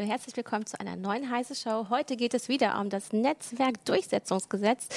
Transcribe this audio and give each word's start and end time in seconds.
Hallo, 0.00 0.10
herzlich 0.10 0.34
willkommen 0.34 0.64
zu 0.64 0.80
einer 0.80 0.96
neuen 0.96 1.30
heiße 1.30 1.54
Show. 1.54 1.88
Heute 1.90 2.16
geht 2.16 2.32
es 2.32 2.48
wieder 2.48 2.80
um 2.80 2.88
das 2.88 3.12
Netzwerkdurchsetzungsgesetz. 3.12 4.88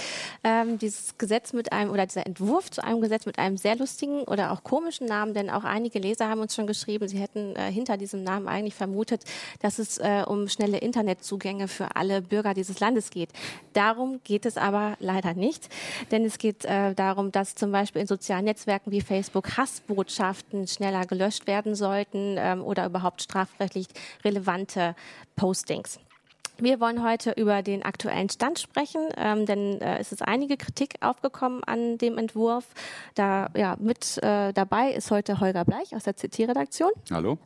Ähm, 0.46 0.78
dieses 0.78 1.18
Gesetz 1.18 1.54
mit 1.54 1.72
einem 1.72 1.90
oder 1.90 2.06
dieser 2.06 2.26
Entwurf 2.26 2.70
zu 2.70 2.84
einem 2.84 3.00
Gesetz 3.00 3.26
mit 3.26 3.40
einem 3.40 3.56
sehr 3.56 3.78
lustigen 3.78 4.24
oder 4.24 4.52
auch 4.52 4.64
komischen 4.64 5.08
Namen, 5.08 5.34
denn 5.34 5.50
auch 5.50 5.64
einige 5.64 6.00
Leser 6.00 6.28
haben 6.28 6.42
uns 6.42 6.54
schon 6.54 6.68
geschrieben, 6.68 7.08
sie 7.08 7.18
hätten 7.18 7.56
äh, 7.56 7.72
hinter 7.72 7.96
diesem 7.96 8.24
Namen 8.24 8.50
eigentlich 8.50 8.76
vermutet, 8.76 9.24
dass 9.62 9.80
es 9.80 10.00
äh, 10.00 10.24
um 10.28 10.50
schnelle 10.50 10.80
Internetzugänge 10.80 11.70
für 11.70 11.96
alle 11.96 12.22
Bürger 12.22 12.54
dieses 12.54 12.82
Landes 12.82 13.10
geht. 13.10 13.30
Darum 13.72 14.20
geht 14.26 14.46
es 14.46 14.58
aber 14.58 14.98
leider 15.00 15.34
nicht, 15.34 15.70
denn 16.12 16.26
es 16.26 16.38
geht 16.38 16.66
äh, 16.66 16.94
darum, 16.94 17.32
dass 17.32 17.56
zum 17.56 17.72
Beispiel 17.72 18.02
in 18.02 18.08
sozialen 18.08 18.44
Netzwerken 18.44 18.92
wie 18.92 19.00
Facebook 19.00 19.56
Hassbotschaften 19.56 20.68
schneller 20.68 21.06
gelöscht 21.06 21.48
werden 21.48 21.74
sollten 21.74 22.36
ähm, 22.38 22.62
oder 22.64 22.86
überhaupt 22.86 23.22
strafrechtlich 23.22 23.88
relevante 24.26 24.94
Postings. 25.38 26.00
Wir 26.64 26.80
wollen 26.80 27.04
heute 27.04 27.32
über 27.32 27.62
den 27.62 27.84
aktuellen 27.84 28.30
Stand 28.30 28.58
sprechen, 28.58 29.02
ähm, 29.18 29.46
denn 29.46 29.82
äh, 29.82 29.98
es 30.00 30.14
ist 30.14 30.22
einige 30.22 30.56
Kritik 30.56 30.96
aufgekommen 31.02 31.62
an 31.66 31.98
dem 31.98 32.18
Entwurf. 32.18 32.66
Da 33.16 33.50
ja 33.54 33.76
mit 33.82 34.18
äh, 34.24 34.54
dabei 34.54 34.94
ist 34.94 35.12
heute 35.12 35.42
Holger 35.42 35.66
Bleich 35.66 35.94
aus 35.94 36.06
der 36.06 36.14
CT-Redaktion. 36.14 36.92
Hallo. 37.12 37.38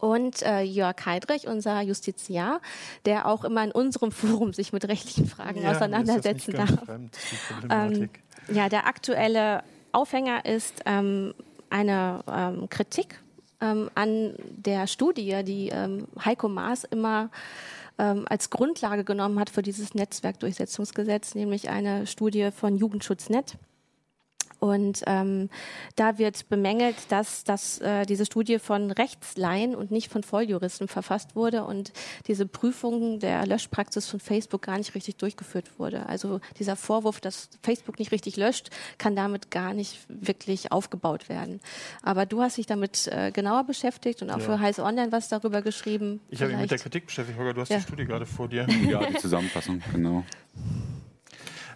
Und 0.00 0.42
äh, 0.42 0.62
Jörg 0.62 0.96
Heidrich, 1.06 1.46
unser 1.46 1.82
Justiziar, 1.82 2.60
der 3.06 3.26
auch 3.26 3.44
immer 3.44 3.62
in 3.62 3.70
unserem 3.70 4.10
Forum 4.10 4.52
sich 4.52 4.72
mit 4.72 4.88
rechtlichen 4.88 5.26
Fragen 5.26 5.62
ja, 5.62 5.70
auseinandersetzen 5.70 6.54
darf. 6.54 6.84
Fremd, 6.84 7.16
ähm, 7.70 8.10
ja, 8.52 8.68
der 8.68 8.88
aktuelle 8.88 9.62
Aufhänger 9.92 10.46
ist 10.46 10.82
ähm, 10.84 11.32
eine 11.70 12.24
ähm, 12.26 12.68
Kritik 12.70 13.20
ähm, 13.60 13.88
an 13.94 14.34
der 14.56 14.88
Studie, 14.88 15.44
die 15.44 15.68
ähm, 15.68 16.08
Heiko 16.24 16.48
Maas 16.48 16.82
immer 16.82 17.30
ähm, 17.98 18.24
als 18.28 18.50
Grundlage 18.50 19.04
genommen 19.04 19.38
hat 19.38 19.50
für 19.50 19.62
dieses 19.62 19.94
Netzwerkdurchsetzungsgesetz, 19.94 21.34
nämlich 21.34 21.68
eine 21.68 22.06
Studie 22.06 22.50
von 22.50 22.76
Jugendschutznet. 22.76 23.56
Und 24.64 25.02
ähm, 25.06 25.50
da 25.94 26.16
wird 26.16 26.48
bemängelt, 26.48 26.96
dass, 27.10 27.44
dass 27.44 27.80
äh, 27.80 28.06
diese 28.06 28.24
Studie 28.24 28.58
von 28.58 28.90
Rechtsleihen 28.90 29.74
und 29.74 29.90
nicht 29.90 30.10
von 30.10 30.22
Volljuristen 30.22 30.88
verfasst 30.88 31.36
wurde 31.36 31.64
und 31.64 31.92
diese 32.28 32.46
Prüfung 32.46 33.18
der 33.18 33.44
Löschpraxis 33.44 34.08
von 34.08 34.20
Facebook 34.20 34.62
gar 34.62 34.78
nicht 34.78 34.94
richtig 34.94 35.16
durchgeführt 35.16 35.78
wurde. 35.78 36.06
Also 36.06 36.40
dieser 36.58 36.76
Vorwurf, 36.76 37.20
dass 37.20 37.50
Facebook 37.62 37.98
nicht 37.98 38.10
richtig 38.10 38.38
löscht, 38.38 38.70
kann 38.96 39.14
damit 39.14 39.50
gar 39.50 39.74
nicht 39.74 39.98
wirklich 40.08 40.72
aufgebaut 40.72 41.28
werden. 41.28 41.60
Aber 42.00 42.24
du 42.24 42.40
hast 42.40 42.56
dich 42.56 42.64
damit 42.64 43.06
äh, 43.08 43.32
genauer 43.32 43.64
beschäftigt 43.64 44.22
und 44.22 44.30
auch 44.30 44.38
ja. 44.38 44.44
für 44.44 44.60
Heiß 44.60 44.78
Online 44.78 45.12
was 45.12 45.28
darüber 45.28 45.60
geschrieben. 45.60 46.20
Ich 46.30 46.40
habe 46.40 46.52
mich 46.52 46.62
mit 46.62 46.70
der 46.70 46.78
Kritik 46.78 47.04
beschäftigt. 47.04 47.38
Holger, 47.38 47.52
du 47.52 47.60
hast 47.60 47.68
ja. 47.68 47.76
die 47.76 47.82
Studie 47.82 48.06
gerade 48.06 48.24
vor 48.24 48.48
dir. 48.48 48.66
Ja, 48.88 49.04
die 49.04 49.16
Zusammenfassung, 49.16 49.82
genau. 49.92 50.24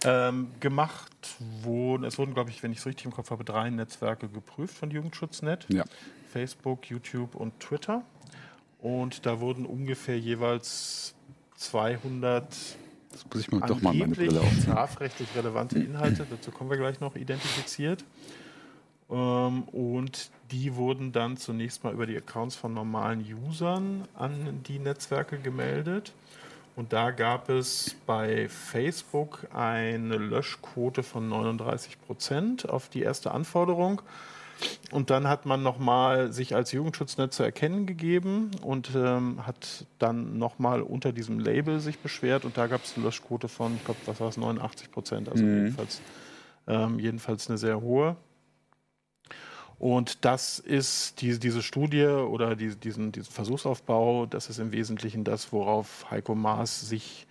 Ähm, 0.05 0.51
gemacht 0.59 1.35
wurden, 1.61 2.05
es 2.05 2.17
wurden, 2.17 2.33
glaube 2.33 2.49
ich, 2.49 2.63
wenn 2.63 2.71
ich 2.71 2.79
es 2.79 2.85
richtig 2.85 3.05
im 3.05 3.11
Kopf 3.11 3.31
habe, 3.31 3.43
drei 3.43 3.69
Netzwerke 3.69 4.29
geprüft 4.29 4.75
von 4.75 4.91
Jugendschutznet. 4.91 5.65
Ja. 5.69 5.83
Facebook, 6.31 6.89
YouTube 6.89 7.35
und 7.35 7.59
Twitter. 7.59 8.03
Und 8.79 9.25
da 9.25 9.39
wurden 9.39 9.65
ungefähr 9.65 10.17
jeweils 10.17 11.15
200 11.55 12.55
das 13.11 13.25
muss 13.25 13.41
ich 13.41 13.51
mal 13.51 13.67
doch 13.67 13.81
mal 13.81 13.93
meine 13.93 14.13
Brille 14.13 14.41
strafrechtlich 14.61 15.29
relevante 15.35 15.79
Inhalte, 15.79 16.25
dazu 16.29 16.51
kommen 16.51 16.69
wir 16.69 16.77
gleich 16.77 16.99
noch, 16.99 17.15
identifiziert. 17.15 18.05
Ähm, 19.09 19.63
und 19.63 20.29
die 20.51 20.75
wurden 20.75 21.11
dann 21.11 21.37
zunächst 21.37 21.83
mal 21.83 21.93
über 21.93 22.05
die 22.05 22.15
Accounts 22.15 22.55
von 22.55 22.73
normalen 22.73 23.25
Usern 23.47 24.07
an 24.13 24.61
die 24.67 24.79
Netzwerke 24.79 25.39
gemeldet. 25.39 26.13
Und 26.75 26.93
da 26.93 27.11
gab 27.11 27.49
es 27.49 27.95
bei 28.05 28.47
Facebook 28.47 29.47
eine 29.53 30.17
Löschquote 30.17 31.03
von 31.03 31.27
39 31.27 31.99
Prozent 32.01 32.69
auf 32.69 32.89
die 32.89 33.01
erste 33.01 33.31
Anforderung. 33.31 34.01
Und 34.91 35.09
dann 35.09 35.27
hat 35.27 35.45
man 35.45 35.63
nochmal 35.63 36.33
sich 36.33 36.55
als 36.55 36.71
Jugendschutznet 36.71 37.33
zu 37.33 37.43
erkennen 37.43 37.85
gegeben 37.85 38.51
und 38.61 38.91
ähm, 38.95 39.45
hat 39.45 39.85
dann 39.99 40.37
nochmal 40.37 40.81
unter 40.81 41.11
diesem 41.11 41.39
Label 41.39 41.79
sich 41.79 41.99
beschwert. 41.99 42.45
Und 42.45 42.57
da 42.57 42.67
gab 42.67 42.83
es 42.83 42.95
eine 42.95 43.05
Löschquote 43.05 43.47
von, 43.47 43.75
ich 43.75 43.85
glaube, 43.85 43.99
was 44.05 44.19
war 44.19 44.29
es, 44.29 44.37
89 44.37 44.91
Prozent. 44.91 45.29
Also 45.29 45.43
mhm. 45.43 45.55
jedenfalls, 45.55 46.01
ähm, 46.67 46.99
jedenfalls 46.99 47.49
eine 47.49 47.57
sehr 47.57 47.81
hohe. 47.81 48.15
Und 49.79 50.25
das 50.25 50.59
ist 50.59 51.21
die, 51.21 51.39
diese 51.39 51.63
Studie 51.63 52.05
oder 52.05 52.55
die, 52.55 52.75
diesen, 52.75 53.13
diesen 53.13 53.31
Versuchsaufbau, 53.31 54.25
das 54.25 54.49
ist 54.49 54.59
im 54.59 54.73
Wesentlichen 54.73 55.23
das, 55.23 55.53
worauf 55.53 56.11
Heiko 56.11 56.35
Maas 56.35 56.81
sich 56.81 57.25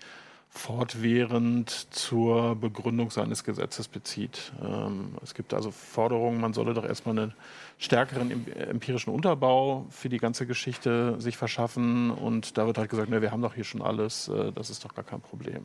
fortwährend 0.48 1.70
zur 1.94 2.56
Begründung 2.56 3.10
seines 3.10 3.44
Gesetzes 3.44 3.86
bezieht. 3.86 4.52
Ähm, 4.62 5.10
es 5.22 5.34
gibt 5.34 5.52
also 5.52 5.70
Forderungen, 5.70 6.40
man 6.40 6.54
solle 6.54 6.72
doch 6.72 6.84
erstmal 6.84 7.18
einen 7.18 7.34
stärkeren 7.78 8.46
empirischen 8.56 9.12
Unterbau 9.12 9.86
für 9.90 10.08
die 10.08 10.18
ganze 10.18 10.46
Geschichte 10.46 11.20
sich 11.20 11.36
verschaffen. 11.36 12.10
Und 12.10 12.56
da 12.56 12.66
wird 12.66 12.78
halt 12.78 12.88
gesagt, 12.88 13.10
ne, 13.10 13.20
wir 13.20 13.30
haben 13.30 13.42
doch 13.42 13.54
hier 13.54 13.64
schon 13.64 13.82
alles, 13.82 14.28
äh, 14.28 14.52
das 14.52 14.70
ist 14.70 14.84
doch 14.84 14.94
gar 14.94 15.04
kein 15.04 15.20
Problem. 15.20 15.64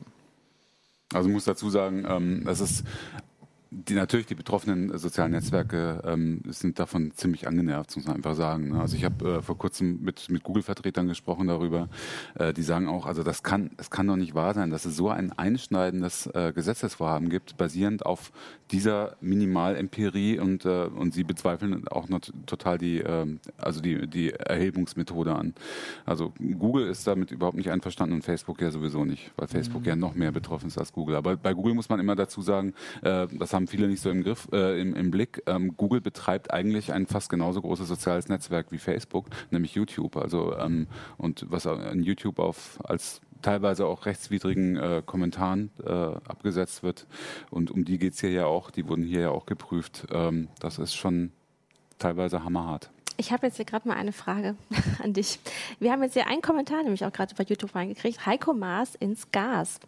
Also 1.14 1.30
ich 1.30 1.34
muss 1.34 1.46
dazu 1.46 1.70
sagen, 1.70 2.06
ähm, 2.08 2.44
das 2.46 2.60
ist 2.60 2.84
die 3.74 3.96
natürlich 3.96 4.28
die 4.28 4.36
betroffenen 4.36 4.98
sozialen 4.98 5.32
Netzwerke 5.32 6.02
ähm, 6.06 6.42
sind 6.48 6.80
davon 6.80 7.12
ziemlich 7.16 7.48
angenervt, 7.48 7.96
muss 7.96 8.06
man 8.06 8.18
einfach 8.18 8.36
sagen. 8.36 8.70
Ne? 8.70 8.80
Also 8.80 8.96
ich 8.96 9.04
habe 9.04 9.38
äh, 9.38 9.42
vor 9.42 9.58
kurzem 9.58 10.00
mit 10.02 10.30
mit 10.30 10.44
Google-Vertretern 10.44 11.08
gesprochen 11.08 11.48
darüber. 11.48 11.90
Äh, 12.36 12.54
die 12.54 12.62
sagen 12.62 12.88
auch, 12.88 13.06
also 13.06 13.24
das 13.24 13.44
kann 13.44 13.72
es 13.78 13.90
kann 13.90 14.08
doch 14.08 14.16
nicht 14.16 14.36
wahr 14.36 14.54
sein, 14.54 14.70
dass 14.70 14.86
es 14.86 14.96
so 14.96 15.10
ein 15.10 15.32
einschneidendes 15.32 16.28
äh, 16.28 16.54
Gesetzesvorhaben 16.54 17.30
gibt, 17.30 17.58
basierend 17.58 18.06
auf 18.06 18.32
dieser 18.72 19.18
Minimalempirie 19.22 20.40
und 20.40 20.66
äh, 20.66 20.86
und 20.86 21.14
sie 21.14 21.24
bezweifeln 21.24 21.88
auch 21.88 22.10
noch 22.10 22.20
total 22.46 22.78
die 22.78 23.00
äh, 23.00 23.26
also 23.58 23.82
die 23.82 24.08
die 24.08 24.32
Erhebungsmethode 24.32 25.36
an. 25.36 25.54
Also 26.06 26.34
Google 26.60 26.88
ist 26.88 27.08
damit 27.08 27.32
überhaupt 27.32 27.58
nicht 27.58 27.72
einverstanden 27.72 28.16
und 28.16 28.24
Facebook 28.24 28.62
ja 28.62 28.72
sowieso 28.72 29.06
nicht, 29.06 29.32
weil 29.36 29.48
Facebook 29.48 29.82
mhm. 29.82 29.88
ja 29.88 29.96
noch 29.96 30.16
mehr 30.16 30.32
betroffen 30.32 30.68
ist 30.68 30.78
als 30.78 30.94
Google. 30.94 31.16
Aber 31.16 31.36
bei 31.38 31.54
Google 31.54 31.74
muss 31.74 31.90
man 31.90 32.00
immer 32.00 32.16
dazu 32.16 32.42
sagen, 32.42 32.74
äh, 33.02 33.28
das 33.32 33.54
haben 33.54 33.63
haben 33.64 33.68
viele 33.68 33.88
nicht 33.88 34.02
so 34.02 34.10
im 34.10 34.24
Griff, 34.24 34.50
äh, 34.52 34.80
im, 34.82 34.94
im, 34.94 35.10
Blick. 35.10 35.42
Ähm, 35.46 35.78
Google 35.78 36.02
betreibt 36.02 36.54
eigentlich 36.54 36.92
ein 36.92 37.08
fast 37.08 37.30
genauso 37.30 37.62
großes 37.62 37.88
soziales 37.88 38.28
Netzwerk 38.28 38.72
wie 38.72 38.78
Facebook, 38.78 39.28
nämlich 39.52 39.74
YouTube. 39.76 40.18
Also 40.18 40.58
ähm, 40.58 40.88
und 41.18 41.46
was 41.50 41.66
an 41.66 42.04
YouTube 42.04 42.40
auf 42.40 42.80
als 42.84 43.22
teilweise 43.42 43.86
auch 43.86 44.06
rechtswidrigen 44.06 44.76
äh, 44.76 45.02
Kommentaren 45.06 45.72
äh, 45.86 45.90
abgesetzt 45.90 46.84
wird. 46.84 47.08
Und 47.52 47.72
um 47.72 47.86
die 47.86 47.98
geht 47.98 48.14
es 48.14 48.20
hier 48.20 48.32
ja 48.32 48.46
auch, 48.46 48.70
die 48.70 48.88
wurden 48.88 49.04
hier 49.04 49.22
ja 49.22 49.30
auch 49.30 49.46
geprüft. 49.46 50.08
Ähm, 50.12 50.50
das 50.60 50.78
ist 50.78 50.96
schon 50.96 51.32
teilweise 52.00 52.44
hammerhart. 52.44 52.90
Ich 53.16 53.32
habe 53.32 53.46
jetzt 53.46 53.58
hier 53.58 53.66
gerade 53.66 53.88
mal 53.88 53.96
eine 53.96 54.12
Frage 54.12 54.56
an 55.04 55.14
dich. 55.14 55.40
Wir 55.80 55.92
haben 55.92 56.04
jetzt 56.04 56.14
hier 56.14 56.28
einen 56.28 56.42
Kommentar, 56.42 56.84
nämlich 56.84 57.06
auch 57.06 57.14
gerade 57.14 57.34
bei 57.36 57.44
YouTube 57.44 57.74
reingekriegt. 57.76 58.26
Heiko 58.26 58.54
Maas 58.54 58.96
ins 58.96 59.32
Gas. 59.32 59.80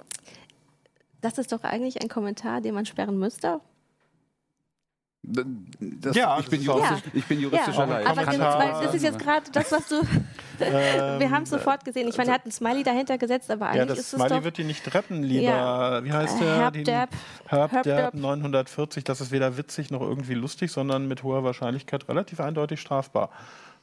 Das 1.25 1.40
ist 1.40 1.52
doch 1.52 1.63
eigentlich 1.63 2.00
ein 2.03 2.08
Kommentar, 2.08 2.62
den 2.62 2.75
man 2.75 2.86
sperren 2.86 3.18
müsste. 3.18 3.59
Das, 5.24 6.16
ja, 6.16 6.40
ich, 6.40 6.47
bin 6.50 6.62
juristisch, 6.62 7.00
ja. 7.03 7.12
ich 7.16 7.25
bin 7.25 7.40
juristischer 7.40 7.88
ja. 7.88 8.08
Aber 8.08 8.25
genau, 8.25 8.59
das 8.84 8.94
ist 8.94 9.02
jetzt 9.02 9.18
gerade 9.18 9.50
das, 9.52 9.72
was 9.72 9.88
du. 9.88 10.02
Ähm, 10.59 11.19
wir 11.19 11.31
haben 11.31 11.44
es 11.44 11.50
sofort 11.50 11.84
gesehen. 11.84 12.08
Ich 12.08 12.16
meine, 12.16 12.30
er 12.30 12.35
hat 12.35 12.46
ein 12.46 12.52
Smiley 12.52 12.84
dahinter 12.84 13.18
gesetzt, 13.18 13.50
aber 13.50 13.66
eigentlich 13.66 13.80
ja, 13.80 13.85
das 13.88 14.00
ist 14.00 14.14
es 14.14 14.20
Smiley 14.22 14.44
wird 14.44 14.59
ihn 14.59 14.67
nicht 14.67 14.94
retten, 14.94 15.23
lieber. 15.23 15.41
Ja. 15.41 16.03
Wie 16.03 16.14
heißt 16.14 16.40
der? 16.40 16.55
Herbderb. 16.58 17.09
Herbderb 17.47 18.14
940. 18.14 19.03
Das 19.03 19.20
ist 19.20 19.32
weder 19.32 19.58
witzig 19.58 19.90
noch 19.90 20.02
irgendwie 20.02 20.35
lustig, 20.35 20.72
sondern 20.72 21.08
mit 21.08 21.23
hoher 21.23 21.44
Wahrscheinlichkeit 21.44 22.08
relativ 22.08 22.40
eindeutig 22.40 22.79
strafbar 22.79 23.32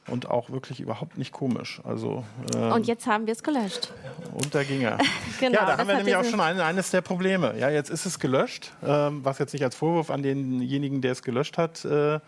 und 0.07 0.29
auch 0.29 0.49
wirklich 0.49 0.79
überhaupt 0.79 1.17
nicht 1.17 1.31
komisch. 1.31 1.81
Also, 1.83 2.23
ähm, 2.55 2.71
und 2.73 2.87
jetzt 2.87 3.07
haben 3.07 3.25
wir 3.25 3.33
es 3.33 3.43
gelöscht. 3.43 3.93
Und 4.33 4.53
da 4.53 4.63
ging 4.63 4.81
er. 4.81 4.97
genau, 5.39 5.59
ja, 5.59 5.65
da 5.65 5.77
haben 5.77 5.87
wir 5.87 5.95
nämlich 5.95 6.15
auch 6.15 6.25
schon 6.25 6.39
ein, 6.39 6.59
eines 6.59 6.91
der 6.91 7.01
Probleme. 7.01 7.57
Ja, 7.57 7.69
jetzt 7.69 7.89
ist 7.89 8.05
es 8.05 8.19
gelöscht, 8.19 8.73
ähm, 8.85 9.23
was 9.23 9.39
jetzt 9.39 9.53
nicht 9.53 9.63
als 9.63 9.75
Vorwurf 9.75 10.11
an 10.11 10.23
denjenigen, 10.23 11.01
der 11.01 11.13
es 11.13 11.21
gelöscht 11.23 11.57
hat, 11.57 11.85
äh, 11.85 12.19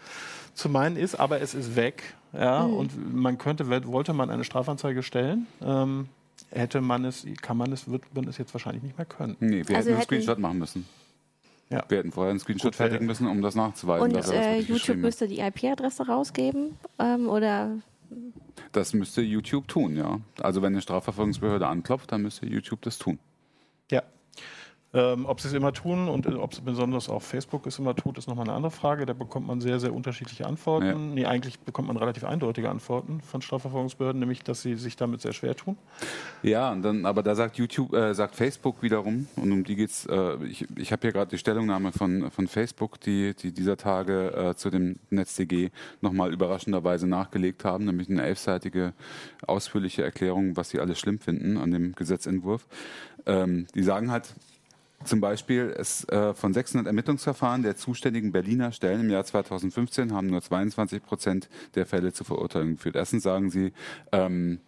zu 0.54 0.70
meinen 0.70 0.96
ist, 0.96 1.16
aber 1.16 1.42
es 1.42 1.54
ist 1.54 1.76
weg. 1.76 2.16
Ja, 2.34 2.64
mhm. 2.64 2.74
und 2.74 3.16
man 3.16 3.38
könnte, 3.38 3.70
wollte 3.86 4.14
man 4.14 4.30
eine 4.30 4.44
Strafanzeige 4.44 5.04
stellen, 5.04 5.48
ähm, 5.62 6.10
hätte 6.52 6.82
man 6.82 7.06
es, 7.06 7.26
kann 7.42 7.56
man 7.56 7.72
es, 7.72 7.90
wird 7.90 8.04
man 8.14 8.28
es 8.28 8.38
jetzt 8.38 8.54
wahrscheinlich 8.54 8.84
nicht 8.84 8.98
mehr 8.98 9.06
können. 9.06 9.38
Nee, 9.40 9.64
wir 9.66 9.76
also 9.76 9.90
hätten 9.90 9.94
einen 9.94 10.04
Screenshot 10.04 10.40
machen 10.40 10.60
müssen. 10.60 10.86
Ja. 11.70 11.84
Wir 11.88 11.98
hätten 11.98 12.12
vorher 12.12 12.30
einen 12.30 12.40
Screenshot 12.40 12.72
Gut, 12.72 12.76
fertigen 12.76 13.08
müssen, 13.08 13.28
um 13.28 13.42
das 13.42 13.56
nachzuweisen. 13.56 14.16
Und 14.16 14.32
äh, 14.32 14.60
YouTube 14.60 14.98
müsste 14.98 15.28
die 15.28 15.40
IP-Adresse 15.40 16.08
rausgeben 16.08 16.78
ähm, 17.00 17.28
oder? 17.28 17.78
Das 18.72 18.94
müsste 18.94 19.22
YouTube 19.22 19.68
tun, 19.68 19.96
ja. 19.96 20.20
Also 20.42 20.62
wenn 20.62 20.74
eine 20.74 20.82
Strafverfolgungsbehörde 20.82 21.68
anklopft, 21.68 22.12
dann 22.12 22.22
müsste 22.22 22.46
YouTube 22.46 22.82
das 22.82 22.98
tun. 22.98 23.20
Ja. 23.90 24.04
Ähm, 24.96 25.26
ob 25.26 25.42
sie 25.42 25.50
es 25.50 25.54
immer 25.54 25.74
tun 25.74 26.08
und 26.08 26.26
ob 26.26 26.54
es 26.54 26.62
besonders 26.62 27.10
auf 27.10 27.24
Facebook 27.24 27.68
es 27.68 27.80
immer 27.80 27.94
tut, 27.98 28.18
ist 28.18 28.28
nochmal 28.28 28.46
eine 28.46 28.54
andere 28.54 28.72
Frage. 28.72 29.06
Da 29.06 29.12
bekommt 29.12 29.46
man 29.46 29.60
sehr, 29.60 29.78
sehr 29.82 29.94
unterschiedliche 29.94 30.46
Antworten. 30.46 30.86
Ja. 30.86 30.96
Nee, 30.96 31.26
eigentlich 31.26 31.60
bekommt 31.60 31.90
man 31.90 31.98
relativ 31.98 32.24
eindeutige 32.24 32.70
Antworten 32.70 33.20
von 33.20 33.42
Strafverfolgungsbehörden, 33.42 34.20
nämlich, 34.22 34.44
dass 34.44 34.62
sie 34.62 34.76
sich 34.76 34.96
damit 34.96 35.20
sehr 35.20 35.34
schwer 35.34 35.54
tun. 35.54 35.76
Ja, 36.44 36.72
und 36.72 36.82
dann, 36.82 37.06
aber 37.06 37.24
da 37.24 37.36
sagt 37.36 37.58
YouTube, 37.58 37.94
äh, 37.94 38.14
sagt 38.14 38.36
Facebook 38.36 38.82
wiederum, 38.82 39.28
und 39.36 39.52
um 39.52 39.66
die 39.66 39.76
geht's, 39.76 40.06
äh, 40.06 40.38
ich, 40.46 40.66
ich 40.78 40.94
habe 40.94 41.02
hier 41.02 41.12
gerade 41.12 41.30
die 41.30 41.40
Stellungnahme 41.40 41.92
von, 41.92 42.32
von 42.32 42.48
Facebook, 42.48 43.02
die, 43.02 43.34
die 43.34 43.52
dieser 43.52 43.76
Tage 43.76 44.32
äh, 44.32 44.56
zu 44.56 44.70
dem 44.70 44.96
NetzDG 45.10 45.72
nochmal 46.00 46.32
überraschenderweise 46.32 47.06
nachgelegt 47.06 47.66
haben, 47.66 47.84
nämlich 47.84 48.10
eine 48.10 48.24
elfseitige 48.24 48.94
ausführliche 49.46 50.04
Erklärung, 50.04 50.56
was 50.56 50.70
sie 50.70 50.80
alles 50.80 51.00
schlimm 51.00 51.20
finden 51.20 51.58
an 51.58 51.72
dem 51.72 51.96
Gesetzentwurf. 51.96 52.66
Ähm, 53.26 53.68
die 53.76 53.84
sagen 53.84 54.10
halt, 54.12 54.34
zum 55.06 55.22
Beispiel 55.22 55.68
ist 55.70 56.12
äh, 56.12 56.34
von 56.34 56.54
600 56.54 56.88
Ermittlungsverfahren 56.88 57.64
der 57.64 57.76
zuständigen 57.76 58.32
Berliner 58.32 58.72
Stellen 58.72 59.02
im 59.02 59.10
Jahr 59.10 59.24
2015 59.24 60.14
haben 60.14 60.28
nur 60.28 60.42
22 60.42 61.04
Prozent 61.04 61.50
der 61.76 61.86
Fälle 61.86 62.14
zur 62.14 62.26
Verurteilung 62.26 62.76
geführt. 62.76 62.96
Erstens 62.96 63.24
sagen 63.24 63.50
sie, 63.50 63.74
ähm, 64.12 64.60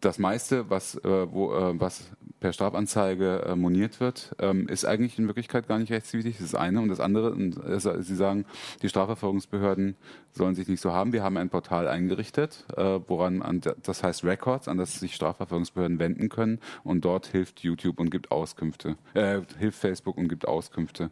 das 0.00 0.18
meiste, 0.18 0.70
was, 0.70 0.96
äh, 0.96 1.32
wo, 1.32 1.52
äh, 1.52 1.78
was 1.78 2.10
per 2.40 2.52
Strafanzeige 2.52 3.42
äh, 3.46 3.54
moniert 3.54 4.00
wird, 4.00 4.34
ähm, 4.38 4.66
ist 4.66 4.86
eigentlich 4.86 5.18
in 5.18 5.26
Wirklichkeit 5.26 5.68
gar 5.68 5.78
nicht 5.78 5.92
rechtswidrig. 5.92 6.36
Das 6.36 6.46
ist 6.46 6.54
das 6.54 6.60
eine. 6.60 6.80
Und 6.80 6.88
das 6.88 7.00
andere, 7.00 7.32
und, 7.32 7.62
äh, 7.62 7.78
Sie 7.78 8.16
sagen, 8.16 8.46
die 8.82 8.88
Strafverfolgungsbehörden 8.88 9.96
sollen 10.32 10.54
sich 10.54 10.68
nicht 10.68 10.80
so 10.80 10.92
haben. 10.92 11.12
Wir 11.12 11.22
haben 11.22 11.36
ein 11.36 11.48
Portal 11.48 11.88
eingerichtet, 11.88 12.64
äh, 12.76 13.00
woran 13.06 13.42
an, 13.42 13.60
das 13.82 14.02
heißt 14.02 14.24
Records, 14.24 14.68
an 14.68 14.78
das 14.78 14.98
sich 14.98 15.14
Strafverfolgungsbehörden 15.14 15.98
wenden 15.98 16.28
können. 16.28 16.58
Und 16.84 17.04
dort 17.04 17.26
hilft 17.26 17.60
YouTube 17.60 17.98
und 17.98 18.10
gibt 18.10 18.30
Auskünfte, 18.30 18.96
äh, 19.14 19.40
hilft 19.58 19.78
Facebook 19.78 20.16
und 20.16 20.28
gibt 20.28 20.46
Auskünfte. 20.46 21.10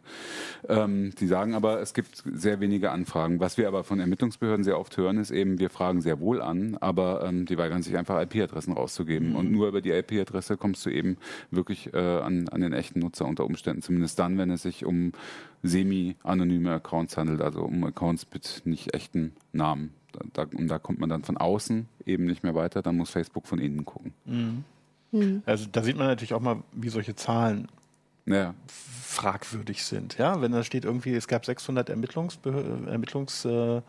Ähm, 0.67 1.13
die 1.19 1.27
sagen 1.27 1.53
aber, 1.53 1.81
es 1.81 1.93
gibt 1.93 2.23
sehr 2.25 2.59
wenige 2.59 2.91
Anfragen. 2.91 3.39
Was 3.39 3.57
wir 3.57 3.67
aber 3.67 3.83
von 3.83 3.99
Ermittlungsbehörden 3.99 4.63
sehr 4.63 4.79
oft 4.79 4.95
hören, 4.97 5.17
ist 5.17 5.31
eben, 5.31 5.59
wir 5.59 5.69
fragen 5.69 6.01
sehr 6.01 6.19
wohl 6.19 6.41
an, 6.41 6.77
aber 6.79 7.23
ähm, 7.25 7.45
die 7.45 7.57
weigern 7.57 7.83
sich 7.83 7.97
einfach 7.97 8.21
IP-Adressen 8.21 8.73
rauszugeben. 8.73 9.31
Mhm. 9.31 9.35
Und 9.35 9.51
nur 9.51 9.67
über 9.67 9.81
die 9.81 9.91
IP-Adresse 9.91 10.57
kommst 10.57 10.85
du 10.85 10.89
eben 10.89 11.17
wirklich 11.51 11.93
äh, 11.93 11.97
an, 11.97 12.47
an 12.49 12.61
den 12.61 12.73
echten 12.73 12.99
Nutzer 12.99 13.25
unter 13.25 13.45
Umständen. 13.45 13.81
Zumindest 13.81 14.19
dann, 14.19 14.37
wenn 14.37 14.49
es 14.51 14.63
sich 14.63 14.85
um 14.85 15.11
semi-anonyme 15.63 16.71
Accounts 16.71 17.17
handelt, 17.17 17.41
also 17.41 17.61
um 17.63 17.83
Accounts 17.83 18.25
mit 18.33 18.61
nicht 18.65 18.93
echten 19.09 19.33
Namen. 19.51 19.93
Da, 20.33 20.43
und 20.43 20.67
da 20.67 20.79
kommt 20.79 20.99
man 20.99 21.09
dann 21.09 21.23
von 21.23 21.37
außen 21.37 21.87
eben 22.05 22.25
nicht 22.25 22.43
mehr 22.43 22.55
weiter, 22.55 22.81
dann 22.81 22.97
muss 22.97 23.11
Facebook 23.11 23.47
von 23.47 23.59
innen 23.59 23.85
gucken. 23.85 24.13
Mhm. 24.25 24.63
Mhm. 25.11 25.43
Also 25.45 25.67
da 25.71 25.83
sieht 25.83 25.97
man 25.97 26.07
natürlich 26.07 26.33
auch 26.33 26.41
mal, 26.41 26.63
wie 26.71 26.89
solche 26.89 27.15
Zahlen 27.15 27.67
ja. 28.25 28.53
fragwürdig 28.67 29.83
sind. 29.83 30.17
Ja, 30.17 30.41
wenn 30.41 30.51
da 30.51 30.63
steht 30.63 30.83
irgendwie, 30.83 31.13
es 31.13 31.27
gab 31.27 31.45
600 31.45 31.89
Ermittlungs, 31.89 32.39
Ermittlungs 32.43 33.45
äh, 33.45 33.81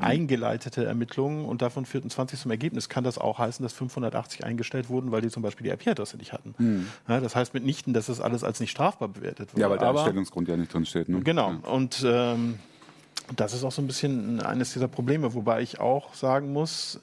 eingeleitete 0.00 0.84
Ermittlungen 0.84 1.44
und 1.44 1.62
davon 1.62 1.86
führten 1.86 2.10
20 2.10 2.40
zum 2.40 2.50
Ergebnis, 2.50 2.88
kann 2.88 3.04
das 3.04 3.18
auch 3.18 3.38
heißen, 3.38 3.62
dass 3.62 3.72
580 3.74 4.44
eingestellt 4.44 4.88
wurden, 4.88 5.10
weil 5.10 5.20
die 5.20 5.28
zum 5.28 5.42
Beispiel 5.42 5.64
die 5.64 5.70
IP-Adresse 5.70 6.16
nicht 6.16 6.32
hatten. 6.32 6.54
Hm. 6.56 6.86
Ja, 7.08 7.20
das 7.20 7.36
heißt 7.36 7.54
mitnichten, 7.54 7.92
dass 7.94 8.06
das 8.06 8.20
alles 8.20 8.42
als 8.42 8.60
nicht 8.60 8.70
strafbar 8.70 9.08
bewertet 9.08 9.52
wurde. 9.52 9.62
Ja, 9.62 9.70
weil 9.70 9.78
der 9.78 9.88
Erstellungsgrund 9.88 10.48
ja 10.48 10.56
nicht 10.56 10.72
drin 10.72 10.86
steht. 10.86 11.08
Ne? 11.08 11.20
Genau. 11.20 11.50
Ja. 11.50 11.70
Und 11.70 12.02
ähm, 12.06 12.58
das 13.36 13.52
ist 13.52 13.64
auch 13.64 13.72
so 13.72 13.82
ein 13.82 13.86
bisschen 13.86 14.40
eines 14.40 14.72
dieser 14.72 14.88
Probleme, 14.88 15.34
wobei 15.34 15.62
ich 15.62 15.80
auch 15.80 16.14
sagen 16.14 16.52
muss, 16.52 17.00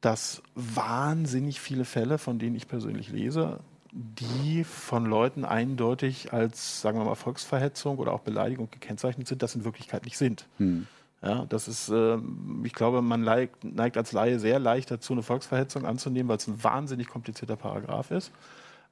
dass 0.00 0.42
wahnsinnig 0.54 1.60
viele 1.60 1.84
Fälle, 1.84 2.18
von 2.18 2.38
denen 2.38 2.56
ich 2.56 2.68
persönlich 2.68 3.10
lese, 3.10 3.60
die 3.92 4.64
von 4.64 5.04
Leuten 5.04 5.44
eindeutig 5.44 6.32
als, 6.32 6.80
sagen 6.80 6.98
wir 6.98 7.04
mal, 7.04 7.16
Volksverhetzung 7.16 7.98
oder 7.98 8.12
auch 8.12 8.20
Beleidigung 8.20 8.70
gekennzeichnet 8.70 9.26
sind, 9.26 9.42
das 9.42 9.54
in 9.54 9.64
Wirklichkeit 9.64 10.04
nicht 10.04 10.16
sind. 10.16 10.46
Hm. 10.58 10.86
Ja, 11.22 11.44
das 11.46 11.68
ist, 11.68 11.90
äh, 11.90 12.16
ich 12.64 12.72
glaube, 12.72 13.02
man 13.02 13.20
neigt, 13.22 13.62
neigt 13.64 13.98
als 13.98 14.12
Laie 14.12 14.38
sehr 14.38 14.58
leicht 14.58 14.90
dazu, 14.90 15.12
eine 15.12 15.22
Volksverhetzung 15.22 15.84
anzunehmen, 15.84 16.28
weil 16.28 16.38
es 16.38 16.46
ein 16.46 16.62
wahnsinnig 16.64 17.08
komplizierter 17.08 17.56
Paragraph 17.56 18.10
ist 18.10 18.32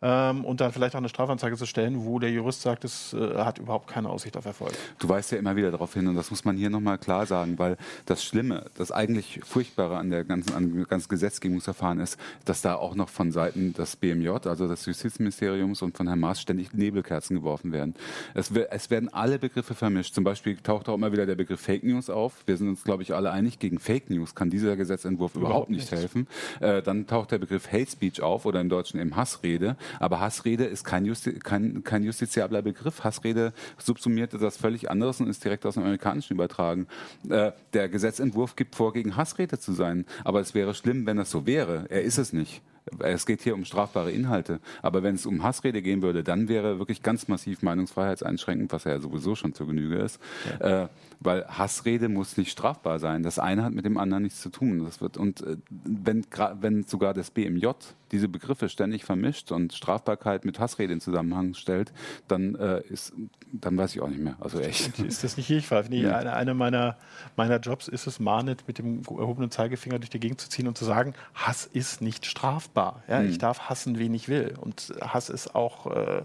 ähm, 0.00 0.44
und 0.44 0.60
dann 0.60 0.72
vielleicht 0.72 0.94
auch 0.94 0.98
eine 1.00 1.08
Strafanzeige 1.08 1.56
zu 1.56 1.66
stellen, 1.66 2.04
wo 2.04 2.18
der 2.18 2.30
Jurist 2.30 2.62
sagt, 2.62 2.84
es 2.84 3.12
äh, 3.12 3.36
hat 3.36 3.58
überhaupt 3.58 3.88
keine 3.88 4.10
Aussicht 4.10 4.36
auf 4.36 4.44
Erfolg. 4.44 4.72
Du 4.98 5.08
weißt 5.08 5.32
ja 5.32 5.38
immer 5.38 5.56
wieder 5.56 5.70
darauf 5.70 5.94
hin, 5.94 6.06
und 6.06 6.14
das 6.14 6.30
muss 6.30 6.44
man 6.44 6.56
hier 6.56 6.70
nochmal 6.70 6.98
klar 6.98 7.26
sagen, 7.26 7.58
weil 7.58 7.76
das 8.06 8.22
Schlimme, 8.22 8.66
das 8.76 8.92
eigentlich 8.92 9.40
Furchtbare 9.44 9.96
an 9.96 10.10
der 10.10 10.24
ganzen, 10.24 10.54
an 10.54 10.72
dem 10.72 10.84
ganzen 10.84 11.08
Gesetzgebungsverfahren 11.08 12.00
ist, 12.00 12.18
dass 12.44 12.62
da 12.62 12.76
auch 12.76 12.94
noch 12.94 13.08
von 13.08 13.32
Seiten 13.32 13.72
des 13.72 13.96
BMJ, 13.96 14.28
also 14.28 14.68
des 14.68 14.86
Justizministeriums 14.86 15.82
und 15.82 15.96
von 15.96 16.06
Herrn 16.06 16.20
Maas 16.20 16.40
ständig 16.40 16.72
Nebelkerzen 16.74 17.36
geworfen 17.36 17.72
werden. 17.72 17.94
Es, 18.34 18.50
es 18.50 18.90
werden 18.90 19.12
alle 19.12 19.38
Begriffe 19.38 19.74
vermischt. 19.74 20.14
Zum 20.14 20.24
Beispiel 20.24 20.56
taucht 20.56 20.88
auch 20.88 20.94
immer 20.94 21.12
wieder 21.12 21.26
der 21.26 21.34
Begriff 21.34 21.60
Fake 21.60 21.82
News 21.82 22.08
auf. 22.08 22.34
Wir 22.46 22.56
sind 22.56 22.68
uns, 22.68 22.84
glaube 22.84 23.02
ich, 23.02 23.14
alle 23.14 23.30
einig, 23.32 23.58
gegen 23.58 23.78
Fake 23.78 24.10
News 24.10 24.34
kann 24.34 24.50
dieser 24.50 24.76
Gesetzentwurf 24.76 25.34
überhaupt, 25.34 25.68
überhaupt 25.68 25.70
nicht 25.70 25.90
helfen. 25.90 26.28
Äh, 26.60 26.82
dann 26.82 27.06
taucht 27.06 27.32
der 27.32 27.38
Begriff 27.38 27.72
Hate 27.72 27.90
Speech 27.90 28.22
auf 28.22 28.46
oder 28.46 28.60
im 28.60 28.68
Deutschen 28.68 29.00
eben 29.00 29.16
Hassrede. 29.16 29.76
Aber 30.00 30.20
Hassrede 30.20 30.64
ist 30.64 30.84
kein, 30.84 31.04
Justi 31.04 31.32
kein, 31.38 31.82
kein 31.84 32.02
justiziabler 32.02 32.62
Begriff. 32.62 33.04
Hassrede 33.04 33.52
subsumiert 33.78 34.34
etwas 34.34 34.56
völlig 34.56 34.90
anderes 34.90 35.20
und 35.20 35.28
ist 35.28 35.44
direkt 35.44 35.66
aus 35.66 35.74
dem 35.74 35.82
Amerikanischen 35.82 36.34
übertragen. 36.34 36.86
Äh, 37.28 37.52
der 37.72 37.88
Gesetzentwurf 37.88 38.56
gibt 38.56 38.74
vor, 38.74 38.92
gegen 38.92 39.16
Hassrede 39.16 39.58
zu 39.58 39.72
sein. 39.72 40.04
Aber 40.24 40.40
es 40.40 40.54
wäre 40.54 40.74
schlimm, 40.74 41.06
wenn 41.06 41.16
das 41.16 41.30
so 41.30 41.46
wäre. 41.46 41.86
Er 41.88 42.02
ist 42.02 42.18
es 42.18 42.32
nicht. 42.32 42.62
Es 42.98 43.26
geht 43.26 43.42
hier 43.42 43.54
um 43.54 43.64
strafbare 43.64 44.10
Inhalte. 44.10 44.60
Aber 44.82 45.02
wenn 45.02 45.14
es 45.14 45.26
um 45.26 45.42
Hassrede 45.42 45.82
gehen 45.82 46.02
würde, 46.02 46.24
dann 46.24 46.48
wäre 46.48 46.78
wirklich 46.78 47.02
ganz 47.02 47.28
massiv 47.28 47.62
meinungsfreiheitseinschränkend, 47.62 48.72
was 48.72 48.84
ja 48.84 48.98
sowieso 49.00 49.34
schon 49.34 49.52
zur 49.52 49.66
Genüge 49.66 49.96
ist. 49.96 50.20
Ja. 50.60 50.84
Äh, 50.84 50.88
weil 51.20 51.46
Hassrede 51.46 52.08
muss 52.08 52.36
nicht 52.36 52.50
strafbar 52.50 52.98
sein. 52.98 53.22
Das 53.22 53.38
eine 53.38 53.64
hat 53.64 53.72
mit 53.72 53.84
dem 53.84 53.98
anderen 53.98 54.22
nichts 54.22 54.40
zu 54.40 54.50
tun. 54.50 54.84
Das 54.84 55.00
wird, 55.00 55.16
und 55.16 55.42
äh, 55.42 55.56
wenn, 55.68 56.24
wenn 56.60 56.84
sogar 56.84 57.14
das 57.14 57.30
BMJ 57.30 57.66
diese 58.12 58.28
Begriffe 58.28 58.68
ständig 58.68 59.04
vermischt 59.04 59.52
und 59.52 59.72
Strafbarkeit 59.72 60.44
mit 60.44 60.58
Hassrede 60.58 60.92
in 60.92 61.00
Zusammenhang 61.00 61.54
stellt, 61.54 61.92
dann 62.26 62.54
äh, 62.54 62.80
ist, 62.88 63.12
dann 63.52 63.76
weiß 63.76 63.94
ich 63.94 64.00
auch 64.00 64.08
nicht 64.08 64.20
mehr. 64.20 64.36
Also 64.40 64.60
echt. 64.60 64.98
Ist 64.98 65.24
das 65.24 65.36
nicht 65.36 65.46
hilfreich? 65.46 65.88
Nee, 65.88 66.06
eine, 66.06 66.32
eine 66.34 66.54
meiner, 66.54 66.96
meiner 67.36 67.58
Jobs 67.58 67.88
ist 67.88 68.06
es, 68.06 68.20
Mahnet 68.20 68.66
mit 68.66 68.78
dem 68.78 69.02
erhobenen 69.02 69.50
Zeigefinger 69.50 69.98
durch 69.98 70.10
die 70.10 70.20
Gegend 70.20 70.40
zu 70.40 70.48
ziehen 70.48 70.68
und 70.68 70.76
zu 70.76 70.84
sagen, 70.84 71.14
Hass 71.34 71.66
ist 71.66 72.00
nicht 72.00 72.26
strafbar. 72.26 73.02
Ja, 73.08 73.20
mhm. 73.20 73.30
Ich 73.30 73.38
darf 73.38 73.68
hassen, 73.68 73.98
wen 73.98 74.14
ich 74.14 74.28
will. 74.28 74.54
Und 74.60 74.92
Hass 75.00 75.28
ist 75.28 75.54
auch, 75.54 75.86
äh, 75.86 76.22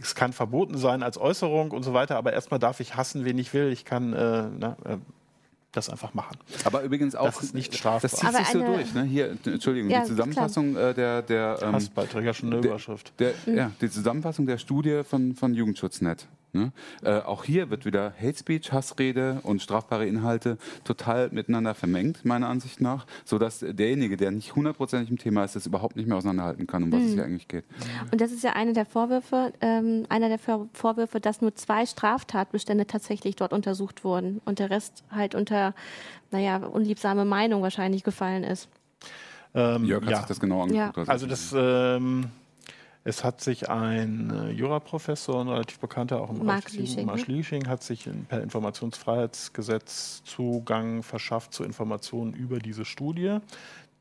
es 0.00 0.14
kann 0.14 0.32
verboten 0.32 0.78
sein 0.78 1.02
als 1.02 1.18
Äußerung 1.18 1.70
und 1.70 1.82
so 1.82 1.94
weiter, 1.94 2.16
aber 2.16 2.32
erstmal 2.32 2.60
darf 2.60 2.80
ich 2.80 2.96
hassen, 2.96 3.24
wen 3.24 3.38
ich 3.38 3.52
will. 3.54 3.72
Ich 3.72 3.84
kann 3.84 4.12
äh, 4.12 4.48
na, 4.58 4.76
äh, 4.84 4.98
das 5.72 5.90
einfach 5.90 6.14
machen. 6.14 6.38
Aber 6.64 6.82
übrigens 6.82 7.14
auch 7.14 7.26
das 7.26 7.42
ist 7.42 7.54
nicht 7.54 7.74
strafbar. 7.74 8.00
Das 8.00 8.12
zieht 8.12 8.34
sich 8.34 8.48
so 8.48 8.60
durch. 8.60 8.94
Ne? 8.94 9.04
Hier, 9.04 9.36
Entschuldigung, 9.44 9.90
ja, 9.90 10.00
die 10.00 10.08
Zusammenfassung 10.08 10.76
äh, 10.76 10.94
der 10.94 11.22
der 11.22 11.58
ähm, 11.62 11.72
Hassbeitrag, 11.72 12.24
ja 12.24 12.32
schon 12.32 12.52
eine 12.52 12.66
Überschrift. 12.66 13.12
Der, 13.18 13.34
mhm. 13.46 13.56
Ja, 13.56 13.70
die 13.80 13.90
Zusammenfassung 13.90 14.46
der 14.46 14.58
Studie 14.58 15.02
von 15.04 15.34
von 15.34 15.54
Jugendschutznet. 15.54 16.26
Ne? 16.52 16.72
Äh, 17.02 17.20
auch 17.20 17.44
hier 17.44 17.70
wird 17.70 17.84
wieder 17.84 18.12
Hate 18.20 18.38
Speech, 18.38 18.72
Hassrede 18.72 19.40
und 19.42 19.60
strafbare 19.60 20.06
Inhalte 20.06 20.56
total 20.84 21.28
miteinander 21.30 21.74
vermengt, 21.74 22.24
meiner 22.24 22.48
Ansicht 22.48 22.80
nach, 22.80 23.06
sodass 23.24 23.60
derjenige, 23.60 24.16
der 24.16 24.30
nicht 24.30 24.56
hundertprozentig 24.56 25.10
im 25.10 25.18
Thema 25.18 25.44
ist, 25.44 25.56
das 25.56 25.66
überhaupt 25.66 25.96
nicht 25.96 26.08
mehr 26.08 26.16
auseinanderhalten 26.16 26.66
kann, 26.66 26.82
um 26.82 26.92
was 26.92 27.00
mhm. 27.00 27.06
es 27.06 27.12
hier 27.12 27.24
eigentlich 27.24 27.48
geht. 27.48 27.64
Und 28.10 28.20
das 28.20 28.32
ist 28.32 28.42
ja 28.42 28.54
eine 28.54 28.72
der 28.72 28.86
Vorwürfe, 28.86 29.52
ähm, 29.60 30.06
einer 30.08 30.28
der 30.28 30.38
Vorwürfe, 30.38 31.20
dass 31.20 31.40
nur 31.42 31.54
zwei 31.54 31.84
Straftatbestände 31.84 32.86
tatsächlich 32.86 33.36
dort 33.36 33.52
untersucht 33.52 34.04
wurden 34.04 34.40
und 34.44 34.58
der 34.58 34.70
Rest 34.70 35.04
halt 35.10 35.34
unter, 35.34 35.74
naja, 36.30 36.56
unliebsame 36.58 37.24
Meinung 37.24 37.62
wahrscheinlich 37.62 38.04
gefallen 38.04 38.44
ist. 38.44 38.68
Ähm, 39.54 39.84
Jörg 39.84 40.02
hat 40.04 40.10
ja. 40.10 40.16
sich 40.18 40.26
das 40.26 40.40
genau 40.40 40.62
angeguckt. 40.62 40.96
Ja. 40.96 41.04
Also 41.12 41.26
das 41.26 41.54
ähm, 41.56 42.26
es 43.08 43.24
hat 43.24 43.40
sich 43.40 43.70
ein 43.70 44.30
äh, 44.30 44.50
Juraprofessor, 44.50 45.40
ein 45.40 45.48
relativ 45.48 45.78
bekannter, 45.78 46.20
auch 46.20 46.28
im 46.28 46.44
Mark 46.44 46.70
Liesching, 46.72 47.06
Mark 47.06 47.26
Liesching, 47.26 47.66
hat 47.66 47.82
sich 47.82 48.08
per 48.28 48.42
Informationsfreiheitsgesetz 48.42 50.22
Zugang 50.24 51.02
verschafft 51.02 51.54
zu 51.54 51.64
Informationen 51.64 52.34
über 52.34 52.58
diese 52.58 52.84
Studie, 52.84 53.38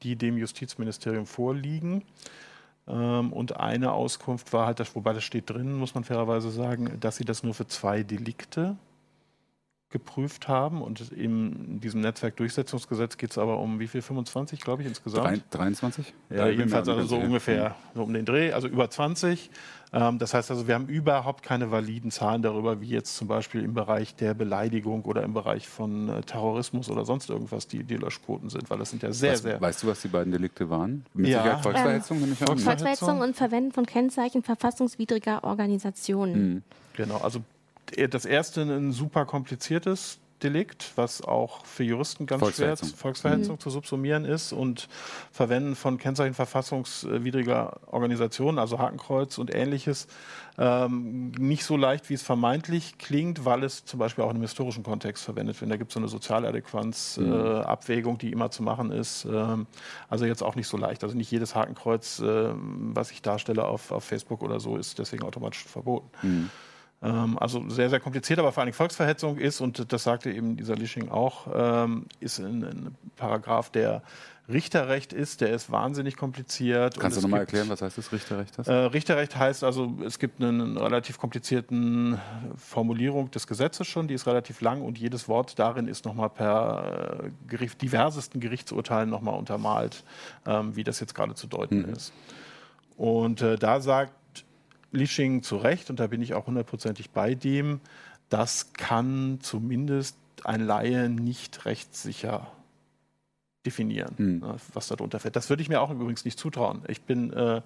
die 0.03 0.17
dem 0.17 0.37
Justizministerium 0.37 1.25
vorliegen. 1.25 2.03
Ähm, 2.85 3.31
und 3.31 3.55
eine 3.55 3.93
Auskunft 3.93 4.51
war 4.51 4.65
halt, 4.67 4.83
wobei 4.93 5.13
das 5.13 5.23
steht 5.23 5.49
drin, 5.49 5.73
muss 5.73 5.95
man 5.95 6.03
fairerweise 6.03 6.51
sagen, 6.51 6.99
dass 6.99 7.15
sie 7.15 7.25
das 7.25 7.43
nur 7.43 7.53
für 7.53 7.67
zwei 7.67 8.03
Delikte 8.03 8.75
geprüft 9.97 10.47
haben. 10.47 10.81
Und 10.81 11.11
in 11.11 11.79
diesem 11.79 12.01
Netzwerkdurchsetzungsgesetz 12.01 13.17
geht 13.17 13.31
es 13.31 13.37
aber 13.37 13.59
um 13.59 13.79
wie 13.79 13.87
viel? 13.87 14.01
25, 14.01 14.61
glaube 14.61 14.83
ich, 14.83 14.87
insgesamt? 14.87 15.43
23? 15.51 16.13
Ja, 16.29 16.47
jedenfalls 16.47 16.87
also 16.87 17.03
so 17.03 17.17
ungefähr 17.17 17.75
so 17.95 18.03
um 18.03 18.13
den 18.13 18.25
Dreh, 18.25 18.53
also 18.53 18.67
über 18.67 18.89
20. 18.89 19.49
Ähm, 19.93 20.19
das 20.19 20.33
heißt 20.33 20.51
also, 20.51 20.67
wir 20.67 20.75
haben 20.75 20.87
überhaupt 20.87 21.43
keine 21.43 21.71
validen 21.71 22.11
Zahlen 22.11 22.41
darüber, 22.41 22.81
wie 22.81 22.89
jetzt 22.89 23.15
zum 23.15 23.27
Beispiel 23.27 23.63
im 23.63 23.73
Bereich 23.73 24.15
der 24.15 24.33
Beleidigung 24.33 25.03
oder 25.05 25.23
im 25.23 25.33
Bereich 25.33 25.67
von 25.67 26.09
äh, 26.09 26.21
Terrorismus 26.21 26.89
oder 26.89 27.05
sonst 27.05 27.29
irgendwas 27.29 27.67
die, 27.67 27.83
die 27.83 27.95
Löschquoten 27.95 28.49
sind, 28.49 28.69
weil 28.69 28.77
das 28.77 28.89
sind 28.89 29.03
ja 29.03 29.11
sehr, 29.11 29.33
Was, 29.33 29.41
sehr. 29.41 29.61
Weißt 29.61 29.83
du, 29.83 29.87
was 29.87 30.01
die 30.01 30.09
beiden 30.09 30.31
Delikte 30.31 30.69
waren? 30.69 31.05
Mit 31.13 31.27
ja. 31.27 31.41
Sicherheit 31.41 31.63
Volksverhetzung, 31.63 32.17
ähm, 32.17 32.35
an. 32.47 32.57
Volksverhetzung 32.57 33.21
und 33.21 33.35
Verwenden 33.35 33.71
von 33.71 33.85
Kennzeichen 33.85 34.43
verfassungswidriger 34.43 35.43
Organisationen. 35.43 36.53
Mhm. 36.53 36.63
Genau, 36.95 37.17
also 37.17 37.41
das 38.09 38.25
erste 38.25 38.61
ein 38.61 38.91
super 38.91 39.25
kompliziertes 39.25 40.19
Delikt, 40.43 40.91
was 40.95 41.23
auch 41.23 41.65
für 41.65 41.83
Juristen 41.83 42.27
ganz 42.27 42.55
schwer 42.55 42.77
Volksverhetzung 42.77 43.55
mhm. 43.55 43.59
zu 43.59 43.69
subsumieren 43.71 44.23
ist 44.23 44.53
und 44.53 44.87
Verwenden 45.31 45.75
von 45.75 45.97
Kennzeichen 45.97 46.35
verfassungswidriger 46.35 47.79
Organisationen, 47.87 48.59
also 48.59 48.77
Hakenkreuz 48.77 49.39
und 49.39 49.53
ähnliches, 49.53 50.07
ähm, 50.59 51.31
nicht 51.31 51.63
so 51.63 51.75
leicht, 51.75 52.09
wie 52.09 52.13
es 52.13 52.21
vermeintlich 52.21 52.99
klingt, 52.99 53.45
weil 53.45 53.63
es 53.63 53.85
zum 53.85 53.99
Beispiel 53.99 54.23
auch 54.23 54.29
in 54.29 54.35
einem 54.35 54.43
historischen 54.43 54.83
Kontext 54.83 55.23
verwendet 55.23 55.59
wird. 55.59 55.71
Da 55.71 55.77
gibt 55.77 55.89
es 55.89 55.95
so 55.95 55.99
eine 55.99 56.07
Sozialadäquanz-Abwägung, 56.07 58.13
mhm. 58.13 58.17
äh, 58.17 58.19
die 58.19 58.31
immer 58.31 58.51
zu 58.51 58.61
machen 58.61 58.91
ist. 58.91 59.25
Ähm, 59.25 59.65
also 60.07 60.25
jetzt 60.25 60.43
auch 60.43 60.55
nicht 60.55 60.67
so 60.67 60.77
leicht. 60.77 61.03
Also 61.03 61.17
nicht 61.17 61.31
jedes 61.31 61.55
Hakenkreuz, 61.55 62.19
äh, 62.19 62.49
was 62.53 63.09
ich 63.09 63.23
darstelle 63.23 63.65
auf, 63.65 63.91
auf 63.91 64.03
Facebook 64.03 64.43
oder 64.43 64.59
so, 64.59 64.77
ist 64.77 64.99
deswegen 64.99 65.23
automatisch 65.23 65.63
verboten. 65.63 66.09
Mhm. 66.21 66.49
Ähm, 67.01 67.37
also 67.37 67.69
sehr, 67.69 67.89
sehr 67.89 67.99
kompliziert, 67.99 68.39
aber 68.39 68.51
vor 68.51 68.63
allem 68.63 68.73
Volksverhetzung 68.73 69.37
ist, 69.37 69.61
und 69.61 69.91
das 69.91 70.03
sagte 70.03 70.31
eben 70.31 70.57
dieser 70.57 70.75
Lisching 70.75 71.09
auch, 71.09 71.47
ähm, 71.53 72.05
ist 72.19 72.39
ein, 72.39 72.63
ein 72.63 72.95
Paragraph, 73.15 73.69
der 73.69 74.01
Richterrecht 74.49 75.11
ist, 75.11 75.41
der 75.41 75.49
ist 75.49 75.71
wahnsinnig 75.71 76.15
kompliziert. 76.15 76.97
Kannst 76.97 77.17
du 77.17 77.21
nochmal 77.21 77.41
erklären, 77.41 77.67
was 77.67 77.81
heißt 77.81 77.97
das 77.97 78.11
Richterrecht? 78.13 78.57
Äh, 78.59 78.71
Richterrecht 78.71 79.35
heißt 79.35 79.63
also, 79.63 79.97
es 80.05 80.19
gibt 80.19 80.41
eine 80.41 80.79
relativ 80.79 81.17
komplizierten 81.17 82.17
Formulierung 82.55 83.29
des 83.29 83.45
Gesetzes 83.45 83.87
schon, 83.87 84.07
die 84.07 84.13
ist 84.13 84.25
relativ 84.25 84.61
lang 84.61 84.81
und 84.81 84.97
jedes 84.97 85.27
Wort 85.27 85.59
darin 85.59 85.87
ist 85.87 86.05
nochmal 86.05 86.29
per 86.29 87.25
äh, 87.25 87.29
Gericht, 87.47 87.81
diversesten 87.81 88.39
Gerichtsurteilen 88.39 89.09
nochmal 89.09 89.37
untermalt, 89.37 90.03
ähm, 90.45 90.75
wie 90.75 90.85
das 90.85 91.01
jetzt 91.01 91.13
gerade 91.13 91.35
zu 91.35 91.47
deuten 91.47 91.79
mhm. 91.79 91.93
ist. 91.93 92.13
Und 92.95 93.41
äh, 93.41 93.57
da 93.57 93.81
sagt 93.81 94.13
Lisching 94.91 95.43
zu 95.43 95.57
Recht, 95.57 95.89
und 95.89 95.99
da 95.99 96.07
bin 96.07 96.21
ich 96.21 96.33
auch 96.33 96.47
hundertprozentig 96.47 97.11
bei 97.11 97.35
dem, 97.35 97.81
das 98.29 98.73
kann 98.73 99.39
zumindest 99.41 100.17
ein 100.43 100.61
Laie 100.61 101.09
nicht 101.09 101.65
rechtssicher 101.65 102.51
definieren, 103.65 104.13
hm. 104.17 104.39
Ne, 104.39 104.55
was 104.73 104.87
darunter 104.87 105.19
fällt. 105.19 105.35
Das 105.35 105.49
würde 105.49 105.61
ich 105.61 105.67
mir 105.67 105.81
auch 105.81 105.91
übrigens 105.91 106.23
nicht 106.23 106.39
zutrauen. 106.39 106.83
Ich 106.87 107.01
bin 107.01 107.33
äh, 107.33 107.61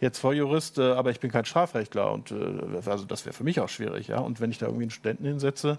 jetzt 0.00 0.18
Volljurist, 0.18 0.78
äh, 0.78 0.92
aber 0.92 1.10
ich 1.12 1.20
bin 1.20 1.30
kein 1.30 1.44
Strafrechtler 1.44 2.10
und 2.12 2.32
äh, 2.32 2.80
also 2.84 3.04
das 3.04 3.24
wäre 3.24 3.32
für 3.32 3.44
mich 3.44 3.60
auch 3.60 3.68
schwierig. 3.68 4.08
Ja? 4.08 4.18
Und 4.18 4.40
wenn 4.40 4.50
ich 4.50 4.58
da 4.58 4.66
irgendwie 4.66 4.84
einen 4.84 4.90
Studenten 4.90 5.24
hinsetze, 5.24 5.78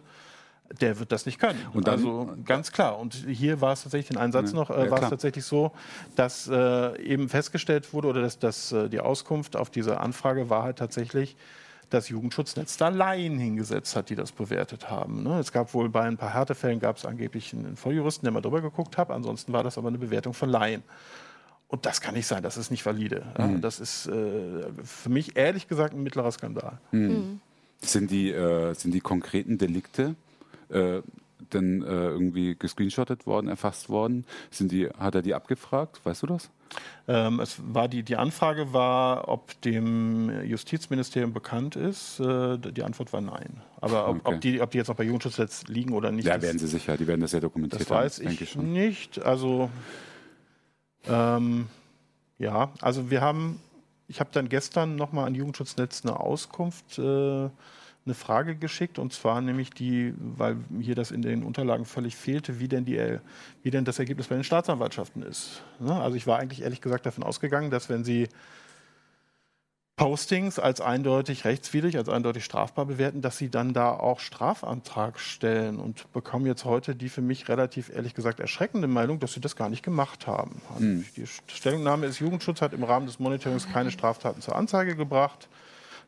der 0.82 1.00
wird 1.00 1.12
das 1.12 1.26
nicht 1.26 1.40
können. 1.40 1.60
Und 1.74 1.88
dann, 1.88 1.96
also 1.96 2.30
ganz 2.46 2.72
klar. 2.72 3.00
Und 3.00 3.14
hier 3.14 3.62
war 3.62 3.74
es 3.74 3.84
tatsächlich, 3.84 4.10
den 4.10 4.18
einen 4.18 4.32
Satz 4.32 4.54
noch, 4.54 4.70
äh, 4.70 4.86
ja, 4.86 4.92
war 4.92 5.02
es 5.04 5.10
tatsächlich 5.10 5.46
so, 5.46 5.72
dass 6.16 6.48
äh, 6.48 7.02
eben 7.02 7.30
festgestellt 7.30 7.94
wurde 7.94 8.10
oder 8.10 8.22
dass, 8.22 8.40
dass 8.40 8.72
äh, 8.72 8.90
die 8.90 9.00
Auskunft 9.00 9.56
auf 9.56 9.70
diese 9.70 10.00
Anfrage 10.00 10.50
war 10.50 10.64
halt 10.64 10.78
tatsächlich, 10.78 11.36
dass 11.90 12.10
Jugendschutznetz 12.10 12.78
da 12.78 12.90
Laien 12.90 13.40
hingesetzt 13.40 13.96
hat, 13.96 14.10
die 14.10 14.16
das 14.16 14.32
bewertet 14.32 14.90
haben. 14.90 15.24
Ne? 15.24 15.40
Es 15.40 15.52
gab 15.52 15.74
wohl 15.74 15.90
bei 15.90 16.02
ein 16.02 16.18
paar 16.18 16.34
Härtefällen 16.34 16.80
gab 16.80 16.98
es 16.98 17.06
angeblich 17.06 17.54
einen 17.54 17.78
Volljuristen, 17.78 18.26
der 18.26 18.34
mal 18.34 18.42
drüber 18.42 18.62
geguckt 18.62 18.98
hat. 18.98 19.10
Ansonsten 19.10 19.54
war 19.54 19.64
das 19.64 19.78
aber 19.78 19.88
eine 19.88 19.98
Bewertung 19.98 20.34
von 20.34 20.50
Laien. 20.50 20.84
Und 21.70 21.86
das 21.86 22.00
kann 22.00 22.14
nicht 22.14 22.28
sein, 22.28 22.44
das 22.44 22.58
ist 22.58 22.72
nicht 22.72 22.86
valide. 22.86 23.26
Mhm. 23.38 23.62
Das 23.62 23.80
ist 23.80 24.08
äh, 24.08 24.66
für 24.84 25.10
mich 25.10 25.36
ehrlich 25.36 25.68
gesagt 25.68 25.94
ein 25.94 26.04
mittlerer 26.04 26.32
Skandal. 26.32 26.80
Mhm. 26.92 27.08
Mhm. 27.08 27.42
Sind, 27.82 28.10
die, 28.10 28.32
äh, 28.32 28.74
sind 28.74 28.94
die 28.94 29.02
konkreten 29.02 29.58
Delikte 29.58 30.16
äh, 30.70 31.02
dann 31.50 31.82
äh, 31.82 31.86
irgendwie 31.86 32.56
gescreenshottet 32.56 33.26
worden, 33.26 33.48
erfasst 33.48 33.90
worden? 33.90 34.26
Sind 34.52 34.72
die, 34.72 34.88
hat 34.90 35.16
er 35.16 35.22
die 35.22 35.34
abgefragt? 35.34 36.02
Weißt 36.04 36.24
du 36.24 36.28
das? 36.28 36.50
Ähm, 37.08 37.40
es 37.40 37.62
war 37.74 37.88
die, 37.88 38.04
die 38.04 38.18
Anfrage 38.18 38.74
war, 38.74 39.30
ob 39.30 39.60
dem 39.62 40.30
Justizministerium 40.44 41.34
bekannt 41.34 41.76
ist. 41.76 42.20
Äh, 42.20 42.58
die 42.58 42.84
Antwort 42.84 43.14
war 43.14 43.22
nein. 43.22 43.62
Aber 43.80 44.10
ob, 44.10 44.18
okay. 44.18 44.36
ob, 44.36 44.42
die, 44.42 44.62
ob 44.62 44.72
die 44.72 44.78
jetzt 44.78 44.90
auch 44.90 44.96
bei 44.96 45.06
Jugendschutz 45.06 45.38
jetzt 45.38 45.70
liegen 45.70 45.94
oder 45.94 46.12
nicht. 46.12 46.26
Ja, 46.26 46.42
werden 46.42 46.60
sie 46.60 46.68
sicher. 46.68 46.98
Die 46.98 47.08
werden 47.08 47.22
das 47.22 47.32
ja 47.32 47.40
dokumentiert 47.40 47.82
das 47.82 47.90
weiß 47.90 48.20
haben, 48.20 48.32
ich, 48.32 48.42
ich 48.42 48.56
nicht. 48.58 49.24
Also 49.24 49.70
ähm, 51.08 51.68
ja, 52.38 52.72
also 52.82 53.10
wir 53.10 53.22
haben, 53.22 53.60
ich 54.08 54.20
habe 54.20 54.30
dann 54.34 54.50
gestern 54.50 54.96
nochmal 54.96 55.26
an 55.26 55.36
Jugendschutznetz 55.36 56.06
eine 56.06 56.20
Auskunft 56.20 57.00
äh, 57.00 57.50
eine 58.08 58.16
Frage 58.16 58.56
geschickt 58.56 59.00
und 59.00 59.14
zwar 59.14 59.42
nämlich 59.42 59.70
die, 59.70 60.14
weil 60.18 60.58
hier 60.80 60.96
das 60.96 61.12
in 61.12 61.22
den 61.22 61.44
Unterlagen 61.44 61.86
völlig 61.86 62.16
fehlte, 62.16 62.60
wie 62.60 62.68
denn, 62.68 62.86
die, 62.86 63.20
wie 63.64 63.72
denn 63.72 63.86
das 63.86 64.00
Ergebnis 64.00 64.28
bei 64.28 64.36
den 64.36 64.44
Staatsanwaltschaften 64.44 65.22
ist. 65.22 65.62
Ne? 65.80 65.94
Also 65.94 66.16
ich 66.16 66.26
war 66.26 66.40
eigentlich 66.40 66.64
ehrlich 66.64 66.82
gesagt 66.82 67.06
davon 67.06 67.24
ausgegangen, 67.24 67.70
dass 67.70 67.90
wenn 67.90 68.04
Sie 68.04 68.28
Postings 69.98 70.60
als 70.60 70.80
eindeutig 70.80 71.44
rechtswidrig, 71.44 71.98
als 71.98 72.08
eindeutig 72.08 72.46
strafbar 72.46 72.86
bewerten, 72.86 73.24
dass 73.24 73.40
sie 73.40 73.50
dann 73.50 73.74
da 73.74 73.90
auch 73.90 74.20
Strafantrag 74.20 75.20
stellen 75.20 75.80
und 75.80 76.14
bekommen 76.14 76.46
jetzt 76.46 76.66
heute 76.66 76.96
die 76.96 77.10
für 77.10 77.24
mich 77.24 77.50
relativ 77.50 77.90
ehrlich 77.90 78.14
gesagt 78.14 78.40
erschreckende 78.40 78.88
Meldung, 78.88 79.20
dass 79.20 79.34
sie 79.34 79.42
das 79.42 79.56
gar 79.56 79.70
nicht 79.70 79.82
gemacht 79.82 80.28
haben. 80.28 80.62
Hm. 80.78 81.04
Die 81.16 81.26
Stellungnahme 81.48 82.06
ist, 82.06 82.20
Jugendschutz 82.20 82.62
hat 82.62 82.74
im 82.74 82.84
Rahmen 82.84 83.08
des 83.08 83.18
Monitorings 83.18 83.68
keine 83.74 83.90
Straftaten 83.90 84.40
zur 84.40 84.56
Anzeige 84.56 84.96
gebracht. 84.96 85.50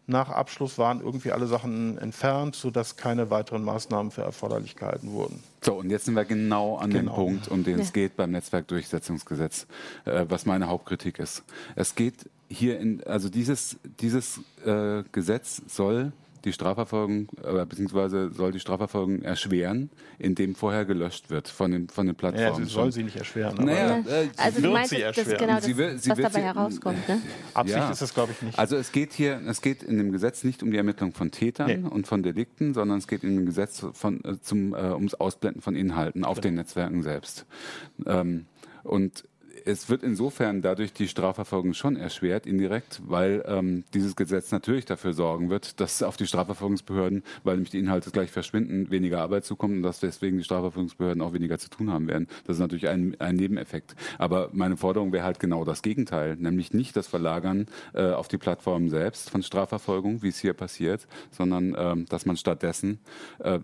Nach 0.09 0.29
Abschluss 0.29 0.79
waren 0.79 1.01
irgendwie 1.01 1.31
alle 1.31 1.45
Sachen 1.45 1.99
entfernt, 1.99 2.55
sodass 2.55 2.97
keine 2.97 3.29
weiteren 3.29 3.63
Maßnahmen 3.63 4.11
für 4.11 4.23
erforderlich 4.23 4.75
gehalten 4.75 5.11
wurden. 5.11 5.43
So, 5.61 5.75
und 5.75 5.91
jetzt 5.91 6.05
sind 6.05 6.15
wir 6.15 6.25
genau 6.25 6.77
an 6.77 6.89
genau. 6.89 7.11
dem 7.11 7.15
Punkt, 7.15 7.47
um 7.47 7.63
den 7.63 7.77
ja. 7.77 7.83
es 7.83 7.93
geht 7.93 8.17
beim 8.17 8.31
Netzwerkdurchsetzungsgesetz, 8.31 9.67
äh, 10.05 10.25
was 10.27 10.47
meine 10.47 10.67
Hauptkritik 10.67 11.19
ist. 11.19 11.43
Es 11.75 11.93
geht 11.93 12.15
hier 12.49 12.79
in, 12.79 13.03
also 13.03 13.29
dieses, 13.29 13.77
dieses 13.99 14.39
äh, 14.65 15.03
Gesetz 15.11 15.61
soll 15.67 16.11
die 16.45 16.53
Strafverfolgung, 16.53 17.27
äh, 17.43 17.65
beziehungsweise 17.65 18.31
soll 18.31 18.51
die 18.51 18.59
Strafverfolgung 18.59 19.21
erschweren, 19.21 19.89
indem 20.17 20.55
vorher 20.55 20.85
gelöscht 20.85 21.29
wird 21.29 21.47
von 21.47 21.71
den, 21.71 21.89
von 21.89 22.05
den 22.05 22.15
Plattformen. 22.15 22.47
Ja, 22.47 22.65
sie 22.65 22.71
soll 22.71 22.91
sie 22.91 23.03
nicht 23.03 23.15
erschweren. 23.15 23.55
Naja, 23.63 23.99
äh, 23.99 24.29
also 24.37 24.61
wird 24.61 24.73
meinst, 24.73 24.89
sie 24.91 25.01
erschweren. 25.01 25.29
Das 25.29 25.39
genau 25.39 25.55
das, 25.55 25.65
sie 25.65 25.77
will, 25.77 25.97
sie 25.97 26.09
was 26.09 26.19
dabei 26.19 26.41
herauskommt. 26.41 27.07
Ne? 27.07 27.21
Absicht 27.53 27.77
ja. 27.77 27.89
ist 27.89 28.01
das, 28.01 28.13
glaube 28.13 28.31
ich, 28.31 28.41
nicht. 28.41 28.59
Also 28.59 28.75
es 28.75 28.91
geht 28.91 29.13
hier, 29.13 29.41
es 29.47 29.61
geht 29.61 29.83
in 29.83 29.97
dem 29.97 30.11
Gesetz 30.11 30.43
nicht 30.43 30.63
um 30.63 30.71
die 30.71 30.77
Ermittlung 30.77 31.13
von 31.13 31.31
Tätern 31.31 31.67
nee. 31.67 31.89
und 31.89 32.07
von 32.07 32.23
Delikten, 32.23 32.73
sondern 32.73 32.97
es 32.97 33.07
geht 33.07 33.23
in 33.23 33.35
dem 33.35 33.45
Gesetz 33.45 33.85
von, 33.93 34.23
äh, 34.23 34.39
zum, 34.41 34.73
äh, 34.73 34.91
ums 34.91 35.13
Ausblenden 35.15 35.61
von 35.61 35.75
Inhalten 35.75 36.23
auf 36.23 36.35
genau. 36.35 36.41
den 36.41 36.55
Netzwerken 36.55 37.03
selbst. 37.03 37.45
Ähm, 38.05 38.45
und 38.83 39.23
es 39.65 39.89
wird 39.89 40.03
insofern 40.03 40.61
dadurch 40.61 40.93
die 40.93 41.07
Strafverfolgung 41.07 41.73
schon 41.73 41.95
erschwert, 41.95 42.45
indirekt, 42.45 43.01
weil 43.05 43.43
ähm, 43.47 43.83
dieses 43.93 44.15
Gesetz 44.15 44.51
natürlich 44.51 44.85
dafür 44.85 45.13
sorgen 45.13 45.49
wird, 45.49 45.79
dass 45.79 46.03
auf 46.03 46.17
die 46.17 46.27
Strafverfolgungsbehörden, 46.27 47.23
weil 47.43 47.55
nämlich 47.55 47.71
die 47.71 47.79
Inhalte 47.79 48.11
gleich 48.11 48.31
verschwinden, 48.31 48.89
weniger 48.89 49.21
Arbeit 49.21 49.45
zukommt 49.45 49.75
und 49.75 49.83
dass 49.83 49.99
deswegen 49.99 50.37
die 50.37 50.43
Strafverfolgungsbehörden 50.43 51.21
auch 51.21 51.33
weniger 51.33 51.57
zu 51.57 51.69
tun 51.69 51.91
haben 51.91 52.07
werden. 52.07 52.27
Das 52.45 52.57
ist 52.57 52.61
natürlich 52.61 52.87
ein, 52.87 53.15
ein 53.19 53.35
Nebeneffekt. 53.35 53.95
Aber 54.17 54.49
meine 54.53 54.77
Forderung 54.77 55.11
wäre 55.11 55.25
halt 55.25 55.39
genau 55.39 55.65
das 55.65 55.81
Gegenteil, 55.81 56.35
nämlich 56.35 56.73
nicht 56.73 56.95
das 56.95 57.07
Verlagern 57.07 57.67
äh, 57.93 58.11
auf 58.11 58.27
die 58.27 58.37
Plattformen 58.37 58.89
selbst 58.89 59.29
von 59.29 59.43
Strafverfolgung, 59.43 60.21
wie 60.21 60.29
es 60.29 60.39
hier 60.39 60.53
passiert, 60.53 61.07
sondern 61.31 61.75
ähm, 61.77 62.05
dass 62.09 62.25
man 62.25 62.37
stattdessen 62.37 62.99
äh, 63.39 63.59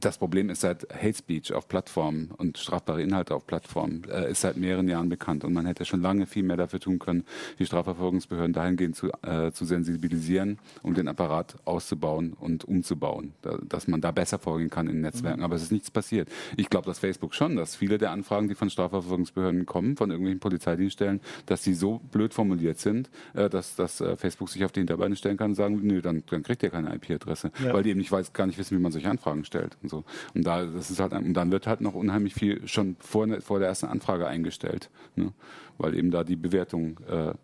das 0.00 0.18
Problem 0.18 0.50
ist 0.50 0.60
seit 0.60 0.92
Hate 0.92 1.14
Speech 1.14 1.52
auf 1.52 1.68
Plattformen 1.68 2.30
und 2.36 2.58
strafbare 2.58 3.02
Inhalte 3.02 3.34
auf 3.34 3.46
Plattformen 3.46 4.02
äh, 4.10 4.30
ist 4.30 4.40
seit 4.40 4.56
mehreren 4.56 4.88
Jahren 4.88 5.08
bekannt 5.08 5.44
und 5.44 5.52
man 5.52 5.66
hätte 5.66 5.84
schon 5.84 6.02
lange 6.02 6.26
viel 6.26 6.42
mehr 6.42 6.56
dafür 6.56 6.80
tun 6.80 6.98
können, 6.98 7.24
die 7.58 7.66
Strafverfolgungsbehörden 7.66 8.52
dahingehend 8.52 8.96
zu, 8.96 9.10
äh, 9.22 9.52
zu 9.52 9.64
sensibilisieren, 9.64 10.58
um 10.82 10.94
den 10.94 11.08
Apparat 11.08 11.56
auszubauen 11.64 12.32
und 12.32 12.64
umzubauen, 12.64 13.34
da, 13.42 13.58
dass 13.68 13.86
man 13.86 14.00
da 14.00 14.10
besser 14.10 14.38
vorgehen 14.38 14.70
kann 14.70 14.88
in 14.88 15.00
Netzwerken. 15.00 15.40
Mhm. 15.40 15.44
Aber 15.44 15.56
es 15.56 15.62
ist 15.62 15.72
nichts 15.72 15.90
passiert. 15.90 16.28
Ich 16.56 16.68
glaube, 16.70 16.86
dass 16.86 16.98
Facebook 16.98 17.34
schon, 17.34 17.56
dass 17.56 17.76
viele 17.76 17.98
der 17.98 18.10
Anfragen, 18.10 18.48
die 18.48 18.54
von 18.54 18.70
Strafverfolgungsbehörden 18.70 19.64
kommen, 19.64 19.96
von 19.96 20.10
irgendwelchen 20.10 20.40
Polizeidienststellen, 20.40 21.20
dass 21.46 21.62
die 21.62 21.74
so 21.74 22.00
blöd 22.10 22.34
formuliert 22.34 22.78
sind, 22.78 23.10
äh, 23.34 23.48
dass, 23.48 23.76
dass 23.76 24.00
äh, 24.00 24.16
Facebook 24.16 24.48
sich 24.48 24.64
auf 24.64 24.72
die 24.72 24.80
Hinterbeine 24.80 25.14
stellen 25.14 25.36
kann 25.36 25.52
und 25.52 25.56
sagen, 25.56 25.80
nö, 25.82 26.02
dann, 26.02 26.24
dann 26.28 26.42
kriegt 26.42 26.62
ihr 26.62 26.70
keine 26.70 26.94
IP-Adresse, 26.94 27.52
ja. 27.64 27.72
weil 27.72 27.84
die 27.84 27.90
eben 27.90 28.00
nicht 28.00 28.12
weiß, 28.12 28.32
gar 28.32 28.46
nicht 28.46 28.58
wissen, 28.58 28.76
wie 28.76 28.82
man 28.82 28.90
solche 28.90 29.08
Anfragen 29.08 29.44
stellt 29.44 29.76
und 29.82 29.88
so. 29.94 30.04
Und 30.34 30.46
da, 30.46 30.64
das 30.64 30.90
ist 30.90 31.00
halt, 31.00 31.12
und 31.12 31.34
dann 31.34 31.52
wird 31.52 31.66
halt 31.66 31.80
noch 31.80 31.94
unheimlich 31.94 32.34
viel 32.34 32.66
schon 32.66 32.96
vor, 32.98 33.26
vor 33.40 33.58
der 33.58 33.68
ersten 33.68 33.86
Anfrage 33.86 34.26
eingestellt, 34.26 34.90
ne? 35.16 35.32
weil 35.78 35.94
eben 35.94 36.10
da 36.10 36.24
die 36.24 36.36
Bewertung 36.36 37.00
äh, 37.08 37.34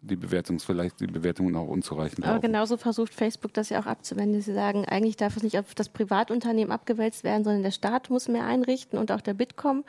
die 0.00 0.16
Bewertung 0.16 0.60
vielleicht 0.60 1.00
die 1.00 1.08
Bewertungen 1.08 1.56
auch 1.56 1.66
unzureichend. 1.66 2.24
Aber 2.24 2.38
genauso 2.38 2.76
versucht 2.76 3.12
Facebook 3.12 3.52
das 3.52 3.70
ja 3.70 3.80
auch 3.80 3.86
abzuwenden. 3.86 4.40
Sie 4.40 4.54
sagen, 4.54 4.84
eigentlich 4.84 5.16
darf 5.16 5.36
es 5.36 5.42
nicht 5.42 5.58
auf 5.58 5.74
das 5.74 5.88
Privatunternehmen 5.88 6.70
abgewälzt 6.70 7.24
werden, 7.24 7.42
sondern 7.42 7.64
der 7.64 7.72
Staat 7.72 8.08
muss 8.08 8.28
mehr 8.28 8.44
einrichten 8.44 8.98
und 8.98 9.10
auch 9.10 9.20
der 9.20 9.34
Bitkom 9.34 9.84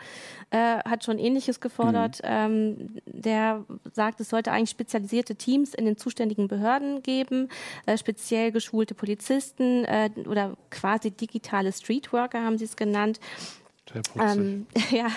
äh, 0.50 0.58
hat 0.58 1.04
schon 1.04 1.20
Ähnliches 1.20 1.60
gefordert. 1.60 2.22
Mhm. 2.24 2.30
Ähm, 2.30 2.88
der 3.06 3.66
sagt, 3.94 4.20
es 4.20 4.30
sollte 4.30 4.51
eigentlich 4.51 4.72
spezialisierte 4.72 5.36
Teams 5.36 5.75
in 5.75 5.86
den 5.86 5.98
zuständigen 5.98 6.48
Behörden 6.48 7.04
geben, 7.04 7.50
äh, 7.86 7.96
speziell 7.98 8.51
geschulte 8.51 8.96
Polizisten 8.96 9.86
äh, 9.86 10.10
oder 10.25 10.58
quasi 10.72 11.12
digitale 11.12 11.72
Streetworker 11.72 12.44
haben 12.44 12.58
sie 12.58 12.66
es 12.66 12.75
genannt, 12.75 13.20
ähm, 14.19 14.65
ja, 14.91 15.08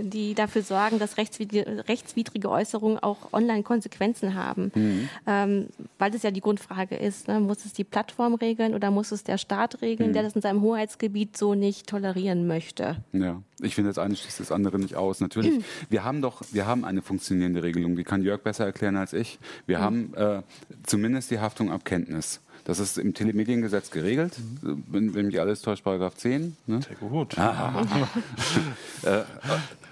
die 0.00 0.34
dafür 0.34 0.62
sorgen, 0.62 0.98
dass 0.98 1.16
rechtswidrige, 1.16 1.84
rechtswidrige 1.88 2.50
Äußerungen 2.50 2.98
auch 2.98 3.32
online 3.32 3.62
Konsequenzen 3.62 4.34
haben. 4.34 4.72
Mhm. 4.74 5.08
Ähm, 5.26 5.66
weil 5.98 6.10
das 6.10 6.22
ja 6.22 6.30
die 6.30 6.40
Grundfrage 6.40 6.96
ist, 6.96 7.28
ne? 7.28 7.40
muss 7.40 7.64
es 7.64 7.72
die 7.72 7.84
Plattform 7.84 8.34
regeln 8.34 8.74
oder 8.74 8.90
muss 8.90 9.12
es 9.12 9.24
der 9.24 9.38
Staat 9.38 9.82
regeln, 9.82 10.10
mhm. 10.10 10.14
der 10.14 10.22
das 10.22 10.34
in 10.34 10.42
seinem 10.42 10.62
Hoheitsgebiet 10.62 11.36
so 11.36 11.54
nicht 11.54 11.86
tolerieren 11.86 12.46
möchte? 12.46 12.96
Ja, 13.12 13.42
ich 13.60 13.74
finde 13.74 13.90
das 13.90 13.98
eine 13.98 14.16
schließt 14.16 14.40
das 14.40 14.52
andere 14.52 14.78
nicht 14.78 14.96
aus. 14.96 15.20
Natürlich, 15.20 15.58
mhm. 15.58 15.64
wir 15.88 16.04
haben 16.04 16.22
doch, 16.22 16.42
wir 16.52 16.66
haben 16.66 16.84
eine 16.84 17.02
funktionierende 17.02 17.62
Regelung, 17.62 17.96
die 17.96 18.04
kann 18.04 18.22
Jörg 18.22 18.42
besser 18.42 18.64
erklären 18.64 18.96
als 18.96 19.12
ich. 19.12 19.38
Wir 19.66 19.78
mhm. 19.78 19.82
haben 19.82 20.14
äh, 20.14 20.42
zumindest 20.84 21.30
die 21.30 21.40
Haftung 21.40 21.70
ab 21.70 21.84
Kenntnis. 21.84 22.40
Das 22.64 22.78
ist 22.78 22.98
im 22.98 23.14
Telemediengesetz 23.14 23.90
geregelt, 23.90 24.38
mhm. 24.62 24.84
wenn, 24.88 25.14
wenn 25.14 25.26
mich 25.26 25.40
alles 25.40 25.62
täuscht, 25.62 25.84
Paragraph 25.84 26.14
10. 26.14 26.56
Ne? 26.66 26.80
Sehr 26.82 26.96
gut. 26.96 27.38
Ah. 27.38 27.86
äh, 29.02 29.22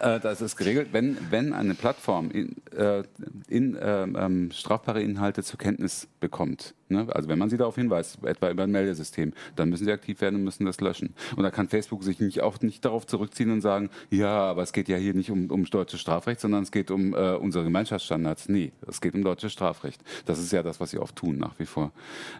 äh, 0.01 0.21
das 0.21 0.41
ist 0.41 0.57
geregelt, 0.57 0.89
wenn, 0.93 1.17
wenn 1.31 1.53
eine 1.53 1.75
Plattform 1.75 2.31
in, 2.31 2.57
äh, 2.77 3.03
in 3.49 3.77
ähm, 3.81 4.17
ähm, 4.19 4.51
strafbare 4.53 5.03
Inhalte 5.03 5.43
zur 5.43 5.59
Kenntnis 5.59 6.09
bekommt, 6.21 6.75
ne? 6.89 7.07
also 7.11 7.29
wenn 7.29 7.39
man 7.39 7.51
sie 7.51 7.57
darauf 7.57 7.75
hinweist, 7.75 8.25
etwa 8.25 8.51
über 8.51 8.65
ein 8.65 8.71
Meldesystem, 8.71 9.33
dann 9.57 9.69
müssen 9.69 9.85
sie 9.85 9.93
aktiv 9.93 10.21
werden 10.21 10.37
und 10.37 10.45
müssen 10.45 10.65
das 10.65 10.81
löschen. 10.81 11.15
Und 11.37 11.43
da 11.43 11.51
kann 11.51 11.69
Facebook 11.69 12.03
sich 12.03 12.21
nicht, 12.21 12.41
auch 12.41 12.61
nicht 12.61 12.85
darauf 12.85 13.07
zurückziehen 13.07 13.51
und 13.51 13.61
sagen, 13.61 13.91
ja, 14.11 14.31
aber 14.31 14.63
es 14.63 14.73
geht 14.73 14.89
ja 14.89 14.97
hier 14.97 15.15
nicht 15.15 15.31
um, 15.31 15.51
um 15.51 15.65
deutsches 15.65 16.01
Strafrecht, 16.01 16.41
sondern 16.41 16.63
es 16.63 16.71
geht 16.71 16.91
um 16.91 17.15
äh, 17.15 17.35
unsere 17.35 17.65
Gemeinschaftsstandards. 17.65 18.49
Nee, 18.49 18.73
es 18.87 19.01
geht 19.01 19.15
um 19.15 19.23
deutsches 19.23 19.53
Strafrecht. 19.53 20.03
Das 20.25 20.39
ist 20.39 20.53
ja 20.53 20.63
das, 20.63 20.81
was 20.81 20.91
sie 20.91 20.99
oft 20.99 21.17
tun 21.17 21.37
nach 21.37 21.59
wie 21.59 21.67
vor. 21.67 21.93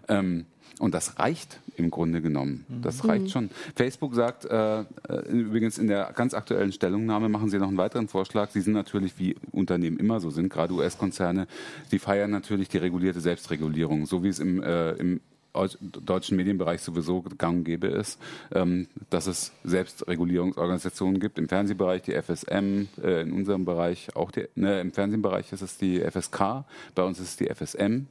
Ähm, 0.09 0.20
und 0.81 0.95
das 0.95 1.19
reicht 1.19 1.61
im 1.77 1.91
Grunde 1.91 2.23
genommen. 2.23 2.65
Das 2.83 3.03
mhm. 3.03 3.11
reicht 3.11 3.31
schon. 3.31 3.51
Facebook 3.77 4.15
sagt, 4.15 4.47
äh, 4.47 4.81
äh, 4.81 4.85
übrigens 5.29 5.79
in 5.79 5.89
der 5.89 6.13
ganz 6.15 6.33
aktuellen 6.33 6.73
Stellungnahme 6.73 7.29
machen 7.29 7.51
sie 7.51 7.59
noch 7.59 7.69
einen 7.69 7.77
weiteren 7.77 8.09
Vorschlag. 8.09 8.51
Sie 8.51 8.63
sind 8.63 8.73
natürlich, 8.73 9.19
wie 9.19 9.37
Unternehmen 9.53 9.99
immer 9.99 10.21
so 10.21 10.31
sind, 10.31 10.49
gerade 10.49 10.73
US-Konzerne, 10.73 11.47
die 11.93 11.99
feiern 11.99 12.31
natürlich 12.31 12.69
die 12.69 12.79
regulierte 12.79 13.21
Selbstregulierung, 13.21 14.07
so 14.07 14.23
wie 14.23 14.29
es 14.29 14.39
im, 14.39 14.63
äh, 14.63 14.93
im 14.93 15.21
deutschen 15.83 16.37
Medienbereich 16.37 16.81
sowieso 16.81 17.23
gang 17.37 17.59
und 17.59 17.65
gäbe 17.65 17.89
ist, 17.89 18.19
ähm, 18.53 18.87
dass 19.11 19.27
es 19.27 19.53
Selbstregulierungsorganisationen 19.65 21.21
gibt. 21.21 21.39
Im 21.39 21.49
Fernsehbereich 21.49 22.03
die 22.03 22.15
FSM, 22.15 22.87
äh, 23.03 23.23
in 23.23 23.33
unserem 23.33 23.65
Bereich 23.65 24.15
auch 24.17 24.31
die, 24.31 24.49
ne, 24.55 24.81
im 24.81 24.93
Fernsehbereich 24.93 25.53
ist 25.53 25.63
es 25.63 25.77
die 25.77 26.01
FSK, 26.01 26.65
bei 26.95 27.03
uns 27.03 27.19
ist 27.19 27.31
es 27.31 27.37
die 27.37 27.49
FSM, 27.49 28.07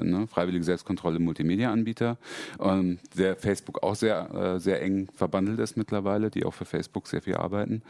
ne, 0.00 0.26
freiwillige 0.26 0.64
Selbstkontrolle 0.64 1.18
Multimedia-Anbieter, 1.18 2.18
ähm, 2.60 2.98
der 3.16 3.36
Facebook 3.36 3.82
auch 3.82 3.94
sehr, 3.94 4.34
äh, 4.34 4.60
sehr 4.60 4.82
eng 4.82 5.08
verbandelt 5.14 5.58
ist 5.60 5.76
mittlerweile, 5.76 6.30
die 6.30 6.44
auch 6.44 6.54
für 6.54 6.64
Facebook 6.64 7.06
sehr 7.06 7.22
viel 7.22 7.36
arbeiten. 7.36 7.82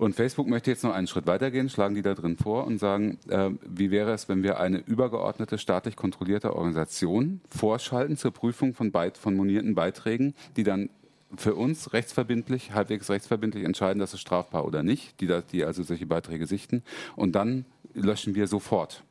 Und 0.00 0.14
Facebook 0.14 0.48
möchte 0.48 0.70
jetzt 0.70 0.82
noch 0.82 0.94
einen 0.94 1.06
Schritt 1.06 1.26
weitergehen, 1.26 1.68
schlagen 1.68 1.94
die 1.94 2.00
da 2.00 2.14
drin 2.14 2.38
vor 2.38 2.66
und 2.66 2.78
sagen, 2.78 3.18
äh, 3.28 3.50
wie 3.68 3.90
wäre 3.90 4.12
es, 4.12 4.30
wenn 4.30 4.42
wir 4.42 4.58
eine 4.58 4.78
übergeordnete 4.78 5.58
staatlich 5.58 5.94
kontrollierte 5.94 6.56
Organisation 6.56 7.42
vorschalten 7.50 8.16
zur 8.16 8.30
Prüfung 8.30 8.72
von, 8.72 8.92
Beit 8.92 9.18
von 9.18 9.36
monierten 9.36 9.74
Beiträgen, 9.74 10.32
die 10.56 10.62
dann 10.62 10.88
für 11.36 11.54
uns 11.54 11.92
rechtsverbindlich, 11.92 12.72
halbwegs 12.72 13.10
rechtsverbindlich 13.10 13.64
entscheiden, 13.64 14.00
dass 14.00 14.14
es 14.14 14.20
strafbar 14.20 14.64
oder 14.64 14.82
nicht, 14.82 15.20
die, 15.20 15.26
da, 15.26 15.42
die 15.42 15.64
also 15.64 15.82
solche 15.82 16.06
Beiträge 16.06 16.46
sichten. 16.46 16.82
Und 17.14 17.32
dann 17.34 17.66
löschen 17.92 18.34
wir 18.34 18.46
sofort 18.46 19.04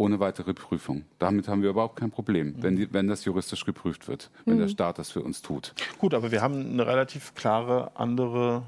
ohne 0.00 0.18
weitere 0.18 0.54
Prüfung. 0.54 1.04
Damit 1.18 1.46
haben 1.46 1.60
wir 1.62 1.68
überhaupt 1.68 1.96
kein 1.96 2.10
Problem, 2.10 2.54
wenn, 2.62 2.76
die, 2.76 2.92
wenn 2.92 3.06
das 3.06 3.26
juristisch 3.26 3.66
geprüft 3.66 4.08
wird, 4.08 4.30
wenn 4.46 4.54
mhm. 4.54 4.60
der 4.60 4.68
Staat 4.68 4.98
das 4.98 5.10
für 5.10 5.20
uns 5.20 5.42
tut. 5.42 5.74
Gut, 5.98 6.14
aber 6.14 6.32
wir 6.32 6.40
haben 6.40 6.72
eine 6.72 6.86
relativ 6.86 7.34
klare 7.34 7.92
andere 7.96 8.62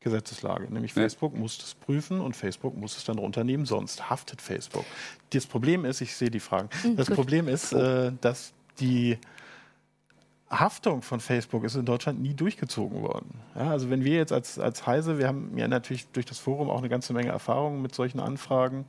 Gesetzeslage. 0.00 0.72
Nämlich 0.72 0.92
Facebook 0.92 1.34
ja. 1.34 1.38
muss 1.38 1.58
das 1.58 1.74
prüfen 1.74 2.20
und 2.20 2.34
Facebook 2.34 2.76
muss 2.76 2.96
es 2.96 3.04
dann 3.04 3.18
runternehmen, 3.18 3.64
sonst 3.64 4.10
haftet 4.10 4.42
Facebook. 4.42 4.84
Das 5.30 5.46
Problem 5.46 5.84
ist, 5.84 6.00
ich 6.00 6.16
sehe 6.16 6.30
die 6.30 6.40
Fragen, 6.40 6.68
mhm, 6.82 6.96
das 6.96 7.10
Problem 7.10 7.46
ist, 7.46 7.72
äh, 7.72 8.10
dass 8.20 8.52
die 8.80 9.18
Haftung 10.50 11.02
von 11.02 11.20
Facebook 11.20 11.62
ist 11.62 11.76
in 11.76 11.84
Deutschland 11.84 12.20
nie 12.20 12.34
durchgezogen 12.34 13.02
worden. 13.02 13.38
Ja, 13.54 13.70
also 13.70 13.88
wenn 13.88 14.04
wir 14.04 14.16
jetzt 14.16 14.32
als, 14.32 14.58
als 14.58 14.84
Heise, 14.84 15.18
wir 15.18 15.28
haben 15.28 15.56
ja 15.56 15.68
natürlich 15.68 16.08
durch 16.08 16.26
das 16.26 16.40
Forum 16.40 16.70
auch 16.70 16.78
eine 16.78 16.88
ganze 16.88 17.12
Menge 17.12 17.28
Erfahrung 17.28 17.82
mit 17.82 17.94
solchen 17.94 18.18
Anfragen, 18.18 18.84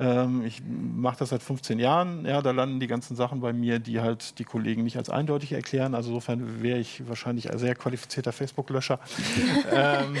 ähm, 0.00 0.44
ich 0.44 0.60
mache 0.66 1.18
das 1.20 1.28
seit 1.28 1.42
15 1.42 1.78
Jahren. 1.78 2.26
Ja, 2.26 2.42
da 2.42 2.50
landen 2.50 2.80
die 2.80 2.88
ganzen 2.88 3.14
Sachen 3.14 3.40
bei 3.40 3.52
mir, 3.52 3.78
die 3.78 4.00
halt 4.00 4.40
die 4.40 4.44
Kollegen 4.44 4.82
nicht 4.82 4.96
als 4.96 5.08
eindeutig 5.08 5.52
erklären. 5.52 5.94
Also 5.94 6.10
insofern 6.10 6.62
wäre 6.62 6.80
ich 6.80 7.08
wahrscheinlich 7.08 7.52
ein 7.52 7.58
sehr 7.58 7.76
qualifizierter 7.76 8.32
Facebook-Löscher. 8.32 8.98
ähm, 9.72 10.16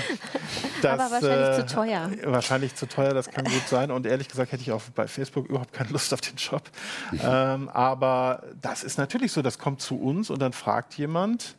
das, 0.80 1.00
Aber 1.00 1.10
wahrscheinlich 1.10 1.58
äh, 1.58 1.66
zu 1.66 1.74
teuer. 1.74 2.10
Wahrscheinlich 2.24 2.74
zu 2.76 2.86
teuer, 2.86 3.14
das 3.14 3.30
kann 3.30 3.44
gut 3.44 3.66
sein. 3.66 3.90
Und 3.90 4.06
ehrlich 4.06 4.28
gesagt 4.28 4.52
hätte 4.52 4.62
ich 4.62 4.70
auch 4.70 4.82
bei 4.94 5.08
Facebook 5.08 5.48
überhaupt 5.48 5.72
keine 5.72 5.90
Lust 5.90 6.14
auf 6.14 6.20
den 6.20 6.36
Job. 6.36 6.62
Ähm, 7.20 7.68
aber 7.68 8.44
das 8.62 8.84
ist 8.84 8.96
natürlich 8.96 9.32
so, 9.32 9.42
das 9.42 9.58
kommt 9.58 9.80
zu 9.80 10.00
uns 10.00 10.30
und 10.30 10.40
dann 10.40 10.52
fragt 10.52 10.94
jemand, 10.94 11.56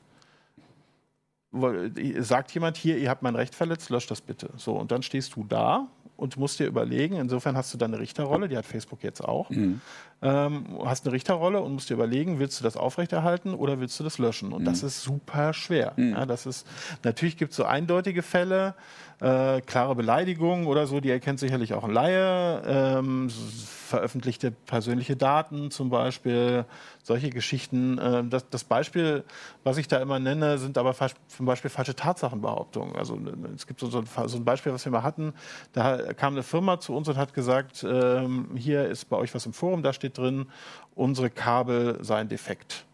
sagt 2.20 2.52
jemand 2.52 2.78
hier, 2.78 2.98
ihr 2.98 3.10
habt 3.10 3.24
mein 3.24 3.36
Recht 3.36 3.56
verletzt, 3.56 3.90
löscht 3.90 4.12
das 4.12 4.22
bitte. 4.22 4.52
So, 4.56 4.74
und 4.74 4.92
dann 4.92 5.04
stehst 5.04 5.36
du 5.36 5.44
da 5.44 5.88
und 6.18 6.38
musst 6.38 6.60
dir 6.60 6.68
überlegen, 6.68 7.16
insofern 7.16 7.58
hast 7.58 7.74
du 7.74 7.78
dann 7.78 7.94
eine 7.94 8.02
Richterrolle, 8.02 8.48
die 8.48 8.58
hat 8.58 8.66
Facebook 8.66 9.04
jetzt 9.04 9.22
auch, 9.22 9.50
mhm. 9.50 9.82
ähm, 10.22 10.66
hast 10.86 11.06
eine 11.06 11.14
Richterrolle 11.14 11.62
und 11.62 11.74
musst 11.74 11.90
dir 11.90 11.96
überlegen, 11.96 12.40
willst 12.40 12.60
du 12.60 12.64
das 12.64 12.78
aufrechterhalten 12.78 13.54
oder 13.54 13.80
willst 13.80 14.00
du 14.00 14.04
das 14.04 14.18
löschen? 14.18 14.54
Und 14.54 14.62
mhm. 14.62 14.66
das 14.66 14.84
ist 14.84 15.02
super 15.02 15.54
schwer. 15.54 15.94
Mhm. 15.98 16.12
Ja, 16.12 16.26
das 16.26 16.46
ist, 16.46 16.66
natürlich 17.04 17.38
gibt 17.38 17.52
es 17.52 17.58
so 17.58 17.66
eindeutige 17.66 18.22
Fälle, 18.22 18.76
äh, 19.22 19.62
klare 19.62 19.96
Beleidigungen 19.96 20.68
oder 20.68 20.88
so, 20.88 21.00
die 21.00 21.10
erkennt 21.10 21.40
sicherlich 21.40 21.74
auch 21.74 21.84
ein 21.84 21.92
Laie, 21.92 22.62
ähm, 22.66 23.30
veröffentlichte 23.30 24.52
persönliche 24.52 25.16
Daten 25.16 25.72
zum 25.72 25.90
Beispiel, 25.90 26.66
solche 27.04 27.30
Geschichten. 27.30 27.98
Äh, 27.98 28.26
das, 28.26 28.50
das, 28.50 28.64
Beispiel, 28.64 29.24
was 29.64 29.78
ich 29.78 29.88
da 29.88 29.98
immer 30.02 30.20
nenne, 30.20 30.58
sind 30.58 30.78
aber 30.78 30.94
zum 31.28 31.46
Beispiel 31.46 31.70
falsche 31.70 31.96
Tatsachenbehauptungen. 31.96 32.96
Also 32.96 33.18
es 33.56 33.68
gibt 33.68 33.80
so, 33.80 33.88
so, 33.88 34.00
ein 34.00 34.46
Beispiel, 34.46 34.74
was 34.74 34.84
wir 34.86 34.92
mal 34.92 35.04
hatten, 35.04 35.34
da 35.74 36.14
kam 36.14 36.34
eine 36.34 36.44
Firma 36.44 36.80
zu 36.80 36.94
uns 36.94 37.08
und 37.08 37.18
hat 37.18 37.34
gesagt, 37.34 37.86
ähm, 37.88 38.50
hier 38.56 38.86
ist 38.86 39.06
bei 39.06 39.18
euch 39.18 39.34
was 39.34 39.46
im 39.46 39.54
Forum, 39.54 39.84
da 39.84 39.94
steht 39.94 40.18
drin, 40.18 40.48
unsere 40.96 41.30
Kabel 41.30 42.04
seien 42.04 42.28
defekt. 42.28 42.86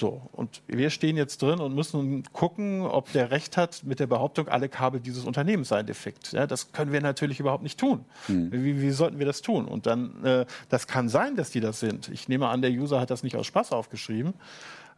So, 0.00 0.22
und 0.32 0.62
wir 0.66 0.88
stehen 0.88 1.18
jetzt 1.18 1.42
drin 1.42 1.60
und 1.60 1.74
müssen 1.74 2.22
gucken, 2.32 2.80
ob 2.80 3.12
der 3.12 3.30
Recht 3.30 3.58
hat 3.58 3.82
mit 3.84 4.00
der 4.00 4.06
Behauptung, 4.06 4.48
alle 4.48 4.70
Kabel 4.70 4.98
dieses 4.98 5.26
Unternehmens 5.26 5.68
seien 5.68 5.84
defekt. 5.84 6.32
Ja, 6.32 6.46
das 6.46 6.72
können 6.72 6.90
wir 6.90 7.02
natürlich 7.02 7.38
überhaupt 7.38 7.62
nicht 7.62 7.78
tun. 7.78 8.06
Mhm. 8.26 8.50
Wie, 8.50 8.80
wie, 8.80 8.90
sollten 8.92 9.18
wir 9.18 9.26
das 9.26 9.42
tun? 9.42 9.66
Und 9.66 9.84
dann, 9.84 10.24
äh, 10.24 10.46
das 10.70 10.86
kann 10.86 11.10
sein, 11.10 11.36
dass 11.36 11.50
die 11.50 11.60
das 11.60 11.80
sind. 11.80 12.08
Ich 12.08 12.30
nehme 12.30 12.48
an, 12.48 12.62
der 12.62 12.70
User 12.70 12.98
hat 12.98 13.10
das 13.10 13.22
nicht 13.22 13.36
aus 13.36 13.46
Spaß 13.46 13.72
aufgeschrieben. 13.72 14.32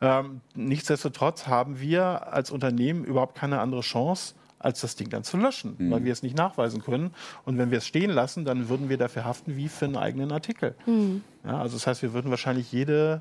Ähm, 0.00 0.40
nichtsdestotrotz 0.54 1.48
haben 1.48 1.80
wir 1.80 2.32
als 2.32 2.52
Unternehmen 2.52 3.04
überhaupt 3.04 3.34
keine 3.34 3.58
andere 3.58 3.80
Chance, 3.80 4.34
als 4.60 4.82
das 4.82 4.94
Ding 4.94 5.10
dann 5.10 5.24
zu 5.24 5.36
löschen, 5.36 5.74
mhm. 5.78 5.90
weil 5.90 6.04
wir 6.04 6.12
es 6.12 6.22
nicht 6.22 6.36
nachweisen 6.36 6.80
können. 6.80 7.10
Und 7.44 7.58
wenn 7.58 7.72
wir 7.72 7.78
es 7.78 7.88
stehen 7.88 8.10
lassen, 8.10 8.44
dann 8.44 8.68
würden 8.68 8.88
wir 8.88 8.98
dafür 8.98 9.24
haften 9.24 9.56
wie 9.56 9.66
für 9.66 9.86
einen 9.86 9.96
eigenen 9.96 10.30
Artikel. 10.30 10.76
Mhm. 10.86 11.24
Ja, 11.44 11.60
also 11.60 11.74
das 11.74 11.88
heißt, 11.88 12.02
wir 12.02 12.12
würden 12.12 12.30
wahrscheinlich 12.30 12.70
jede 12.70 13.20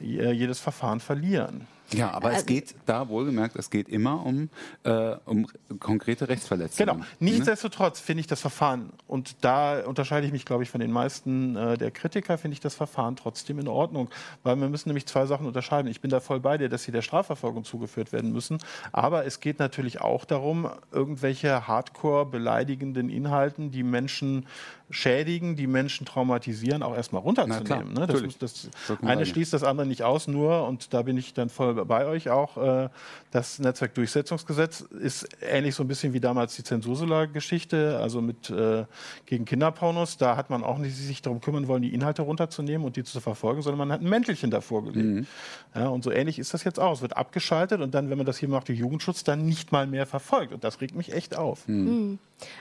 jedes 0.00 0.58
Verfahren 0.58 1.00
verlieren. 1.00 1.66
Ja, 1.94 2.10
aber 2.10 2.30
es 2.30 2.36
also 2.36 2.46
geht 2.46 2.74
da 2.86 3.08
wohlgemerkt, 3.08 3.56
es 3.56 3.70
geht 3.70 3.88
immer 3.88 4.24
um, 4.24 4.48
äh, 4.84 5.16
um 5.24 5.46
konkrete 5.78 6.28
Rechtsverletzungen. 6.28 6.94
Genau. 6.94 7.06
Nichtsdestotrotz 7.20 8.00
finde 8.00 8.22
ich 8.22 8.26
das 8.26 8.40
Verfahren, 8.40 8.90
und 9.06 9.36
da 9.42 9.84
unterscheide 9.84 10.26
ich 10.26 10.32
mich, 10.32 10.44
glaube 10.44 10.62
ich, 10.62 10.70
von 10.70 10.80
den 10.80 10.90
meisten 10.90 11.56
äh, 11.56 11.76
der 11.76 11.90
Kritiker, 11.90 12.38
finde 12.38 12.54
ich 12.54 12.60
das 12.60 12.74
Verfahren 12.74 13.16
trotzdem 13.16 13.58
in 13.58 13.68
Ordnung. 13.68 14.08
Weil 14.42 14.56
wir 14.56 14.68
müssen 14.68 14.88
nämlich 14.88 15.06
zwei 15.06 15.26
Sachen 15.26 15.46
unterscheiden. 15.46 15.90
Ich 15.90 16.00
bin 16.00 16.10
da 16.10 16.20
voll 16.20 16.40
bei 16.40 16.58
dir, 16.58 16.68
dass 16.68 16.84
sie 16.84 16.92
der 16.92 17.02
Strafverfolgung 17.02 17.64
zugeführt 17.64 18.12
werden 18.12 18.32
müssen. 18.32 18.58
Aber 18.92 19.26
es 19.26 19.40
geht 19.40 19.58
natürlich 19.58 20.00
auch 20.00 20.24
darum, 20.24 20.68
irgendwelche 20.92 21.66
hardcore 21.66 22.26
beleidigenden 22.26 23.08
Inhalten, 23.08 23.70
die 23.70 23.82
Menschen 23.82 24.46
schädigen, 24.92 25.56
die 25.56 25.66
Menschen 25.66 26.06
traumatisieren, 26.06 26.82
auch 26.82 26.94
erstmal 26.94 27.22
runterzunehmen. 27.22 27.92
Ne? 27.92 28.06
Das, 28.06 28.22
das, 28.38 28.68
das 28.88 29.02
eine 29.02 29.26
schließt 29.26 29.52
das 29.52 29.64
andere 29.64 29.86
nicht 29.86 30.02
aus, 30.02 30.28
nur, 30.28 30.66
und 30.68 30.94
da 30.94 31.02
bin 31.02 31.16
ich 31.16 31.34
dann 31.34 31.48
voll 31.48 31.84
bei 31.84 32.06
euch 32.06 32.30
auch, 32.30 32.56
äh, 32.56 32.88
das 33.30 33.58
Netzwerkdurchsetzungsgesetz 33.58 34.82
ist 34.82 35.26
ähnlich 35.40 35.74
so 35.74 35.82
ein 35.82 35.88
bisschen 35.88 36.12
wie 36.12 36.20
damals 36.20 36.54
die 36.54 36.64
Zensursula-Geschichte, 36.64 37.98
also 37.98 38.20
mit 38.20 38.50
äh, 38.50 38.84
gegen 39.26 39.44
Kinderpornos. 39.44 40.18
Da 40.18 40.36
hat 40.36 40.50
man 40.50 40.62
auch 40.62 40.78
nicht 40.78 40.96
sich 40.96 41.22
darum 41.22 41.40
kümmern 41.40 41.66
wollen, 41.66 41.82
die 41.82 41.94
Inhalte 41.94 42.22
runterzunehmen 42.22 42.86
und 42.86 42.96
die 42.96 43.04
zu 43.04 43.20
verfolgen, 43.20 43.62
sondern 43.62 43.78
man 43.78 43.92
hat 43.92 44.02
ein 44.02 44.08
Mäntelchen 44.08 44.50
davor 44.50 44.84
gelegt. 44.84 45.06
Mhm. 45.06 45.26
Ja, 45.74 45.88
und 45.88 46.04
so 46.04 46.10
ähnlich 46.10 46.38
ist 46.38 46.52
das 46.52 46.64
jetzt 46.64 46.78
auch. 46.78 46.92
Es 46.92 47.02
wird 47.02 47.16
abgeschaltet 47.16 47.80
und 47.80 47.94
dann, 47.94 48.10
wenn 48.10 48.18
man 48.18 48.26
das 48.26 48.36
hier 48.36 48.48
macht, 48.48 48.68
der 48.68 48.76
Jugendschutz 48.76 49.24
dann 49.24 49.46
nicht 49.46 49.72
mal 49.72 49.86
mehr 49.86 50.06
verfolgt. 50.06 50.52
Und 50.52 50.62
das 50.62 50.80
regt 50.80 50.94
mich 50.94 51.12
echt 51.12 51.36
auf. 51.36 51.66
Mhm. 51.66 51.84
mhm. 51.84 52.18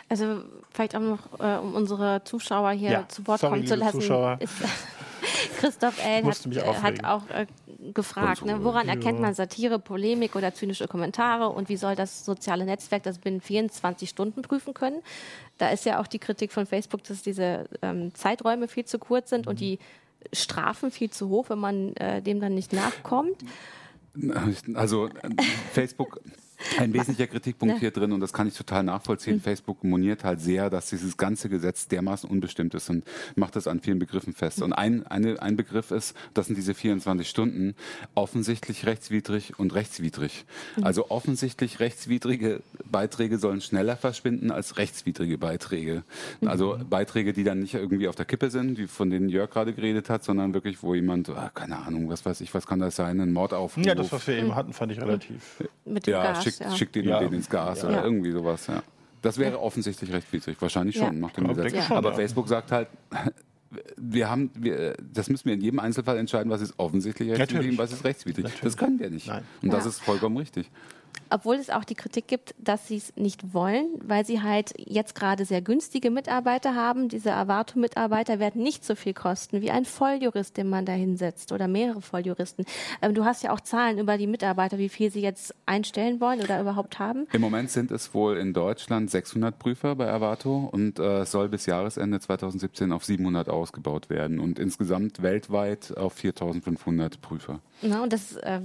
Also 0.10 0.44
vielleicht 0.72 0.96
auch 0.96 1.02
noch, 1.02 1.40
äh, 1.40 1.58
um 1.58 1.74
unsere 1.74 2.21
Zuschauer 2.26 2.72
hier 2.72 2.92
ja. 2.92 3.08
zu 3.08 3.26
Wort 3.28 3.42
Sorry, 3.42 3.54
kommen 3.54 3.68
zu 3.68 3.76
lassen. 3.76 4.02
Zuschauer. 4.02 4.38
Ist, 4.40 4.54
Christoph 5.60 6.04
L. 6.04 6.24
hat, 6.26 6.46
äh, 6.46 6.74
hat, 6.82 7.04
auch 7.04 7.30
äh, 7.30 7.46
gefragt, 7.94 8.46
ne, 8.46 8.64
woran 8.64 8.88
erkennt 8.88 9.20
man 9.20 9.34
Satire, 9.34 9.80
Polemik 9.80 10.36
oder 10.36 10.54
zynische 10.54 10.88
Kommentare 10.88 11.50
und 11.50 11.70
wie 11.70 11.78
soll 11.78 11.96
das 11.96 12.26
soziale 12.26 12.66
Netzwerk 12.66 13.04
das 13.04 13.20
binnen 13.20 13.42
24 13.42 14.10
Stunden 14.10 14.42
prüfen 14.42 14.74
können? 14.74 15.02
Da 15.58 15.70
ist 15.70 15.86
ja 15.86 16.00
auch 16.00 16.08
die 16.08 16.20
Kritik 16.20 16.52
von 16.52 16.66
Facebook, 16.66 17.04
dass 17.04 17.22
diese 17.22 17.68
ähm, 17.82 18.14
Zeiträume 18.14 18.68
viel 18.68 18.86
zu 18.86 19.00
kurz 19.00 19.30
sind 19.30 19.46
mhm. 19.46 19.52
und 19.52 19.60
die 19.60 19.80
Strafen 20.34 20.92
viel 20.92 21.10
zu 21.10 21.30
hoch, 21.30 21.50
wenn 21.50 21.60
man 21.60 21.96
äh, 21.96 22.22
dem 22.22 22.40
dann 22.40 22.54
nicht 22.54 22.74
nachkommt. 22.74 23.38
Also 24.76 25.08
äh, 25.08 25.12
Facebook 25.74 26.20
ein 26.80 26.94
wesentlicher 26.94 27.28
Kritikpunkt 27.28 27.80
hier 27.80 27.92
drin, 27.92 28.12
und 28.12 28.20
das 28.20 28.34
kann 28.34 28.48
ich 28.48 28.56
total 28.56 28.84
nachvollziehen, 28.84 29.38
mhm. 29.38 29.42
Facebook 29.42 29.84
moniert 29.84 30.24
halt 30.24 30.42
sehr, 30.42 30.70
dass 30.70 30.90
dieses 30.90 31.18
ganze 31.18 31.50
Gesetz 31.50 31.88
dermaßen 31.88 32.30
unbestimmt 32.30 32.74
ist 32.74 32.90
und 32.90 33.04
macht 33.36 33.56
das 33.56 33.68
an 33.68 33.80
vielen 33.80 34.00
Begriffen 34.00 34.34
fest. 34.34 34.60
Mhm. 34.60 34.66
Und 34.66 34.74
ein, 34.74 35.08
eine, 35.08 35.42
ein 35.42 35.56
Begriff 35.56 35.92
ist, 35.92 36.16
das 36.34 36.48
sind 36.48 36.58
diese 36.58 36.74
24 36.74 37.28
Stunden, 37.28 37.76
offensichtlich 38.16 38.86
rechtswidrig 38.86 39.60
und 39.60 39.74
rechtswidrig. 39.74 40.46
Mhm. 40.76 40.84
Also 40.84 41.10
offensichtlich 41.10 41.80
rechtswidrige 41.80 42.62
Beiträge 42.90 43.38
sollen 43.38 43.62
schneller 43.62 43.98
verschwinden 43.98 44.52
als 44.52 44.78
rechtswidrige 44.78 45.38
Beiträge. 45.38 46.04
Mhm. 46.40 46.48
Also 46.48 46.78
Beiträge, 46.90 47.34
die 47.34 47.44
dann 47.44 47.60
nicht 47.60 47.74
irgendwie 47.74 48.08
auf 48.08 48.16
der 48.16 48.26
Kippe 48.26 48.50
sind, 48.50 48.78
wie 48.78 48.88
von 48.88 49.10
denen 49.10 49.30
Jörg 49.30 49.50
gerade 49.50 49.74
geredet 49.74 50.10
hat, 50.10 50.24
sondern 50.24 50.54
wirklich, 50.54 50.84
wo 50.84 50.96
jemand, 50.96 51.30
ah, 51.30 51.52
keine 51.54 51.78
Ahnung, 51.78 52.10
was 52.10 52.26
weiß 52.26 52.42
ich, 52.42 52.54
was 52.54 52.68
kann 52.68 52.80
das 52.80 52.96
sein, 52.96 53.20
ein 53.20 53.32
Mordaufruf. 53.32 53.86
Ja, 53.86 53.96
das, 53.96 54.12
was 54.12 54.28
wir 54.28 54.38
eben 54.38 54.56
hatten, 54.56 54.74
fand 54.74 54.92
ich 54.92 55.02
relativ. 55.02 55.64
Mit 55.86 56.08
dem 56.08 56.14
ja, 56.14 56.24
Gas 56.24 56.44
schickt, 56.58 56.70
ja. 56.70 56.76
schickt 56.76 56.96
den 56.96 57.06
ja. 57.08 57.20
den 57.20 57.34
ins 57.34 57.50
Gas 57.50 57.84
oder 57.84 58.04
irgendwie 58.04 58.32
sowas. 58.32 58.68
Ja. 58.68 58.84
Das 59.22 59.38
wäre 59.38 59.60
offensichtlich 59.60 60.12
rechtswidrig, 60.12 60.58
wahrscheinlich 60.62 60.98
schon 60.98 61.20
nach 61.20 61.32
dem 61.32 61.48
Gesetz. 61.48 61.86
Schon, 61.86 61.98
Aber 61.98 62.14
Facebook 62.14 62.48
sagt 62.48 62.72
halt, 62.72 62.88
wir 63.98 64.30
haben, 64.30 64.50
wir, 64.56 64.96
das 65.14 65.30
müssen 65.30 65.46
wir 65.46 65.54
in 65.54 65.62
jedem 65.62 65.80
Einzelfall 65.80 66.18
entscheiden, 66.18 66.52
was 66.52 66.62
ist 66.62 66.74
offensichtlich 66.78 67.30
rechtswidrig 67.32 67.72
und 67.72 67.78
was 67.78 67.94
ist 67.94 68.04
rechtswidrig. 68.04 68.44
Natürlich. 68.46 68.62
Das 68.62 68.78
können 68.78 69.00
wir 69.00 69.10
nicht. 69.10 69.28
Nein. 69.28 69.44
Und 69.62 69.72
das 69.72 69.86
ist 69.86 70.00
vollkommen 70.02 70.38
richtig 70.38 70.70
obwohl 71.32 71.56
es 71.56 71.70
auch 71.70 71.84
die 71.84 71.96
Kritik 71.96 72.28
gibt, 72.28 72.54
dass 72.58 72.88
sie 72.88 72.98
es 72.98 73.16
nicht 73.16 73.54
wollen, 73.54 73.88
weil 74.04 74.26
sie 74.26 74.42
halt 74.42 74.74
jetzt 74.78 75.16
gerade 75.16 75.46
sehr 75.46 75.62
günstige 75.62 76.12
Mitarbeiter 76.12 76.76
haben. 76.76 77.08
Diese 77.08 77.34
Avato-Mitarbeiter 77.34 78.40
werden 78.40 78.62
nicht 78.62 78.86
so 78.86 78.96
viel 78.96 79.14
kosten 79.14 79.62
wie 79.62 79.72
ein 79.72 79.86
Volljurist, 79.86 80.58
den 80.58 80.70
man 80.70 80.86
da 80.86 80.92
hinsetzt 80.92 81.52
oder 81.52 81.68
mehrere 81.68 82.02
Volljuristen. 82.02 82.66
Ähm, 83.02 83.14
du 83.14 83.24
hast 83.26 83.44
ja 83.44 83.54
auch 83.54 83.62
Zahlen 83.62 83.98
über 83.98 84.18
die 84.18 84.28
Mitarbeiter, 84.28 84.78
wie 84.78 84.90
viel 84.90 85.12
sie 85.12 85.22
jetzt 85.22 85.56
einstellen 85.66 86.20
wollen 86.20 86.42
oder 86.42 86.60
überhaupt 86.60 87.00
haben. 87.00 87.28
Im 87.32 87.42
Moment 87.42 87.72
sind 87.72 87.92
es 87.92 88.14
wohl 88.14 88.38
in 88.38 88.54
Deutschland 88.54 89.10
600 89.10 89.58
Prüfer 89.58 89.96
bei 89.96 90.12
Avato 90.12 90.70
und 90.72 91.00
äh, 91.00 91.26
soll 91.26 91.50
bis 91.50 91.66
Jahresende 91.66 92.20
2017 92.20 92.92
auf 92.92 93.06
700 93.06 93.50
ausgebaut 93.50 94.10
werden 94.10 94.40
und 94.40 94.60
insgesamt 94.60 95.22
weltweit 95.22 95.96
auf 95.98 96.14
4500 96.14 97.22
Prüfer. 97.22 97.60
Na, 97.82 98.04
und 98.04 98.14
das 98.14 98.36
äh, 98.38 98.60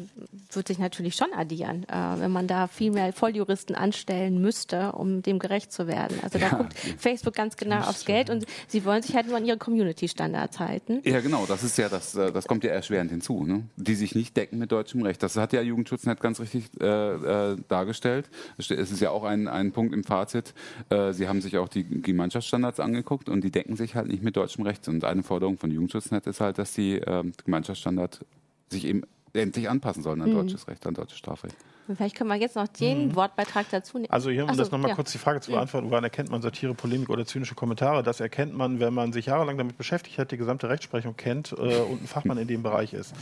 wird 0.53 0.69
sich 0.69 0.79
natürlich 0.79 1.15
schon 1.15 1.33
addieren, 1.33 1.85
äh, 1.89 2.21
wenn 2.21 2.31
man 2.31 2.36
da 2.45 2.67
viel 2.67 2.91
mehr 2.91 3.13
Volljuristen 3.13 3.75
anstellen 3.75 4.41
müsste, 4.41 4.93
um 4.93 5.23
dem 5.23 5.39
gerecht 5.39 5.73
zu 5.73 5.87
werden. 5.87 6.19
Also 6.23 6.39
da 6.39 6.47
ja. 6.47 6.57
guckt 6.57 6.75
Facebook 6.99 7.35
ganz 7.35 7.57
genau 7.57 7.81
aufs 7.81 8.05
Geld 8.05 8.31
und 8.31 8.45
sie 8.69 8.85
wollen 8.85 9.03
sich 9.03 9.17
halt 9.17 9.29
nur 9.29 9.37
an 9.37 9.45
ihre 9.45 9.59
Community-Standards 9.59 10.59
halten. 10.59 11.01
Ja, 11.05 11.21
genau, 11.21 11.47
das 11.47 11.63
ist 11.63 11.79
ja 11.79 11.89
das, 11.89 12.15
äh, 12.15 12.33
das 12.33 12.47
kommt 12.47 12.65
ja 12.65 12.71
erschwerend 12.71 13.11
hinzu, 13.11 13.45
ne? 13.45 13.63
die 13.77 13.95
sich 13.95 14.15
nicht 14.15 14.37
decken 14.37 14.59
mit 14.59 14.73
deutschem 14.73 15.03
Recht. 15.03 15.23
Das 15.23 15.37
hat 15.37 15.53
ja 15.53 15.63
Jugendschutznet 15.63 16.21
ganz 16.21 16.41
richtig 16.41 16.69
äh, 16.81 17.53
äh, 17.53 17.57
dargestellt. 17.69 18.29
Es 18.59 18.71
ist 18.71 19.01
ja 19.01 19.11
auch 19.11 19.25
ein, 19.25 19.49
ein 19.49 19.73
Punkt 19.73 19.95
im 19.95 20.05
Fazit. 20.05 20.55
Äh, 20.91 21.13
sie 21.13 21.29
haben 21.29 21.41
sich 21.41 21.57
auch 21.59 21.69
die 21.69 21.85
Gemeinschaftsstandards 21.85 22.81
angeguckt 22.81 23.29
und 23.29 23.43
die 23.43 23.51
decken 23.51 23.77
sich 23.77 23.95
halt 23.95 24.09
nicht 24.09 24.23
mit 24.23 24.37
deutschem 24.37 24.65
Recht. 24.65 24.89
Und 24.89 25.05
eine 25.05 25.23
Forderung 25.23 25.59
von 25.59 25.71
Jugendschutznet 25.71 26.27
ist 26.27 26.41
halt, 26.41 26.59
dass 26.59 26.73
die 26.75 26.97
äh, 26.97 27.25
Gemeinschaftsstandard 27.45 28.25
sich 28.69 28.85
eben 28.85 29.03
endlich 29.33 29.69
anpassen 29.69 30.03
sollen 30.03 30.21
an 30.23 30.31
mhm. 30.31 30.35
deutsches 30.35 30.69
Recht, 30.69 30.87
an 30.87 30.95
deutsches 30.95 31.19
Strafrecht. 31.19 31.57
Vielleicht 31.95 32.17
können 32.17 32.31
wir 32.31 32.37
jetzt 32.37 32.57
noch 32.57 32.69
den 32.69 33.09
mhm. 33.09 33.17
Wortbeitrag 33.17 33.67
dazu 33.71 33.99
nehmen. 33.99 34.11
Also 34.11 34.31
hier, 34.31 34.45
um 34.45 34.51
so, 34.51 34.57
das 34.57 34.71
nochmal 34.71 34.91
ja. 34.91 34.95
kurz 34.97 35.13
die 35.13 35.19
Frage 35.19 35.41
zu 35.41 35.53
beantworten, 35.53 35.91
woran 35.91 36.05
erkennt 36.05 36.31
man 36.31 36.43
Satire, 36.43 36.75
Polemik 36.75 37.11
oder 37.11 37.27
zynische 37.27 37.55
Kommentare? 37.55 38.03
Das 38.03 38.21
erkennt 38.21 38.57
man, 38.57 38.81
wenn 38.81 38.95
man 38.95 39.13
sich 39.13 39.27
jahrelang 39.27 39.59
damit 39.59 39.77
beschäftigt 39.79 40.19
hat, 40.19 40.31
die 40.31 40.37
gesamte 40.37 40.69
Rechtsprechung 40.69 41.17
kennt 41.17 41.53
äh, 41.53 41.55
und 41.55 42.03
ein 42.03 42.07
Fachmann 42.07 42.39
in 42.39 42.49
dem 42.49 42.63
Bereich 42.63 42.93
ist. 42.93 43.15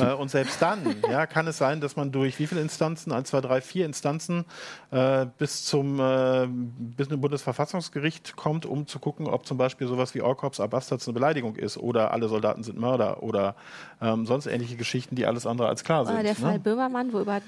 Äh, 0.00 0.12
und 0.12 0.30
selbst 0.30 0.60
dann 0.62 0.96
ja, 1.10 1.26
kann 1.26 1.46
es 1.46 1.58
sein, 1.58 1.80
dass 1.80 1.96
man 1.96 2.12
durch 2.12 2.38
wie 2.38 2.46
viele 2.46 2.60
Instanzen, 2.60 3.12
eins, 3.12 3.30
zwei, 3.30 3.40
drei, 3.40 3.60
vier 3.60 3.86
Instanzen 3.86 4.44
äh, 4.90 5.26
bis 5.38 5.64
zum 5.64 5.98
äh, 5.98 6.46
bis 6.48 7.08
zum 7.08 7.20
Bundesverfassungsgericht 7.20 8.36
kommt, 8.36 8.66
um 8.66 8.86
zu 8.86 8.98
gucken, 8.98 9.26
ob 9.26 9.46
zum 9.46 9.58
Beispiel 9.58 9.86
sowas 9.86 10.14
wie 10.14 10.22
All 10.22 10.34
Cops 10.34 10.60
are 10.60 10.68
Bastards 10.68 11.06
eine 11.06 11.14
Beleidigung 11.14 11.56
ist 11.56 11.76
oder 11.78 12.12
alle 12.12 12.28
Soldaten 12.28 12.62
sind 12.62 12.78
Mörder 12.78 13.22
oder 13.22 13.54
ähm, 14.00 14.26
sonst 14.26 14.46
ähnliche 14.46 14.76
Geschichten, 14.76 15.16
die 15.16 15.26
alles 15.26 15.46
andere 15.46 15.68
als 15.68 15.84
klar 15.84 16.04
sind. 16.04 16.14
Oder 16.14 16.22
der 16.22 16.34
Fall 16.34 16.54
ne? 16.54 16.60
Böhmermann, 16.60 17.12
wo 17.12 17.20
über 17.20 17.40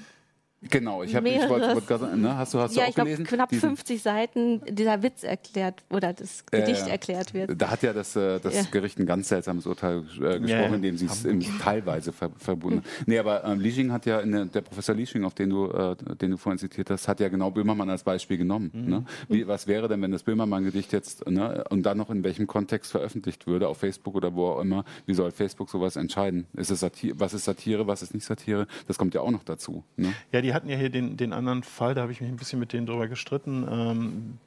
Genau, 0.69 1.03
ich 1.03 1.15
habe, 1.15 1.29
ich 1.29 1.49
wollte 1.49 1.73
wollt 1.73 1.87
gerade, 1.87 2.17
ne, 2.17 2.37
hast 2.37 2.53
du, 2.53 2.59
hast 2.59 2.75
ja, 2.75 2.83
du 2.83 2.85
auch 2.85 2.89
ich 2.89 2.95
glaube, 2.95 3.23
knapp 3.23 3.49
Diesen, 3.49 3.69
50 3.69 4.01
Seiten 4.01 4.61
dieser 4.67 5.03
Witz 5.03 5.23
erklärt 5.23 5.83
oder 5.89 6.13
das 6.13 6.45
Gedicht 6.45 6.87
äh, 6.87 6.91
erklärt 6.91 7.33
wird. 7.33 7.59
Da 7.59 7.69
hat 7.69 7.83
ja 7.83 7.93
das, 7.93 8.15
äh, 8.15 8.39
das 8.39 8.55
ja. 8.55 8.63
Gericht 8.71 8.99
ein 8.99 9.05
ganz 9.05 9.29
seltsames 9.29 9.65
Urteil 9.65 9.99
äh, 9.99 10.39
gesprochen, 10.39 10.47
ja, 10.47 10.65
in 10.65 10.81
dem 10.81 10.97
sie 10.97 11.05
es 11.05 11.23
teilweise 11.61 12.11
ver 12.11 12.31
verbunden. 12.37 12.77
Mhm. 12.77 13.05
Nee, 13.07 13.19
aber 13.19 13.43
ähm, 13.45 13.59
Lisching 13.59 13.91
hat 13.91 14.05
ja, 14.05 14.21
der, 14.21 14.45
der 14.45 14.61
Professor 14.61 14.95
Lisching, 14.95 15.23
auf 15.23 15.33
den 15.33 15.49
du, 15.49 15.69
äh, 15.69 15.95
den 16.15 16.31
du 16.31 16.37
vorhin 16.37 16.57
zitiert 16.57 16.89
hast, 16.89 17.07
hat 17.07 17.19
ja 17.19 17.29
genau 17.29 17.51
Böhmermann 17.51 17.89
als 17.89 18.03
Beispiel 18.03 18.37
genommen. 18.37 18.71
Mhm. 18.73 18.89
Ne? 18.89 19.05
Wie, 19.29 19.47
was 19.47 19.67
wäre 19.67 19.87
denn, 19.87 20.01
wenn 20.01 20.11
das 20.11 20.23
Böhmermann-Gedicht 20.23 20.91
jetzt 20.91 21.27
ne, 21.29 21.63
und 21.69 21.83
dann 21.83 21.97
noch 21.97 22.09
in 22.09 22.23
welchem 22.23 22.47
Kontext 22.47 22.91
veröffentlicht 22.91 23.47
würde, 23.47 23.67
auf 23.67 23.77
Facebook 23.77 24.15
oder 24.15 24.33
wo 24.33 24.47
auch 24.47 24.61
immer? 24.61 24.85
Wie 25.05 25.13
soll 25.13 25.31
Facebook 25.31 25.69
sowas 25.69 25.95
entscheiden? 25.95 26.47
Ist 26.53 26.71
es 26.71 26.79
Satire, 26.79 27.19
was 27.19 27.33
ist 27.33 27.45
Satire, 27.45 27.87
was 27.87 28.01
ist 28.01 28.13
nicht 28.13 28.25
Satire? 28.25 28.67
Das 28.87 28.97
kommt 28.97 29.13
ja 29.13 29.21
auch 29.21 29.31
noch 29.31 29.43
dazu. 29.43 29.83
Ne? 29.97 30.13
Ja, 30.31 30.41
die 30.41 30.54
hatten 30.55 30.69
ja 30.69 30.77
hier 30.77 30.89
den, 30.89 31.17
den 31.17 31.33
anderen 31.33 31.63
Fall, 31.63 31.93
da 31.93 32.01
habe 32.01 32.11
ich 32.11 32.21
mich 32.21 32.29
ein 32.29 32.37
bisschen 32.37 32.59
mit 32.59 32.73
denen 32.73 32.87
drüber 32.87 33.07
gestritten, 33.07 33.67
ähm, 33.69 34.39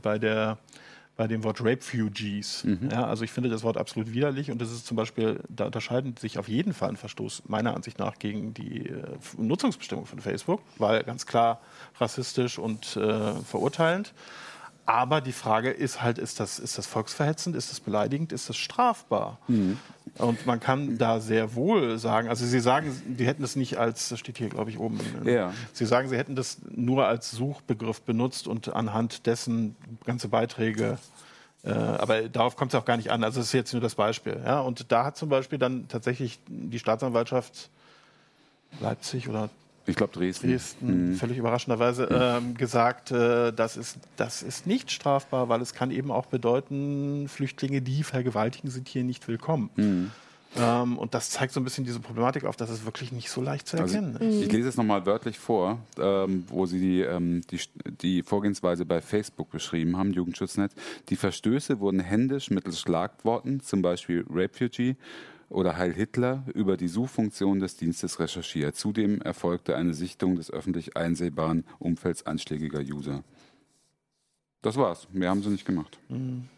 bei 0.00 0.18
der 0.18 0.58
bei 1.16 1.28
dem 1.28 1.44
Wort 1.44 1.60
Rapefugees. 1.60 2.64
Mhm. 2.64 2.88
Ja, 2.90 3.06
also 3.06 3.22
ich 3.22 3.30
finde 3.30 3.48
das 3.48 3.62
Wort 3.62 3.76
absolut 3.76 4.12
widerlich 4.12 4.50
und 4.50 4.60
das 4.60 4.72
ist 4.72 4.86
zum 4.86 4.96
Beispiel, 4.96 5.40
da 5.48 5.66
unterscheiden 5.66 6.16
sich 6.16 6.38
auf 6.38 6.48
jeden 6.48 6.74
Fall 6.74 6.88
ein 6.88 6.96
Verstoß 6.96 7.44
meiner 7.46 7.74
Ansicht 7.74 7.98
nach 7.98 8.18
gegen 8.18 8.52
die 8.52 8.88
äh, 8.88 9.02
Nutzungsbestimmung 9.38 10.06
von 10.06 10.18
Facebook, 10.18 10.60
weil 10.78 11.04
ganz 11.04 11.26
klar 11.26 11.60
rassistisch 12.00 12.58
und 12.58 12.96
äh, 12.96 13.32
verurteilend. 13.34 14.12
Aber 14.86 15.20
die 15.20 15.32
Frage 15.32 15.70
ist 15.70 16.02
halt, 16.02 16.18
ist 16.18 16.40
das, 16.40 16.58
ist 16.58 16.76
das 16.76 16.86
volksverhetzend, 16.86 17.56
ist 17.56 17.70
das 17.70 17.80
beleidigend, 17.80 18.32
ist 18.32 18.48
das 18.48 18.56
strafbar? 18.56 19.38
Mhm. 19.48 19.78
Und 20.18 20.46
man 20.46 20.60
kann 20.60 20.96
da 20.96 21.18
sehr 21.18 21.54
wohl 21.54 21.98
sagen, 21.98 22.28
also 22.28 22.46
Sie 22.46 22.60
sagen, 22.60 22.92
Sie 23.18 23.26
hätten 23.26 23.42
das 23.42 23.56
nicht 23.56 23.78
als, 23.78 24.10
das 24.10 24.20
steht 24.20 24.38
hier, 24.38 24.48
glaube 24.48 24.70
ich, 24.70 24.78
oben. 24.78 25.00
Ja. 25.24 25.52
Sie 25.72 25.86
sagen, 25.86 26.08
Sie 26.08 26.16
hätten 26.16 26.36
das 26.36 26.58
nur 26.70 27.06
als 27.06 27.32
Suchbegriff 27.32 28.02
benutzt 28.02 28.46
und 28.46 28.74
anhand 28.74 29.26
dessen 29.26 29.74
ganze 30.04 30.28
Beiträge 30.28 30.98
äh, 31.64 31.70
aber 31.72 32.28
darauf 32.28 32.56
kommt 32.56 32.74
es 32.74 32.80
auch 32.80 32.84
gar 32.84 32.98
nicht 32.98 33.10
an. 33.10 33.24
Also 33.24 33.40
das 33.40 33.46
ist 33.46 33.52
jetzt 33.54 33.72
nur 33.72 33.80
das 33.80 33.94
Beispiel. 33.94 34.38
Ja? 34.44 34.60
Und 34.60 34.92
da 34.92 35.04
hat 35.04 35.16
zum 35.16 35.30
Beispiel 35.30 35.58
dann 35.58 35.88
tatsächlich 35.88 36.38
die 36.46 36.78
Staatsanwaltschaft 36.78 37.70
Leipzig 38.80 39.28
oder 39.28 39.48
ich 39.86 39.96
glaube 39.96 40.12
Dresden. 40.12 40.48
Dresden, 40.48 41.10
mhm. 41.10 41.14
völlig 41.16 41.38
überraschenderweise, 41.38 42.08
ähm, 42.10 42.54
gesagt, 42.54 43.10
äh, 43.10 43.52
das, 43.52 43.76
ist, 43.76 43.98
das 44.16 44.42
ist 44.42 44.66
nicht 44.66 44.90
strafbar, 44.90 45.48
weil 45.48 45.60
es 45.60 45.74
kann 45.74 45.90
eben 45.90 46.10
auch 46.10 46.26
bedeuten, 46.26 47.28
Flüchtlinge, 47.28 47.82
die 47.82 48.02
vergewaltigen, 48.02 48.70
sind 48.70 48.88
hier 48.88 49.04
nicht 49.04 49.26
willkommen. 49.28 49.70
Mhm. 49.76 50.10
Ähm, 50.56 50.98
und 50.98 51.14
das 51.14 51.30
zeigt 51.30 51.52
so 51.52 51.60
ein 51.60 51.64
bisschen 51.64 51.84
diese 51.84 52.00
Problematik 52.00 52.44
auf, 52.44 52.56
dass 52.56 52.70
es 52.70 52.84
wirklich 52.84 53.12
nicht 53.12 53.30
so 53.30 53.40
leicht 53.40 53.66
zu 53.66 53.76
also 53.76 53.96
erkennen 53.96 54.16
also, 54.16 54.38
ist. 54.38 54.46
Ich 54.46 54.52
lese 54.52 54.68
es 54.68 54.76
nochmal 54.76 55.04
wörtlich 55.04 55.38
vor, 55.38 55.78
ähm, 55.98 56.44
wo 56.48 56.66
Sie 56.66 56.80
die, 56.80 57.00
ähm, 57.00 57.42
die, 57.50 57.60
die 58.00 58.22
Vorgehensweise 58.22 58.86
bei 58.86 59.00
Facebook 59.00 59.50
beschrieben 59.50 59.96
haben, 59.96 60.12
Jugendschutznet. 60.12 60.72
Die 61.08 61.16
Verstöße 61.16 61.80
wurden 61.80 62.00
händisch 62.00 62.50
mittels 62.50 62.80
Schlagworten, 62.80 63.60
zum 63.60 63.82
Beispiel 63.82 64.24
Refugee, 64.30 64.96
oder 65.48 65.76
Heil 65.76 65.92
Hitler 65.92 66.44
über 66.54 66.76
die 66.76 66.88
Suchfunktion 66.88 67.60
des 67.60 67.76
Dienstes 67.76 68.18
recherchiert. 68.20 68.76
Zudem 68.76 69.20
erfolgte 69.20 69.76
eine 69.76 69.94
Sichtung 69.94 70.36
des 70.36 70.50
öffentlich 70.50 70.96
einsehbaren 70.96 71.64
Umfelds 71.78 72.26
anschlägiger 72.26 72.80
User. 72.80 73.22
Das 74.62 74.76
war's. 74.76 75.08
Mehr 75.12 75.30
haben 75.30 75.42
sie 75.42 75.50
nicht 75.50 75.66
gemacht. 75.66 75.98
Mhm. 76.08 76.48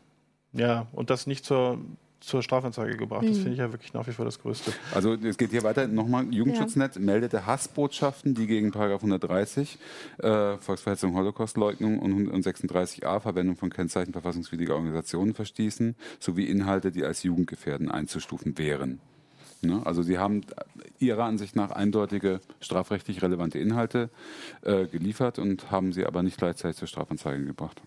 Ja, 0.53 0.87
und 0.92 1.11
das 1.11 1.27
nicht 1.27 1.44
zur 1.44 1.79
zur 2.21 2.43
Strafanzeige 2.43 2.97
gebracht. 2.97 3.23
Mhm. 3.23 3.29
Das 3.29 3.37
finde 3.39 3.53
ich 3.53 3.59
ja 3.59 3.73
wirklich 3.73 3.93
nach 3.93 4.07
wie 4.07 4.13
vor 4.13 4.25
das 4.25 4.41
Größte. 4.41 4.73
Also 4.95 5.15
es 5.15 5.37
geht 5.37 5.51
hier 5.51 5.63
weiter. 5.63 5.87
Nochmal, 5.87 6.33
Jugendschutznet 6.33 6.97
ja. 6.97 7.01
meldete 7.01 7.47
Hassbotschaften, 7.47 8.35
die 8.35 8.47
gegen 8.47 8.73
Paragraph 8.73 9.03
130 9.03 9.79
äh, 10.19 10.57
Volksverhetzung, 10.57 11.15
Holocaustleugnung 11.15 11.99
und 11.99 12.31
136a 12.31 13.21
Verwendung 13.21 13.57
von 13.57 13.71
Kennzeichen 13.71 14.13
verfassungswidriger 14.13 14.75
Organisationen 14.75 15.35
verstießen, 15.35 15.95
sowie 16.19 16.45
Inhalte, 16.45 16.91
die 16.91 17.05
als 17.05 17.23
Jugendgefährden 17.23 17.91
einzustufen 17.91 18.59
wären. 18.59 19.01
Ne? 19.63 19.83
Also 19.85 20.03
sie 20.03 20.19
haben 20.19 20.43
ihrer 20.99 21.25
Ansicht 21.25 21.57
nach 21.57 21.71
eindeutige 21.71 22.41
strafrechtlich 22.61 23.23
relevante 23.23 23.59
Inhalte 23.59 24.11
äh, 24.63 24.87
geliefert 24.87 25.39
und 25.39 25.71
haben 25.71 25.93
sie 25.93 26.07
aber 26.07 26.23
nicht 26.23 26.39
gleichzeitig 26.39 26.77
zur 26.77 26.89
Strafanzeige 26.89 27.45
gebracht 27.45 27.83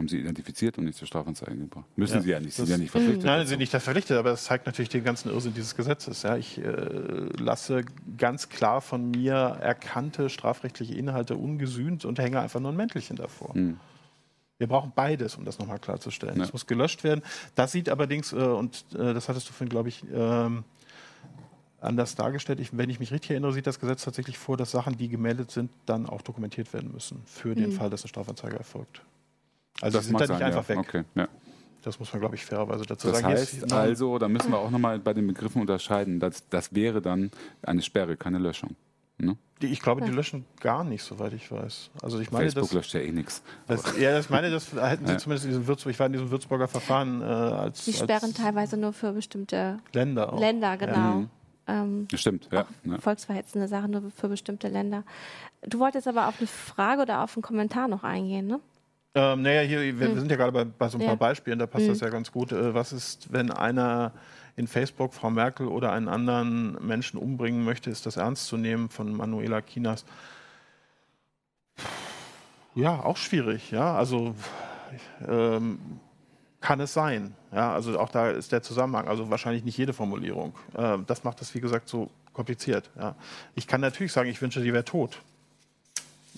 haben 0.00 0.08
sie 0.08 0.18
identifiziert 0.18 0.78
und 0.78 0.84
nicht 0.84 0.96
zur 0.96 1.06
Strafanzeige 1.06 1.54
gebracht. 1.56 1.84
Müssen 1.94 2.14
ja, 2.14 2.20
sie 2.22 2.30
ja 2.30 2.40
nicht, 2.40 2.54
sie 2.54 2.62
sind 2.62 2.70
ja 2.70 2.78
nicht 2.78 2.90
verpflichtet. 2.90 3.22
Nein, 3.22 3.42
sie 3.42 3.50
sind 3.50 3.58
nicht 3.58 3.70
verpflichtet, 3.70 4.16
aber 4.16 4.30
das 4.30 4.44
zeigt 4.44 4.64
natürlich 4.64 4.88
den 4.88 5.04
ganzen 5.04 5.30
Irrsinn 5.30 5.52
dieses 5.52 5.76
Gesetzes. 5.76 6.22
Ja, 6.22 6.38
ich 6.38 6.56
äh, 6.56 6.64
lasse 7.38 7.84
ganz 8.16 8.48
klar 8.48 8.80
von 8.80 9.10
mir 9.10 9.34
erkannte 9.34 10.30
strafrechtliche 10.30 10.94
Inhalte 10.94 11.36
ungesühnt 11.36 12.06
und 12.06 12.18
hänge 12.18 12.40
einfach 12.40 12.60
nur 12.60 12.72
ein 12.72 12.76
Mäntelchen 12.76 13.16
davor. 13.16 13.54
Mhm. 13.54 13.78
Wir 14.56 14.68
brauchen 14.68 14.92
beides, 14.94 15.36
um 15.36 15.44
das 15.44 15.58
nochmal 15.58 15.78
klarzustellen. 15.78 16.40
Es 16.40 16.48
ja. 16.48 16.52
muss 16.52 16.66
gelöscht 16.66 17.04
werden. 17.04 17.22
Das 17.54 17.72
sieht 17.72 17.90
allerdings, 17.90 18.32
äh, 18.32 18.36
und 18.36 18.86
äh, 18.94 19.12
das 19.12 19.28
hattest 19.28 19.50
du 19.50 19.52
vorhin, 19.52 19.68
glaube 19.68 19.90
ich, 19.90 20.02
ähm, 20.14 20.64
anders 21.78 22.14
dargestellt. 22.14 22.60
Ich, 22.60 22.74
wenn 22.74 22.88
ich 22.88 23.00
mich 23.00 23.12
richtig 23.12 23.32
erinnere, 23.32 23.52
sieht 23.52 23.66
das 23.66 23.80
Gesetz 23.80 24.02
tatsächlich 24.02 24.38
vor, 24.38 24.56
dass 24.56 24.70
Sachen, 24.70 24.96
die 24.96 25.08
gemeldet 25.08 25.50
sind, 25.50 25.70
dann 25.84 26.06
auch 26.06 26.22
dokumentiert 26.22 26.72
werden 26.72 26.90
müssen, 26.90 27.20
für 27.26 27.54
den 27.54 27.68
mhm. 27.68 27.72
Fall, 27.72 27.90
dass 27.90 28.02
eine 28.02 28.08
Strafanzeige 28.08 28.56
erfolgt. 28.56 29.02
Also 29.80 29.98
das 29.98 30.06
sie 30.06 30.10
sind 30.10 30.20
da 30.20 30.26
nicht 30.34 30.42
einfach 30.42 30.68
ja. 30.68 30.76
weg. 30.76 30.78
Okay, 30.78 31.04
ja. 31.14 31.28
Das 31.82 31.98
muss 31.98 32.12
man, 32.12 32.20
glaube 32.20 32.34
ich, 32.34 32.44
fairerweise 32.44 32.84
dazu 32.84 33.08
das 33.08 33.20
sagen. 33.20 33.34
Das 33.34 33.52
heißt 33.52 33.72
also, 33.72 34.18
da 34.18 34.28
müssen 34.28 34.50
wir 34.50 34.58
auch 34.58 34.70
nochmal 34.70 34.98
bei 34.98 35.14
den 35.14 35.26
Begriffen 35.26 35.62
unterscheiden. 35.62 36.20
Das, 36.20 36.46
das 36.48 36.74
wäre 36.74 37.00
dann 37.00 37.30
eine 37.62 37.80
Sperre, 37.82 38.16
keine 38.16 38.38
Löschung. 38.38 38.76
Ne? 39.16 39.36
Die, 39.60 39.66
ich 39.66 39.80
glaube, 39.80 40.02
die 40.02 40.10
löschen 40.10 40.46
gar 40.60 40.84
nicht, 40.84 41.02
soweit 41.02 41.32
ich 41.34 41.50
weiß. 41.50 41.90
Also 42.02 42.18
ich 42.20 42.30
meine, 42.30 42.46
Facebook 42.46 42.64
das, 42.64 42.72
löscht 42.74 42.94
ja 42.94 43.00
eh 43.00 43.12
nichts. 43.12 43.42
Ja, 43.98 44.18
ich 44.18 44.30
meine, 44.30 44.50
das 44.50 44.72
hätten 44.72 45.06
sie 45.06 45.12
ja. 45.12 45.18
zumindest 45.18 45.44
in 45.44 45.50
diesem 45.50 45.66
Würzburg, 45.66 45.92
ich 45.92 45.98
war 45.98 46.06
in 46.06 46.12
diesem 46.12 46.30
Würzburger 46.30 46.68
Verfahren 46.68 47.20
äh, 47.20 47.24
als. 47.24 47.84
Die 47.84 47.92
sperren 47.92 48.30
als 48.30 48.34
teilweise 48.34 48.76
nur 48.78 48.92
für 48.92 49.12
bestimmte 49.12 49.78
Länder. 49.92 50.32
Auch. 50.32 50.40
Länder, 50.40 50.76
genau. 50.76 50.94
Ja. 50.94 51.14
Mhm. 51.14 51.30
Ähm, 51.66 52.08
Stimmt, 52.14 52.48
ja. 52.50 52.66
Volksverhetzende 52.98 53.68
Sachen 53.68 53.90
nur 53.90 54.10
für 54.10 54.28
bestimmte 54.28 54.68
Länder. 54.68 55.04
Du 55.66 55.78
wolltest 55.78 56.08
aber 56.08 56.28
auf 56.28 56.38
eine 56.38 56.46
Frage 56.46 57.02
oder 57.02 57.22
auf 57.22 57.36
einen 57.36 57.42
Kommentar 57.42 57.86
noch 57.86 58.02
eingehen, 58.02 58.46
ne? 58.46 58.60
Ähm, 59.14 59.42
naja, 59.42 59.62
hier, 59.62 59.80
wir, 59.80 59.92
mhm. 59.92 60.00
wir, 60.00 60.20
sind 60.20 60.30
ja 60.30 60.36
gerade 60.36 60.52
bei, 60.52 60.64
bei, 60.64 60.88
so 60.88 60.98
ein 60.98 61.04
paar 61.04 61.16
Beispielen, 61.16 61.58
da 61.58 61.66
passt 61.66 61.84
mhm. 61.84 61.90
das 61.90 62.00
ja 62.00 62.08
ganz 62.10 62.30
gut. 62.30 62.52
Äh, 62.52 62.74
was 62.74 62.92
ist, 62.92 63.32
wenn 63.32 63.50
einer 63.50 64.12
in 64.56 64.66
Facebook 64.66 65.14
Frau 65.14 65.30
Merkel 65.30 65.66
oder 65.66 65.92
einen 65.92 66.08
anderen 66.08 66.76
Menschen 66.86 67.18
umbringen 67.18 67.64
möchte, 67.64 67.90
ist 67.90 68.06
das 68.06 68.16
ernst 68.16 68.46
zu 68.46 68.56
nehmen 68.56 68.88
von 68.88 69.12
Manuela 69.12 69.60
Kinas? 69.62 70.04
Ja, 72.74 73.02
auch 73.02 73.16
schwierig, 73.16 73.72
ja. 73.72 73.96
Also 73.96 74.34
ähm, 75.26 75.80
kann 76.60 76.78
es 76.78 76.92
sein. 76.92 77.34
Ja, 77.52 77.72
also 77.72 77.98
auch 77.98 78.10
da 78.10 78.30
ist 78.30 78.52
der 78.52 78.62
Zusammenhang, 78.62 79.08
also 79.08 79.30
wahrscheinlich 79.30 79.64
nicht 79.64 79.76
jede 79.76 79.92
Formulierung. 79.92 80.54
Äh, 80.76 80.98
das 81.06 81.24
macht 81.24 81.40
das, 81.40 81.54
wie 81.54 81.60
gesagt, 81.60 81.88
so 81.88 82.10
kompliziert. 82.32 82.90
Ja. 82.96 83.16
Ich 83.56 83.66
kann 83.66 83.80
natürlich 83.80 84.12
sagen, 84.12 84.28
ich 84.28 84.40
wünsche, 84.40 84.60
die 84.60 84.72
wäre 84.72 84.84
tot. 84.84 85.20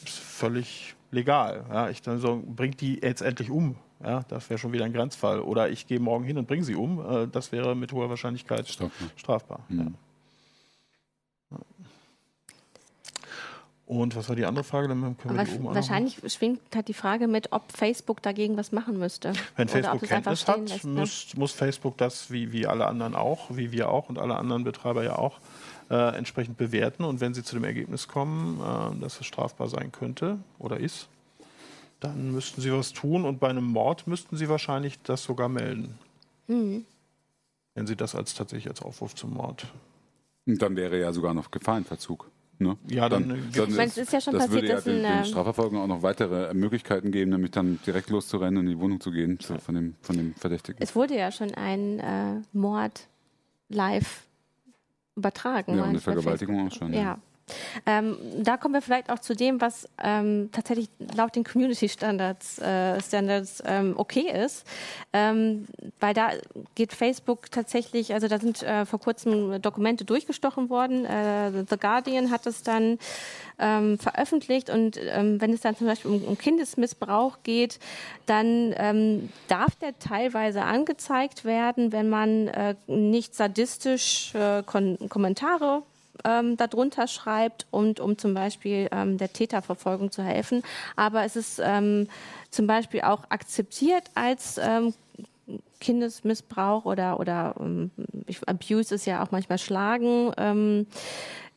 Ist 0.04 0.18
völlig 0.18 0.94
legal. 1.12 1.64
Ja, 1.70 1.88
ich 1.88 2.02
dann 2.02 2.18
so, 2.18 2.42
bringt 2.44 2.80
die 2.80 3.00
jetzt 3.00 3.22
endlich 3.22 3.50
um. 3.50 3.76
Ja, 4.02 4.24
das 4.28 4.50
wäre 4.50 4.58
schon 4.58 4.72
wieder 4.72 4.84
ein 4.84 4.92
Grenzfall. 4.92 5.40
Oder 5.40 5.70
ich 5.70 5.86
gehe 5.86 6.00
morgen 6.00 6.24
hin 6.24 6.36
und 6.36 6.48
bringe 6.48 6.64
sie 6.64 6.74
um. 6.74 6.98
Äh, 6.98 7.28
das 7.28 7.52
wäre 7.52 7.76
mit 7.76 7.92
hoher 7.92 8.10
Wahrscheinlichkeit 8.10 8.68
strafbar. 8.68 9.10
strafbar 9.16 9.60
mhm. 9.68 9.78
ja. 9.78 9.86
Und 13.92 14.16
was 14.16 14.26
war 14.28 14.36
die 14.36 14.46
andere 14.46 14.64
Frage? 14.64 14.88
Dann 14.88 15.18
können 15.18 15.36
wir 15.36 15.44
die 15.44 15.62
wahrscheinlich 15.62 16.16
schwingt 16.32 16.60
halt 16.74 16.88
die 16.88 16.94
Frage 16.94 17.28
mit, 17.28 17.52
ob 17.52 17.70
Facebook 17.70 18.22
dagegen 18.22 18.56
was 18.56 18.72
machen 18.72 18.98
müsste. 18.98 19.34
Wenn 19.56 19.68
Facebook 19.68 20.02
Kenntnis 20.04 20.48
hat, 20.48 20.66
lässt, 20.66 20.84
ne? 20.84 21.00
muss, 21.00 21.36
muss, 21.36 21.52
Facebook 21.52 21.98
das 21.98 22.30
wie, 22.30 22.52
wie 22.52 22.66
alle 22.66 22.86
anderen 22.86 23.14
auch, 23.14 23.54
wie 23.54 23.70
wir 23.70 23.90
auch 23.90 24.08
und 24.08 24.18
alle 24.18 24.36
anderen 24.36 24.64
Betreiber 24.64 25.04
ja 25.04 25.18
auch, 25.18 25.40
äh, 25.90 26.16
entsprechend 26.16 26.56
bewerten. 26.56 27.04
Und 27.04 27.20
wenn 27.20 27.34
sie 27.34 27.42
zu 27.42 27.56
dem 27.56 27.64
Ergebnis 27.64 28.08
kommen, 28.08 28.60
äh, 28.60 29.00
dass 29.00 29.20
es 29.20 29.26
strafbar 29.26 29.68
sein 29.68 29.92
könnte 29.92 30.38
oder 30.58 30.78
ist, 30.78 31.08
dann 32.00 32.32
müssten 32.32 32.60
sie 32.60 32.72
was 32.72 32.92
tun. 32.92 33.24
Und 33.24 33.40
bei 33.40 33.48
einem 33.48 33.64
Mord 33.64 34.06
müssten 34.06 34.36
sie 34.36 34.48
wahrscheinlich 34.48 35.00
das 35.02 35.22
sogar 35.22 35.48
melden. 35.48 35.98
Mhm. 36.48 36.84
Wenn 37.74 37.86
sie 37.86 37.96
das 37.96 38.14
als 38.14 38.34
tatsächlich 38.34 38.68
als 38.68 38.82
Aufruf 38.82 39.14
zum 39.14 39.34
Mord. 39.34 39.66
Und 40.46 40.60
dann 40.60 40.76
wäre 40.76 40.98
ja 40.98 41.12
sogar 41.12 41.32
noch 41.34 41.50
Gefahrenverzug. 41.50 42.30
Ne? 42.58 42.76
Ja, 42.88 43.08
dann, 43.08 43.28
dann, 43.28 43.50
dann 43.52 43.68
ist, 43.70 43.78
es 43.78 43.96
ist 43.98 44.12
ja 44.12 44.20
schon 44.20 44.34
das 44.34 44.46
passiert, 44.46 44.62
würde 44.62 44.74
ja 44.74 44.80
den, 44.80 45.02
den 45.02 45.18
ähm, 45.18 45.24
Strafverfolgung 45.24 45.80
auch 45.80 45.86
noch 45.86 46.02
weitere 46.02 46.54
Möglichkeiten 46.54 47.10
geben, 47.10 47.30
nämlich 47.30 47.50
dann 47.50 47.80
direkt 47.84 48.10
loszurennen 48.10 48.58
und 48.58 48.66
in 48.66 48.76
die 48.76 48.78
Wohnung 48.78 49.00
zu 49.00 49.10
gehen 49.10 49.38
zu, 49.40 49.58
von, 49.58 49.74
dem, 49.74 49.94
von 50.00 50.16
dem 50.16 50.34
Verdächtigen. 50.34 50.80
Es 50.80 50.94
wurde 50.94 51.16
ja 51.16 51.32
schon 51.32 51.52
ein 51.54 51.98
äh, 51.98 52.40
Mord 52.52 53.08
live 53.68 54.24
übertragen. 55.16 55.76
Ja, 55.76 55.82
und 55.82 55.88
eine 55.90 56.00
Vergewaltigung 56.00 56.66
auch 56.66 56.72
schon. 56.72 56.92
Ja. 56.92 57.00
ja. 57.00 57.18
Ähm, 57.86 58.16
da 58.38 58.56
kommen 58.56 58.74
wir 58.74 58.82
vielleicht 58.82 59.10
auch 59.10 59.18
zu 59.18 59.34
dem, 59.34 59.60
was 59.60 59.88
ähm, 60.02 60.50
tatsächlich 60.52 60.88
laut 61.14 61.34
den 61.34 61.44
Community 61.44 61.88
Standards, 61.88 62.58
äh, 62.58 63.00
Standards 63.00 63.62
ähm, 63.66 63.94
okay 63.96 64.30
ist, 64.44 64.66
ähm, 65.12 65.66
weil 66.00 66.14
da 66.14 66.30
geht 66.74 66.92
Facebook 66.92 67.50
tatsächlich, 67.50 68.14
also 68.14 68.28
da 68.28 68.38
sind 68.38 68.62
äh, 68.62 68.86
vor 68.86 69.00
kurzem 69.00 69.60
Dokumente 69.60 70.04
durchgestochen 70.04 70.70
worden. 70.70 71.04
Äh, 71.04 71.64
The 71.68 71.76
Guardian 71.78 72.30
hat 72.30 72.46
es 72.46 72.62
dann 72.62 72.98
ähm, 73.58 73.98
veröffentlicht 73.98 74.70
und 74.70 74.98
ähm, 75.00 75.40
wenn 75.40 75.52
es 75.52 75.60
dann 75.60 75.76
zum 75.76 75.86
Beispiel 75.86 76.10
um, 76.10 76.24
um 76.24 76.38
Kindesmissbrauch 76.38 77.38
geht, 77.42 77.78
dann 78.26 79.30
darf 79.48 79.76
der 79.76 79.98
teilweise 79.98 80.62
angezeigt 80.62 81.44
werden, 81.44 81.92
wenn 81.92 82.08
man 82.08 82.48
äh, 82.48 82.74
nicht 82.86 83.34
sadistisch 83.34 84.34
äh, 84.34 84.62
Kommentare 84.62 85.82
ähm, 86.24 86.56
darunter 86.56 87.06
schreibt 87.06 87.66
und 87.70 88.00
um 88.00 88.18
zum 88.18 88.34
Beispiel 88.34 88.88
ähm, 88.92 89.18
der 89.18 89.32
Täterverfolgung 89.32 90.10
zu 90.10 90.22
helfen. 90.22 90.62
Aber 90.96 91.24
es 91.24 91.36
ist 91.36 91.60
ähm, 91.62 92.08
zum 92.50 92.66
Beispiel 92.66 93.02
auch 93.02 93.24
akzeptiert 93.30 94.04
als 94.14 94.58
ähm, 94.58 94.94
Kindesmissbrauch 95.80 96.84
oder, 96.84 97.18
oder 97.18 97.54
ähm, 97.58 97.90
Abuse 98.46 98.94
ist 98.94 99.06
ja 99.06 99.22
auch 99.22 99.30
manchmal 99.30 99.58
Schlagen. 99.58 100.32
Ähm, 100.36 100.86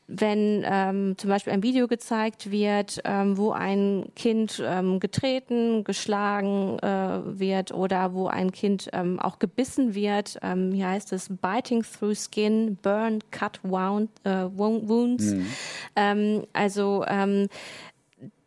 wenn 0.07 0.63
ähm, 0.65 1.17
zum 1.17 1.29
Beispiel 1.29 1.53
ein 1.53 1.63
Video 1.63 1.87
gezeigt 1.87 2.51
wird, 2.51 3.01
ähm, 3.05 3.37
wo 3.37 3.51
ein 3.51 4.11
Kind 4.15 4.61
ähm, 4.63 4.99
getreten, 4.99 5.83
geschlagen 5.83 6.77
äh, 6.79 7.39
wird 7.39 7.73
oder 7.73 8.13
wo 8.13 8.27
ein 8.27 8.51
Kind 8.51 8.89
ähm, 8.93 9.19
auch 9.19 9.39
gebissen 9.39 9.95
wird. 9.95 10.37
Ähm, 10.43 10.71
hier 10.71 10.89
heißt 10.89 11.11
es 11.13 11.29
Biting 11.29 11.83
through 11.83 12.15
skin, 12.15 12.77
burn, 12.81 13.19
cut 13.31 13.59
wound, 13.63 14.09
äh, 14.25 14.45
wounds. 14.55 15.25
Mhm. 15.25 15.45
Ähm, 15.95 16.43
also 16.53 17.03
ähm, 17.07 17.47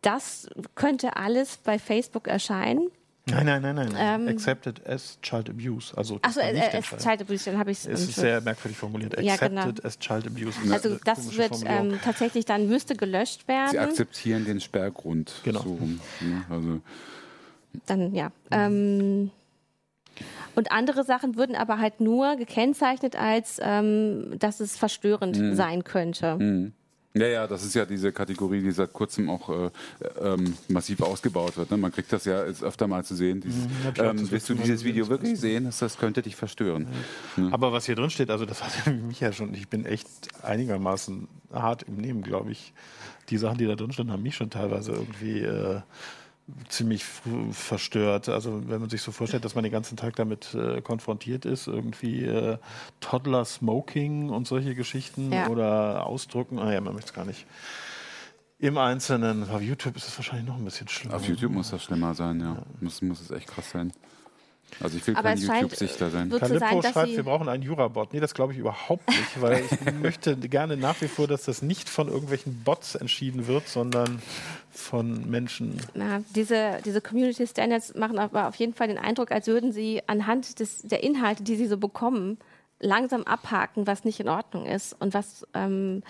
das 0.01 0.47
könnte 0.75 1.17
alles 1.17 1.57
bei 1.57 1.77
Facebook 1.77 2.27
erscheinen. 2.27 2.89
Nein, 3.31 3.45
nein, 3.45 3.61
nein, 3.61 3.75
nein. 3.75 4.21
Ähm, 4.21 4.27
Accepted 4.27 4.85
as 4.87 5.19
Child 5.21 5.49
Abuse. 5.49 5.95
Also 5.97 6.19
Achso, 6.21 6.39
äh, 6.39 6.59
as 6.59 7.03
Child 7.03 7.21
Abuse, 7.21 7.45
dann 7.45 7.59
habe 7.59 7.71
ich 7.71 7.79
es. 7.79 7.85
Es 7.85 8.01
ist 8.01 8.15
sehr 8.15 8.41
merkwürdig 8.41 8.77
formuliert. 8.77 9.17
Accepted 9.17 9.53
ja, 9.53 9.65
genau. 9.65 9.79
as 9.83 9.99
Child 9.99 10.27
Abuse. 10.27 10.57
Also 10.71 10.97
das 11.03 11.37
wird 11.37 11.63
ähm, 11.65 11.99
tatsächlich 12.03 12.45
dann 12.45 12.67
müsste 12.67 12.95
gelöscht 12.95 13.47
werden. 13.47 13.71
Sie 13.71 13.79
akzeptieren 13.79 14.45
den 14.45 14.59
Sperrgrund. 14.59 15.41
Genau. 15.43 15.61
So, 15.61 15.79
ne? 16.21 16.45
also. 16.49 16.81
Dann 17.85 18.13
ja. 18.15 18.31
Ähm, 18.51 19.31
und 20.55 20.71
andere 20.71 21.03
Sachen 21.03 21.35
würden 21.35 21.55
aber 21.55 21.79
halt 21.79 22.01
nur 22.01 22.35
gekennzeichnet 22.35 23.15
als, 23.15 23.59
ähm, 23.61 24.37
dass 24.39 24.59
es 24.59 24.77
verstörend 24.77 25.37
mhm. 25.37 25.55
sein 25.55 25.83
könnte. 25.83 26.35
Mhm. 26.37 26.73
Ja, 27.15 27.25
ja, 27.25 27.47
das 27.47 27.63
ist 27.63 27.73
ja 27.73 27.85
diese 27.85 28.11
Kategorie, 28.11 28.61
die 28.61 28.71
seit 28.71 28.93
kurzem 28.93 29.31
auch 29.31 29.49
äh, 29.49 29.71
ähm, 30.21 30.55
massiv 30.67 31.01
ausgebaut 31.01 31.57
wird. 31.57 31.71
Ne? 31.71 31.77
Man 31.77 31.91
kriegt 31.91 32.13
das 32.13 32.25
ja 32.25 32.45
jetzt 32.45 32.63
öfter 32.63 32.87
mal 32.87 33.03
zu 33.03 33.15
sehen. 33.15 33.41
Dieses, 33.41 33.63
mhm, 33.63 33.93
ähm, 33.97 34.31
willst 34.31 34.47
du 34.47 34.53
dieses 34.53 34.83
Video 34.83 35.07
wirklich 35.09 35.39
sehen? 35.39 35.65
Das, 35.65 35.79
das 35.79 35.97
könnte 35.97 36.21
dich 36.21 36.35
verstören. 36.35 36.87
Ja. 37.37 37.43
Ja. 37.45 37.53
Aber 37.53 37.71
was 37.71 37.85
hier 37.87 37.95
drin 37.95 38.11
steht, 38.11 38.29
also 38.29 38.45
das 38.45 38.63
hat 38.63 38.93
mich 39.07 39.19
ja 39.19 39.33
schon, 39.33 39.55
ich 39.55 39.67
bin 39.67 39.85
echt 39.85 40.07
einigermaßen 40.43 41.27
hart 41.51 41.83
im 41.83 41.97
Nehmen, 41.97 42.21
glaube 42.21 42.51
ich. 42.51 42.73
Die 43.29 43.37
Sachen, 43.37 43.57
die 43.57 43.65
da 43.65 43.75
drin 43.75 43.91
stehen, 43.91 44.11
haben 44.11 44.23
mich 44.23 44.35
schon 44.35 44.51
teilweise 44.51 44.91
irgendwie 44.91 45.39
äh, 45.39 45.81
ziemlich 46.67 47.03
verstört. 47.51 48.29
Also 48.29 48.69
wenn 48.69 48.81
man 48.81 48.89
sich 48.89 49.01
so 49.01 49.11
vorstellt, 49.11 49.45
dass 49.45 49.55
man 49.55 49.63
den 49.63 49.71
ganzen 49.71 49.97
Tag 49.97 50.15
damit 50.15 50.53
äh, 50.53 50.81
konfrontiert 50.81 51.45
ist, 51.45 51.67
irgendwie 51.67 52.25
äh, 52.25 52.57
Toddler 52.99 53.45
Smoking 53.45 54.29
und 54.29 54.47
solche 54.47 54.75
Geschichten 54.75 55.31
ja. 55.31 55.47
oder 55.47 56.05
Ausdrucken. 56.05 56.59
Ah 56.59 56.73
ja, 56.73 56.81
man 56.81 56.93
möchte 56.93 57.09
es 57.09 57.13
gar 57.13 57.25
nicht. 57.25 57.45
Im 58.59 58.77
Einzelnen. 58.77 59.49
Auf 59.49 59.61
YouTube 59.61 59.95
ist 59.95 60.07
es 60.07 60.17
wahrscheinlich 60.17 60.47
noch 60.47 60.57
ein 60.57 60.65
bisschen 60.65 60.87
schlimmer. 60.87 61.15
Auf 61.15 61.25
YouTube 61.25 61.51
muss 61.51 61.71
das 61.71 61.83
schlimmer 61.83 62.13
sein, 62.13 62.41
ja. 62.41 62.55
ja. 62.55 62.63
Muss, 62.81 63.01
muss 63.01 63.21
es 63.21 63.31
echt 63.31 63.47
krass 63.47 63.69
sein. 63.71 63.93
Also 64.79 64.97
ich 64.97 65.07
will 65.07 65.15
aber 65.15 65.29
kein 65.29 65.37
YouTube-Sichter 65.37 66.09
sein. 66.09 66.29
Kalippo 66.29 66.81
sein, 66.81 66.93
schreibt, 66.93 67.15
wir 67.15 67.23
brauchen 67.23 67.49
einen 67.49 67.63
Jurabot. 67.63 68.13
Nee, 68.13 68.19
das 68.19 68.33
glaube 68.33 68.53
ich 68.53 68.59
überhaupt 68.59 69.07
nicht, 69.09 69.41
weil 69.41 69.63
ich 69.63 69.93
möchte 70.01 70.37
gerne 70.37 70.77
nach 70.77 71.01
wie 71.01 71.07
vor, 71.07 71.27
dass 71.27 71.43
das 71.43 71.61
nicht 71.61 71.89
von 71.89 72.07
irgendwelchen 72.07 72.63
Bots 72.63 72.95
entschieden 72.95 73.47
wird, 73.47 73.67
sondern 73.67 74.21
von 74.71 75.29
Menschen. 75.29 75.77
Na, 75.93 76.21
diese, 76.35 76.79
diese 76.85 77.01
Community 77.01 77.45
Standards 77.45 77.95
machen 77.95 78.19
aber 78.19 78.47
auf 78.47 78.55
jeden 78.55 78.73
Fall 78.73 78.87
den 78.87 78.97
Eindruck, 78.97 79.31
als 79.31 79.47
würden 79.47 79.71
sie 79.71 80.01
anhand 80.07 80.59
des, 80.59 80.81
der 80.83 81.03
Inhalte, 81.03 81.43
die 81.43 81.55
sie 81.55 81.67
so 81.67 81.77
bekommen, 81.77 82.37
langsam 82.79 83.23
abhaken, 83.23 83.87
was 83.87 84.05
nicht 84.05 84.19
in 84.19 84.29
Ordnung 84.29 84.65
ist 84.65 84.95
und 84.99 85.13
was, 85.13 85.45
ähm, 85.53 86.03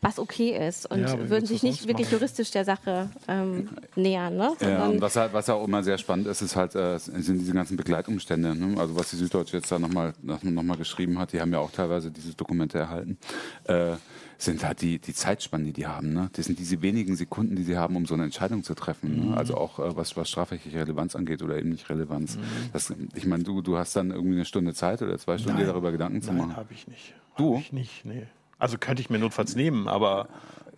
was 0.00 0.18
okay 0.18 0.56
ist 0.68 0.90
und 0.90 1.00
ja, 1.00 1.28
würden 1.28 1.46
sich 1.46 1.62
nicht 1.62 1.86
wirklich 1.86 2.06
machen. 2.06 2.18
juristisch 2.18 2.50
der 2.50 2.64
Sache 2.64 3.10
ähm, 3.28 3.68
nähern. 3.94 4.36
Ne? 4.36 4.52
Ja, 4.60 4.86
und 4.86 5.00
was, 5.00 5.16
halt, 5.16 5.32
was 5.32 5.48
auch 5.50 5.64
immer 5.66 5.82
sehr 5.82 5.98
spannend 5.98 6.26
ist, 6.26 6.40
ist 6.40 6.56
halt, 6.56 6.74
äh, 6.74 6.98
sind 6.98 7.38
diese 7.38 7.52
ganzen 7.52 7.76
Begleitumstände. 7.76 8.54
Ne? 8.54 8.80
Also 8.80 8.96
was 8.96 9.10
die 9.10 9.16
Süddeutsche 9.16 9.58
jetzt 9.58 9.70
da 9.70 9.78
nochmal 9.78 10.14
noch 10.22 10.42
mal 10.42 10.76
geschrieben 10.76 11.18
hat, 11.18 11.32
die 11.32 11.40
haben 11.40 11.52
ja 11.52 11.58
auch 11.58 11.70
teilweise 11.70 12.10
diese 12.10 12.34
Dokumente 12.34 12.78
erhalten. 12.78 13.18
Äh, 13.64 13.96
sind 14.38 14.64
halt 14.64 14.80
die, 14.82 14.98
die 14.98 15.14
Zeitspannen, 15.14 15.66
die 15.66 15.72
die 15.72 15.86
haben. 15.86 16.12
Ne? 16.12 16.30
Das 16.34 16.46
sind 16.46 16.58
diese 16.58 16.82
wenigen 16.82 17.16
Sekunden, 17.16 17.56
die 17.56 17.62
sie 17.62 17.76
haben, 17.76 17.96
um 17.96 18.06
so 18.06 18.14
eine 18.14 18.24
Entscheidung 18.24 18.62
zu 18.62 18.74
treffen. 18.74 19.16
Ne? 19.16 19.26
Mhm. 19.26 19.34
Also 19.34 19.56
auch 19.56 19.78
äh, 19.78 19.96
was, 19.96 20.16
was 20.16 20.28
strafrechtliche 20.28 20.78
Relevanz 20.78 21.16
angeht 21.16 21.42
oder 21.42 21.56
eben 21.56 21.70
nicht 21.70 21.88
Relevanz. 21.88 22.36
Mhm. 22.36 22.42
Das, 22.72 22.92
ich 23.14 23.26
meine, 23.26 23.42
du, 23.42 23.62
du 23.62 23.76
hast 23.76 23.96
dann 23.96 24.10
irgendwie 24.10 24.36
eine 24.36 24.44
Stunde 24.44 24.74
Zeit 24.74 25.02
oder 25.02 25.18
zwei 25.18 25.38
Stunden, 25.38 25.58
dir 25.58 25.66
darüber 25.66 25.92
Gedanken 25.92 26.13
zu 26.22 26.32
machen. 26.32 26.48
Nein, 26.48 26.56
habe 26.56 26.72
ich 26.72 26.86
nicht. 26.86 27.14
Du? 27.36 27.54
Hab 27.54 27.60
ich 27.60 27.72
nicht, 27.72 28.04
nee. 28.04 28.26
Also 28.58 28.78
könnte 28.78 29.02
ich 29.02 29.10
mir 29.10 29.18
notfalls 29.18 29.56
nehmen, 29.56 29.88
aber 29.88 30.28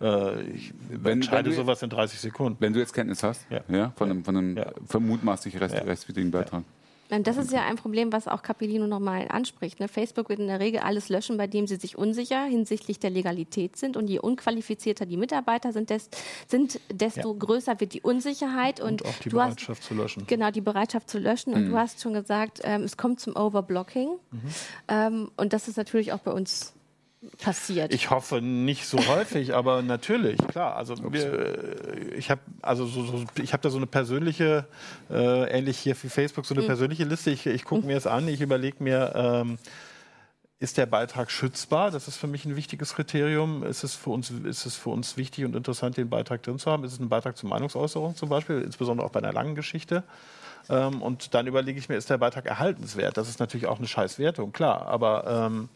äh, 0.01 0.41
ich 0.49 0.73
wenn, 0.89 1.13
entscheide 1.13 1.49
wenn 1.49 1.55
du, 1.55 1.63
sowas 1.63 1.81
in 1.81 1.89
30 1.89 2.19
Sekunden. 2.19 2.57
Wenn 2.59 2.73
du 2.73 2.79
jetzt 2.79 2.93
Kenntnis 2.93 3.23
hast, 3.23 3.45
ja, 3.49 3.61
ja 3.67 3.93
von 3.95 4.09
einem, 4.09 4.23
von 4.23 4.37
einem 4.37 4.57
ja. 4.57 4.71
vermutmaßlich 4.85 5.59
recht, 5.59 5.75
ja. 5.75 5.81
rechtswidrigen 5.81 6.31
Beitrag. 6.31 6.63
Das 7.09 7.37
ist 7.37 7.51
ja 7.53 7.65
ein 7.65 7.77
Problem, 7.77 8.11
was 8.11 8.27
auch 8.27 8.41
Capellino 8.41 8.85
nochmal 8.85 9.27
anspricht. 9.29 9.79
Ne? 9.79 9.87
Facebook 9.87 10.27
wird 10.29 10.39
in 10.39 10.47
der 10.47 10.59
Regel 10.59 10.81
alles 10.81 11.07
löschen, 11.07 11.37
bei 11.37 11.47
dem 11.47 11.65
sie 11.65 11.77
sich 11.77 11.97
unsicher 11.97 12.43
hinsichtlich 12.43 12.99
der 12.99 13.09
Legalität 13.09 13.77
sind. 13.77 13.95
Und 13.95 14.07
je 14.07 14.19
unqualifizierter 14.19 15.05
die 15.05 15.15
Mitarbeiter 15.15 15.71
sind, 15.71 15.89
des, 15.89 16.09
sind 16.47 16.79
desto 16.91 17.31
ja. 17.31 17.39
größer 17.39 17.79
wird 17.79 17.93
die 17.93 18.01
Unsicherheit. 18.01 18.81
Und, 18.81 19.01
und 19.01 19.05
auch 19.05 19.19
die 19.19 19.29
Bereitschaft 19.29 19.81
hast, 19.81 19.87
zu 19.87 19.93
löschen. 19.93 20.27
Genau, 20.27 20.51
die 20.51 20.61
Bereitschaft 20.61 21.09
zu 21.09 21.17
löschen. 21.17 21.51
Mhm. 21.51 21.57
Und 21.57 21.69
du 21.69 21.77
hast 21.77 22.01
schon 22.01 22.13
gesagt, 22.13 22.61
ähm, 22.63 22.83
es 22.83 22.97
kommt 22.97 23.19
zum 23.19 23.35
Overblocking. 23.35 24.09
Mhm. 24.09 24.39
Ähm, 24.89 25.31
und 25.37 25.53
das 25.53 25.67
ist 25.67 25.77
natürlich 25.77 26.11
auch 26.11 26.19
bei 26.19 26.31
uns 26.31 26.73
passiert. 27.41 27.93
Ich 27.93 28.09
hoffe 28.09 28.41
nicht 28.41 28.85
so 28.85 28.97
häufig, 29.07 29.53
aber 29.53 29.81
natürlich, 29.81 30.37
klar. 30.47 30.75
Also 30.75 30.95
wir, 31.11 32.13
ich 32.15 32.29
habe 32.29 32.41
also 32.61 32.85
so, 32.85 33.03
so, 33.05 33.25
ich 33.41 33.53
habe 33.53 33.63
da 33.63 33.69
so 33.69 33.77
eine 33.77 33.87
persönliche, 33.87 34.67
äh, 35.09 35.49
ähnlich 35.49 35.77
hier 35.77 35.95
wie 36.01 36.09
Facebook, 36.09 36.45
so 36.45 36.53
eine 36.53 36.63
mhm. 36.63 36.67
persönliche 36.67 37.05
Liste. 37.05 37.31
Ich, 37.31 37.45
ich 37.45 37.65
gucke 37.65 37.81
mhm. 37.81 37.87
mir 37.87 37.97
es 37.97 38.07
an, 38.07 38.27
ich 38.27 38.41
überlege 38.41 38.83
mir, 38.83 39.13
ähm, 39.15 39.57
ist 40.59 40.77
der 40.77 40.87
Beitrag 40.87 41.29
schützbar? 41.29 41.91
Das 41.91 42.07
ist 42.07 42.17
für 42.17 42.25
mich 42.25 42.45
ein 42.45 42.55
wichtiges 42.55 42.95
Kriterium. 42.95 43.63
Ist 43.63 43.83
es 43.83 43.95
für 43.95 44.09
uns, 44.09 44.31
ist 44.31 44.65
es 44.65 44.75
für 44.75 44.89
uns 44.89 45.15
wichtig 45.15 45.45
und 45.45 45.55
interessant, 45.55 45.97
den 45.97 46.09
Beitrag 46.09 46.41
drin 46.41 46.57
zu 46.57 46.71
haben? 46.71 46.83
Ist 46.83 46.93
es 46.93 46.99
ein 46.99 47.09
Beitrag 47.09 47.37
zur 47.37 47.49
Meinungsäußerung 47.49 48.15
zum 48.15 48.29
Beispiel, 48.29 48.61
insbesondere 48.61 49.05
auch 49.05 49.11
bei 49.11 49.19
einer 49.19 49.33
langen 49.33 49.53
Geschichte? 49.53 50.03
Ähm, 50.69 51.01
und 51.01 51.35
dann 51.35 51.45
überlege 51.45 51.77
ich 51.79 51.89
mir, 51.89 51.95
ist 51.95 52.09
der 52.09 52.17
Beitrag 52.17 52.47
erhaltenswert? 52.47 53.17
Das 53.17 53.29
ist 53.29 53.39
natürlich 53.39 53.67
auch 53.67 53.77
eine 53.77 53.87
Scheißwertung, 53.87 54.51
klar. 54.51 54.87
Aber 54.87 55.47
ähm, 55.47 55.69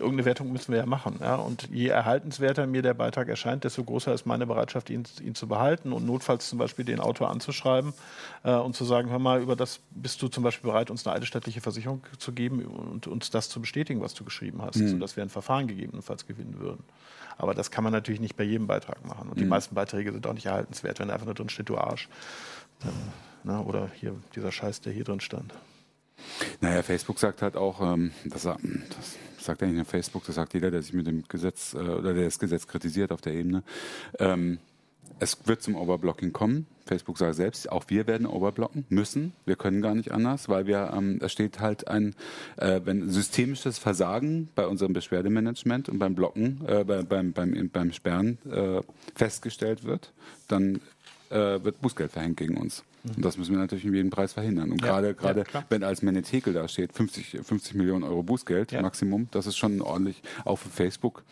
irgendeine 0.00 0.24
Wertung 0.24 0.52
müssen 0.52 0.72
wir 0.72 0.80
ja 0.80 0.86
machen. 0.86 1.18
Ja? 1.20 1.36
Und 1.36 1.68
je 1.70 1.88
erhaltenswerter 1.88 2.66
mir 2.66 2.82
der 2.82 2.94
Beitrag 2.94 3.28
erscheint, 3.28 3.64
desto 3.64 3.84
größer 3.84 4.12
ist 4.12 4.26
meine 4.26 4.46
Bereitschaft, 4.46 4.90
ihn, 4.90 5.04
ihn 5.22 5.34
zu 5.34 5.46
behalten 5.46 5.92
und 5.92 6.06
notfalls 6.06 6.48
zum 6.48 6.58
Beispiel 6.58 6.84
den 6.84 7.00
Autor 7.00 7.30
anzuschreiben 7.30 7.92
äh, 8.42 8.54
und 8.54 8.74
zu 8.74 8.84
sagen, 8.84 9.10
hör 9.10 9.18
mal, 9.18 9.40
über 9.40 9.56
das 9.56 9.80
bist 9.90 10.20
du 10.22 10.28
zum 10.28 10.42
Beispiel 10.42 10.70
bereit, 10.70 10.90
uns 10.90 11.06
eine 11.06 11.16
eidesstattliche 11.16 11.60
Versicherung 11.60 12.02
zu 12.18 12.32
geben 12.32 12.64
und 12.64 13.06
uns 13.06 13.30
das 13.30 13.48
zu 13.48 13.60
bestätigen, 13.60 14.00
was 14.00 14.14
du 14.14 14.24
geschrieben 14.24 14.62
hast, 14.62 14.76
mhm. 14.76 14.88
sodass 14.88 15.16
wir 15.16 15.22
ein 15.22 15.30
Verfahren 15.30 15.68
gegebenenfalls 15.68 16.26
gewinnen 16.26 16.58
würden. 16.58 16.84
Aber 17.38 17.54
das 17.54 17.70
kann 17.70 17.84
man 17.84 17.92
natürlich 17.92 18.20
nicht 18.20 18.36
bei 18.36 18.44
jedem 18.44 18.66
Beitrag 18.66 19.06
machen. 19.06 19.28
Und 19.28 19.36
mhm. 19.36 19.42
die 19.42 19.46
meisten 19.46 19.74
Beiträge 19.74 20.12
sind 20.12 20.26
auch 20.26 20.34
nicht 20.34 20.46
erhaltenswert, 20.46 20.98
wenn 20.98 21.10
einfach 21.10 21.26
nur 21.26 21.34
drin 21.34 21.48
steht, 21.48 21.68
du 21.68 21.78
Arsch. 21.78 22.08
Dann, 22.80 22.92
na, 23.44 23.60
oder 23.60 23.90
hier 23.94 24.14
dieser 24.34 24.52
Scheiß, 24.52 24.80
der 24.82 24.92
hier 24.92 25.04
drin 25.04 25.20
stand. 25.20 25.54
Naja, 26.60 26.82
Facebook 26.82 27.18
sagt 27.18 27.42
halt 27.42 27.56
auch, 27.56 27.80
ähm, 27.80 28.12
dass 28.24 28.44
er, 28.44 28.58
das 28.62 29.16
sagt 29.44 29.62
eigentlich 29.62 29.76
nur 29.76 29.84
Facebook, 29.84 30.24
das 30.26 30.36
sagt 30.36 30.54
jeder, 30.54 30.70
der 30.70 30.82
sich 30.82 30.92
mit 30.92 31.06
dem 31.06 31.24
Gesetz 31.28 31.74
äh, 31.74 31.78
oder 31.78 32.14
der 32.14 32.24
das 32.24 32.38
Gesetz 32.38 32.66
kritisiert 32.66 33.12
auf 33.12 33.20
der 33.20 33.34
Ebene. 33.34 33.62
Ähm, 34.18 34.58
es 35.18 35.36
wird 35.46 35.62
zum 35.62 35.74
Overblocking 35.74 36.32
kommen. 36.32 36.66
Facebook 36.86 37.18
sagt 37.18 37.34
selbst, 37.34 37.70
auch 37.70 37.84
wir 37.88 38.06
werden 38.06 38.26
overblocken 38.26 38.86
müssen. 38.88 39.32
Wir 39.44 39.54
können 39.54 39.82
gar 39.82 39.94
nicht 39.94 40.12
anders, 40.12 40.48
weil 40.48 40.66
wir, 40.66 40.92
ähm, 40.96 41.18
da 41.18 41.28
steht 41.28 41.60
halt 41.60 41.86
ein, 41.88 42.14
äh, 42.56 42.80
wenn 42.84 43.08
systemisches 43.10 43.78
Versagen 43.78 44.48
bei 44.54 44.66
unserem 44.66 44.94
Beschwerdemanagement 44.94 45.88
und 45.88 45.98
beim 45.98 46.14
Blocken, 46.14 46.62
äh, 46.66 46.84
bei, 46.84 47.02
beim, 47.02 47.32
beim, 47.32 47.70
beim 47.70 47.92
Sperren 47.92 48.38
äh, 48.50 48.80
festgestellt 49.14 49.84
wird, 49.84 50.12
dann 50.48 50.80
äh, 51.30 51.62
wird 51.64 51.80
Bußgeld 51.80 52.12
verhängt 52.12 52.36
gegen 52.36 52.56
uns. 52.56 52.84
Und 53.16 53.24
das 53.24 53.38
müssen 53.38 53.52
wir 53.52 53.58
natürlich 53.58 53.86
um 53.86 53.94
jeden 53.94 54.10
Preis 54.10 54.34
verhindern. 54.34 54.72
Und 54.72 54.82
gerade, 54.82 55.14
gerade 55.14 55.44
ja, 55.52 55.64
wenn 55.70 55.82
als 55.82 56.02
Menetekel 56.02 56.52
da 56.52 56.68
steht, 56.68 56.92
50, 56.92 57.40
50 57.42 57.74
Millionen 57.74 58.04
Euro 58.04 58.22
Bußgeld, 58.22 58.72
ja. 58.72 58.82
Maximum, 58.82 59.28
das 59.30 59.46
ist 59.46 59.56
schon 59.56 59.80
ordentlich, 59.80 60.22
auch 60.44 60.56
für 60.56 60.68
Facebook, 60.68 61.24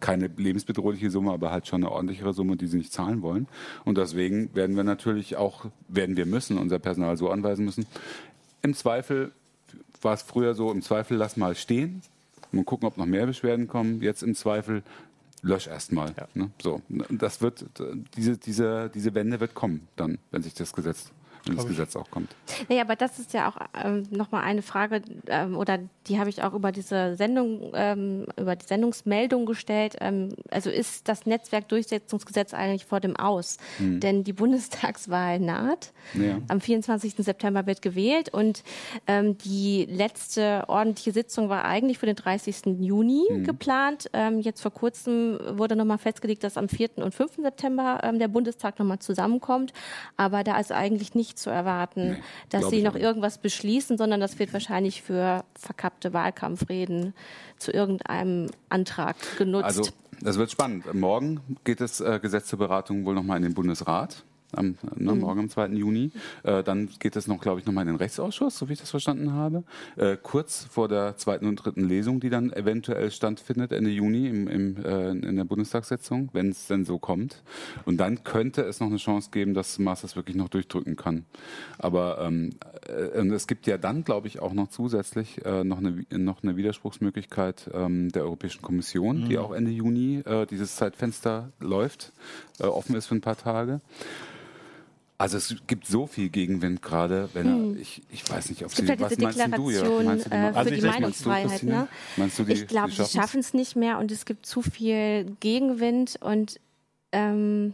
keine 0.00 0.26
lebensbedrohliche 0.36 1.10
Summe, 1.10 1.32
aber 1.32 1.52
halt 1.52 1.66
schon 1.66 1.82
eine 1.82 1.92
ordentlichere 1.92 2.32
Summe, 2.32 2.56
die 2.56 2.66
sie 2.66 2.76
nicht 2.76 2.92
zahlen 2.92 3.22
wollen. 3.22 3.46
Und 3.84 3.98
deswegen 3.98 4.54
werden 4.54 4.76
wir 4.76 4.84
natürlich 4.84 5.36
auch, 5.36 5.66
werden 5.88 6.16
wir 6.16 6.26
müssen, 6.26 6.58
unser 6.58 6.78
Personal 6.78 7.16
so 7.16 7.30
anweisen 7.30 7.64
müssen. 7.64 7.86
Im 8.62 8.74
Zweifel 8.74 9.32
war 10.02 10.14
es 10.14 10.22
früher 10.22 10.54
so, 10.54 10.70
im 10.70 10.82
Zweifel 10.82 11.16
lass 11.16 11.36
mal 11.36 11.54
stehen 11.54 12.02
und 12.52 12.64
gucken, 12.64 12.86
ob 12.86 12.96
noch 12.96 13.06
mehr 13.06 13.26
Beschwerden 13.26 13.68
kommen. 13.68 14.02
Jetzt 14.02 14.22
im 14.22 14.34
Zweifel 14.34 14.82
lösch 15.46 15.66
erstmal. 15.68 16.12
Ja. 16.16 16.28
Ne? 16.34 16.50
So, 16.60 16.82
das 17.10 17.40
wird 17.40 17.64
diese 18.16 18.36
diese 18.36 18.90
diese 18.92 19.14
Wende 19.14 19.40
wird 19.40 19.54
kommen 19.54 19.88
dann, 19.96 20.18
wenn 20.30 20.42
sich 20.42 20.54
das 20.54 20.72
Gesetz 20.72 21.12
wenn 21.48 21.56
das 21.56 21.66
Gesetz 21.66 21.96
auch 21.96 22.10
kommt. 22.10 22.34
Naja, 22.68 22.82
aber 22.82 22.96
das 22.96 23.18
ist 23.18 23.32
ja 23.32 23.48
auch 23.48 23.56
ähm, 23.84 24.04
nochmal 24.10 24.42
eine 24.42 24.62
Frage, 24.62 25.02
ähm, 25.28 25.56
oder 25.56 25.78
die 26.06 26.18
habe 26.18 26.30
ich 26.30 26.42
auch 26.42 26.54
über 26.54 26.72
diese 26.72 27.16
Sendung, 27.16 27.72
ähm, 27.74 28.26
über 28.36 28.56
die 28.56 28.66
Sendungsmeldung 28.66 29.46
gestellt. 29.46 29.96
Ähm, 30.00 30.34
also 30.50 30.70
ist 30.70 31.08
das 31.08 31.26
Netzwerkdurchsetzungsgesetz 31.26 32.54
eigentlich 32.54 32.86
vor 32.86 33.00
dem 33.00 33.16
Aus? 33.16 33.58
Hm. 33.78 34.00
Denn 34.00 34.24
die 34.24 34.32
Bundestagswahl 34.32 35.40
naht. 35.40 35.92
Ja. 36.14 36.38
Am 36.48 36.60
24. 36.60 37.14
September 37.16 37.66
wird 37.66 37.82
gewählt 37.82 38.32
und 38.32 38.62
ähm, 39.06 39.38
die 39.38 39.86
letzte 39.86 40.64
ordentliche 40.68 41.12
Sitzung 41.12 41.48
war 41.48 41.64
eigentlich 41.64 41.98
für 41.98 42.06
den 42.06 42.16
30. 42.16 42.78
Juni 42.80 43.24
hm. 43.28 43.44
geplant. 43.44 44.08
Ähm, 44.12 44.40
jetzt 44.40 44.60
vor 44.60 44.72
kurzem 44.72 45.38
wurde 45.58 45.76
nochmal 45.76 45.98
festgelegt, 45.98 46.44
dass 46.44 46.56
am 46.56 46.68
4. 46.68 46.98
und 46.98 47.14
5. 47.14 47.36
September 47.42 48.00
der 48.14 48.28
Bundestag 48.28 48.78
nochmal 48.78 48.98
zusammenkommt. 48.98 49.72
Aber 50.16 50.44
da 50.44 50.58
ist 50.58 50.72
eigentlich 50.72 51.14
nicht 51.14 51.35
nicht 51.36 51.38
zu 51.38 51.50
erwarten, 51.50 52.12
nee, 52.12 52.22
dass 52.50 52.70
sie 52.70 52.82
noch 52.82 52.94
nicht. 52.94 53.02
irgendwas 53.02 53.38
beschließen, 53.38 53.98
sondern 53.98 54.20
das 54.20 54.38
wird 54.38 54.52
wahrscheinlich 54.52 55.02
für 55.02 55.44
verkappte 55.54 56.12
Wahlkampfreden 56.12 57.14
zu 57.58 57.72
irgendeinem 57.72 58.50
Antrag 58.68 59.16
genutzt. 59.38 59.64
Also, 59.64 59.90
das 60.20 60.38
wird 60.38 60.50
spannend. 60.50 60.92
Morgen 60.94 61.40
geht 61.64 61.80
das 61.80 62.00
äh, 62.00 62.18
Gesetz 62.20 62.46
zur 62.46 62.58
Beratung 62.58 63.04
wohl 63.04 63.14
nochmal 63.14 63.36
in 63.36 63.42
den 63.42 63.54
Bundesrat 63.54 64.24
am, 64.56 64.76
ne, 64.96 65.14
mhm. 65.14 65.20
morgen 65.20 65.40
am 65.40 65.48
2. 65.48 65.68
Juni. 65.68 66.10
Äh, 66.42 66.62
dann 66.62 66.88
geht 66.98 67.16
es 67.16 67.26
noch, 67.26 67.40
glaube 67.40 67.60
ich, 67.60 67.66
nochmal 67.66 67.82
in 67.82 67.94
den 67.94 67.96
Rechtsausschuss, 67.96 68.58
so 68.58 68.68
wie 68.68 68.74
ich 68.74 68.80
das 68.80 68.90
verstanden 68.90 69.32
habe. 69.32 69.64
Äh, 69.96 70.16
kurz 70.22 70.64
vor 70.64 70.88
der 70.88 71.16
zweiten 71.16 71.46
und 71.46 71.56
dritten 71.56 71.84
Lesung, 71.84 72.20
die 72.20 72.30
dann 72.30 72.52
eventuell 72.52 73.10
stattfindet 73.10 73.72
Ende 73.72 73.90
Juni 73.90 74.28
im, 74.28 74.48
im, 74.48 74.84
äh, 74.84 75.10
in 75.10 75.36
der 75.36 75.44
Bundestagssitzung, 75.44 76.30
wenn 76.32 76.50
es 76.50 76.66
denn 76.66 76.84
so 76.84 76.98
kommt. 76.98 77.42
Und 77.84 77.98
dann 77.98 78.24
könnte 78.24 78.62
es 78.62 78.80
noch 78.80 78.88
eine 78.88 78.96
Chance 78.96 79.30
geben, 79.30 79.54
dass 79.54 79.78
Maas 79.78 80.02
das 80.02 80.16
wirklich 80.16 80.36
noch 80.36 80.48
durchdrücken 80.48 80.96
kann. 80.96 81.24
Aber 81.78 82.18
ähm, 82.20 82.50
äh, 82.88 83.26
es 83.34 83.46
gibt 83.46 83.66
ja 83.66 83.78
dann, 83.78 84.04
glaube 84.04 84.28
ich, 84.28 84.40
auch 84.40 84.52
noch 84.52 84.68
zusätzlich 84.68 85.44
äh, 85.44 85.64
noch, 85.64 85.78
eine, 85.78 86.04
noch 86.10 86.42
eine 86.42 86.56
Widerspruchsmöglichkeit 86.56 87.70
ähm, 87.74 88.10
der 88.10 88.22
Europäischen 88.22 88.62
Kommission, 88.62 89.22
mhm. 89.22 89.28
die 89.28 89.38
auch 89.38 89.52
Ende 89.52 89.70
Juni 89.70 90.22
äh, 90.24 90.46
dieses 90.46 90.76
Zeitfenster 90.76 91.52
läuft, 91.60 92.12
offen 92.58 92.94
ist 92.96 93.06
für 93.06 93.14
ein 93.14 93.20
paar 93.20 93.36
Tage. 93.36 93.80
Also 95.18 95.38
es 95.38 95.56
gibt 95.66 95.86
so 95.86 96.06
viel 96.06 96.28
Gegenwind 96.28 96.82
gerade, 96.82 97.30
wenn 97.32 97.46
hm. 97.46 97.80
ich, 97.80 98.02
ich 98.10 98.28
weiß 98.30 98.50
nicht, 98.50 98.62
ob 98.62 98.70
es 98.70 98.76
gibt 98.76 98.88
Sie, 98.88 98.92
ja 98.92 99.08
diese 99.08 99.22
was 99.22 99.34
Deklaration 99.34 100.04
meinst 100.04 100.26
du, 100.26 100.30
ja? 100.30 100.52
meinst 100.52 100.66
du 100.66 100.70
die, 100.70 100.74
äh, 100.74 100.74
für 100.74 100.74
die 100.74 100.86
Meinungsfreiheit. 100.86 101.62
Du, 101.62 101.66
ne? 101.66 101.88
Meinst 102.16 102.38
du 102.38 102.44
die, 102.44 102.52
ich 102.52 102.66
glaube, 102.66 102.90
sie 102.90 103.04
schaffen 103.04 103.40
es 103.40 103.54
nicht 103.54 103.76
mehr 103.76 103.98
und 103.98 104.12
es 104.12 104.26
gibt 104.26 104.44
zu 104.44 104.60
viel 104.60 105.24
Gegenwind 105.40 106.18
und 106.20 106.60
ähm, 107.12 107.72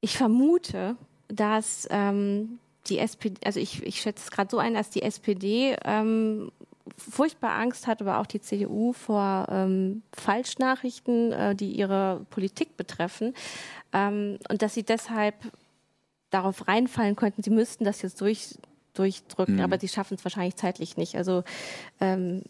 ich 0.00 0.16
vermute, 0.16 0.96
dass 1.28 1.86
ähm, 1.90 2.58
die 2.88 2.98
SPD, 2.98 3.36
also 3.46 3.60
ich, 3.60 3.82
ich 3.84 4.00
schätze 4.00 4.24
es 4.24 4.30
gerade 4.32 4.50
so 4.50 4.58
ein, 4.58 4.74
dass 4.74 4.90
die 4.90 5.02
SPD 5.02 5.76
ähm, 5.84 6.50
furchtbar 6.96 7.52
Angst 7.52 7.86
hat, 7.86 8.00
aber 8.00 8.18
auch 8.18 8.26
die 8.26 8.40
CDU 8.40 8.92
vor 8.92 9.46
ähm, 9.48 10.02
Falschnachrichten, 10.12 11.32
äh, 11.32 11.54
die 11.54 11.70
ihre 11.72 12.26
Politik 12.30 12.76
betreffen. 12.76 13.34
Ähm, 13.92 14.38
und 14.48 14.62
dass 14.62 14.74
sie 14.74 14.82
deshalb 14.82 15.34
darauf 16.30 16.66
reinfallen 16.66 17.16
könnten, 17.16 17.42
sie 17.42 17.50
müssten 17.50 17.84
das 17.84 18.02
jetzt 18.02 18.20
durch, 18.20 18.56
durchdrücken, 18.94 19.56
mhm. 19.56 19.60
aber 19.60 19.78
sie 19.78 19.88
schaffen 19.88 20.16
es 20.16 20.24
wahrscheinlich 20.24 20.56
zeitlich 20.56 20.96
nicht. 20.96 21.16
Also 21.16 21.44
ähm, 22.00 22.42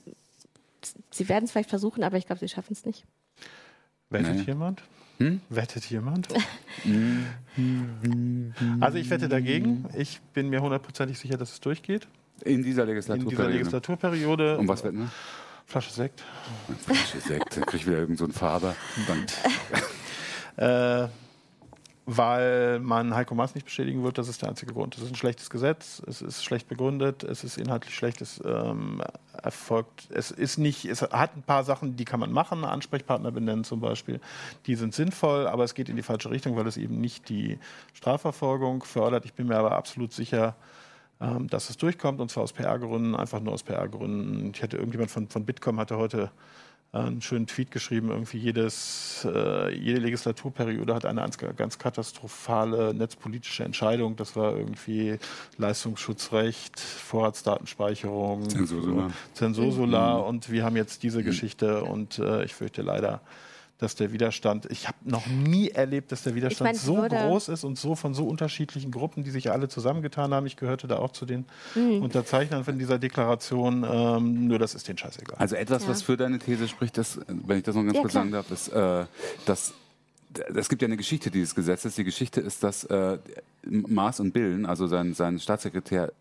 sie 1.11 1.29
werden 1.29 1.45
es 1.45 1.53
vielleicht 1.53 1.71
versuchen, 1.71 2.05
aber 2.05 2.17
ich 2.17 2.27
glaube, 2.27 2.41
sie 2.41 2.49
schaffen 2.49 2.73
es 2.73 2.85
nicht. 2.85 3.05
Wettet 4.11 4.37
nee. 4.37 4.43
jemand? 4.43 4.83
Hm? 5.19 5.41
Wettet 5.49 5.85
jemand? 5.87 6.29
also 8.81 8.99
ich 8.99 9.11
wette 9.11 9.29
dagegen. 9.29 9.87
Ich 9.97 10.21
bin 10.33 10.49
mir 10.49 10.63
hundertprozentig 10.63 11.19
sicher, 11.19 11.37
dass 11.37 11.53
es 11.53 11.61
durchgeht. 11.61 12.07
In 12.45 12.63
dieser 12.63 12.87
Legislaturperiode. 12.87 13.43
In 13.43 13.49
dieser 13.49 13.59
Legislaturperiode. 13.59 14.59
Um 14.59 14.69
was 14.69 14.85
wetten 14.85 15.01
wir? 15.01 15.11
Flasche 15.67 15.93
Sekt. 15.93 16.23
Flasche 16.81 17.21
Sekt, 17.21 17.57
da 17.57 17.61
kriege 17.63 17.77
ich 17.77 17.87
wieder 17.87 17.99
irgendeinen 17.99 18.33
so 18.33 18.39
Faber. 18.39 18.75
äh, 20.57 21.09
weil 22.05 22.81
man 22.81 23.15
Heiko 23.15 23.35
Maas 23.35 23.55
nicht 23.55 23.65
beschädigen 23.65 24.03
wird, 24.03 24.19
das 24.19 24.29
ist 24.29 24.43
der 24.43 24.49
einzige 24.49 24.73
Grund. 24.73 24.97
Es 24.97 25.03
ist 25.03 25.11
ein 25.11 25.15
schlechtes 25.15 25.51
Gesetz, 25.51 26.03
es 26.07 26.21
ist 26.21 26.45
schlecht 26.45 26.69
begründet, 26.69 27.23
es 27.23 27.45
ist 27.45 27.59
inhaltlich 27.59 27.95
schlecht, 27.95 28.21
es 28.21 28.41
ähm, 28.45 29.01
erfolgt, 29.41 30.09
es 30.11 30.33
ist 30.33 30.59
nicht, 30.59 30.85
es 30.85 31.03
hat 31.03 31.37
ein 31.37 31.43
paar 31.43 31.63
Sachen, 31.63 31.97
die 31.97 32.05
kann 32.05 32.19
man 32.19 32.33
machen, 32.33 32.65
Ansprechpartner 32.65 33.31
benennen 33.31 33.63
zum 33.63 33.81
Beispiel, 33.81 34.21
die 34.67 34.75
sind 34.75 34.95
sinnvoll, 34.95 35.47
aber 35.47 35.63
es 35.63 35.75
geht 35.75 35.89
in 35.89 35.97
die 35.97 36.03
falsche 36.03 36.31
Richtung, 36.31 36.57
weil 36.57 36.67
es 36.67 36.77
eben 36.77 37.01
nicht 37.01 37.29
die 37.29 37.59
Strafverfolgung 37.93 38.83
fördert. 38.83 39.25
Ich 39.25 39.35
bin 39.35 39.47
mir 39.47 39.57
aber 39.57 39.73
absolut 39.73 40.13
sicher, 40.13 40.57
ähm, 41.21 41.47
dass 41.49 41.71
es 41.71 41.77
durchkommt 41.77 42.21
und 42.21 42.33
zwar 42.33 42.43
aus 42.43 42.53
PR-Gründen, 42.53 43.15
einfach 43.15 43.39
nur 43.39 43.53
aus 43.53 43.63
PR-Gründen. 43.63 44.51
Ich 44.53 44.63
hatte 44.63 44.77
irgendjemand 44.77 45.13
von, 45.13 45.29
von 45.29 45.45
Bitkom 45.45 45.79
hatte 45.79 45.97
heute 45.99 46.33
einen 46.93 47.23
schönen 47.23 47.47
Tweet 47.47 47.71
geschrieben, 47.71 48.11
irgendwie 48.11 48.37
jedes, 48.37 49.27
äh, 49.27 49.75
jede 49.75 49.99
Legislaturperiode 50.01 50.95
hat 50.95 51.07
eine 51.07 51.27
ganz 51.57 51.79
katastrophale 51.79 52.93
netzpolitische 52.93 53.65
Entscheidung. 53.65 54.17
Das 54.17 54.37
war 54.37 54.55
irgendwie 54.55 55.19
Leistungsschutzrecht, 55.57 56.79
Vorratsdatenspeicherung, 56.79 58.49
Zensursolar, 58.51 59.11
Zensursolar 59.33 60.19
mhm. 60.19 60.27
und 60.27 60.51
wir 60.51 60.65
haben 60.65 60.77
jetzt 60.77 61.03
diese 61.03 61.21
mhm. 61.21 61.25
Geschichte 61.25 61.83
und 61.83 62.19
äh, 62.19 62.45
ich 62.45 62.55
fürchte 62.55 62.83
leider, 62.83 63.23
dass 63.83 63.97
der 63.97 64.13
Widerstand, 64.13 64.67
ich 64.71 64.87
habe 64.87 64.97
noch 65.05 65.27
nie 65.27 65.71
erlebt, 65.71 66.13
dass 66.13 66.23
der 66.23 66.35
Widerstand 66.35 66.77
ich 66.77 66.87
mein, 66.87 67.11
so 67.11 67.17
groß 67.17 67.49
ist 67.49 67.65
und 67.65 67.79
so 67.79 67.97
von 67.97 68.15
so 68.15 68.27
unterschiedlichen 68.27 68.91
Gruppen, 68.91 69.25
die 69.25 69.31
sich 69.31 69.51
alle 69.51 69.69
zusammengetan 69.69 70.33
haben. 70.33 70.47
Ich 70.47 70.57
gehörte 70.57 70.87
da 70.87 70.97
auch 70.97 71.13
zu 71.13 71.27
den 71.27 71.45
mhm. 71.75 72.03
Unterzeichnern 72.03 72.65
von 72.65 72.79
dieser 72.79 72.99
Deklaration. 72.99 73.85
Ähm, 73.89 74.47
nur 74.47 74.59
das 74.59 74.75
ist 74.75 74.87
den 74.89 74.97
scheißegal. 74.97 75.37
Also 75.39 75.57
etwas, 75.57 75.83
ja. 75.83 75.89
was 75.89 76.03
für 76.03 76.17
deine 76.17 76.39
These 76.39 76.69
spricht, 76.69 76.97
das, 76.97 77.19
wenn 77.27 77.59
ich 77.59 77.65
das 77.65 77.75
noch 77.75 77.83
ganz 77.83 77.97
ja, 77.97 78.01
kurz 78.01 78.13
klar. 78.13 78.23
sagen 78.23 78.33
darf, 78.33 78.51
ist, 78.51 78.69
äh, 78.69 79.05
dass 79.47 79.75
es 80.55 80.69
gibt 80.69 80.83
ja 80.83 80.87
eine 80.87 80.97
Geschichte 80.97 81.31
dieses 81.31 81.55
Gesetzes. 81.55 81.95
Die 81.97 82.05
Geschichte 82.05 82.41
ist, 82.41 82.63
dass 82.63 82.85
äh, 82.85 83.19
Maas 83.65 84.21
und 84.21 84.33
Billen, 84.33 84.67
also 84.67 84.87
sein, 84.87 85.15
sein 85.15 85.39
Staatssekretär, 85.39 86.13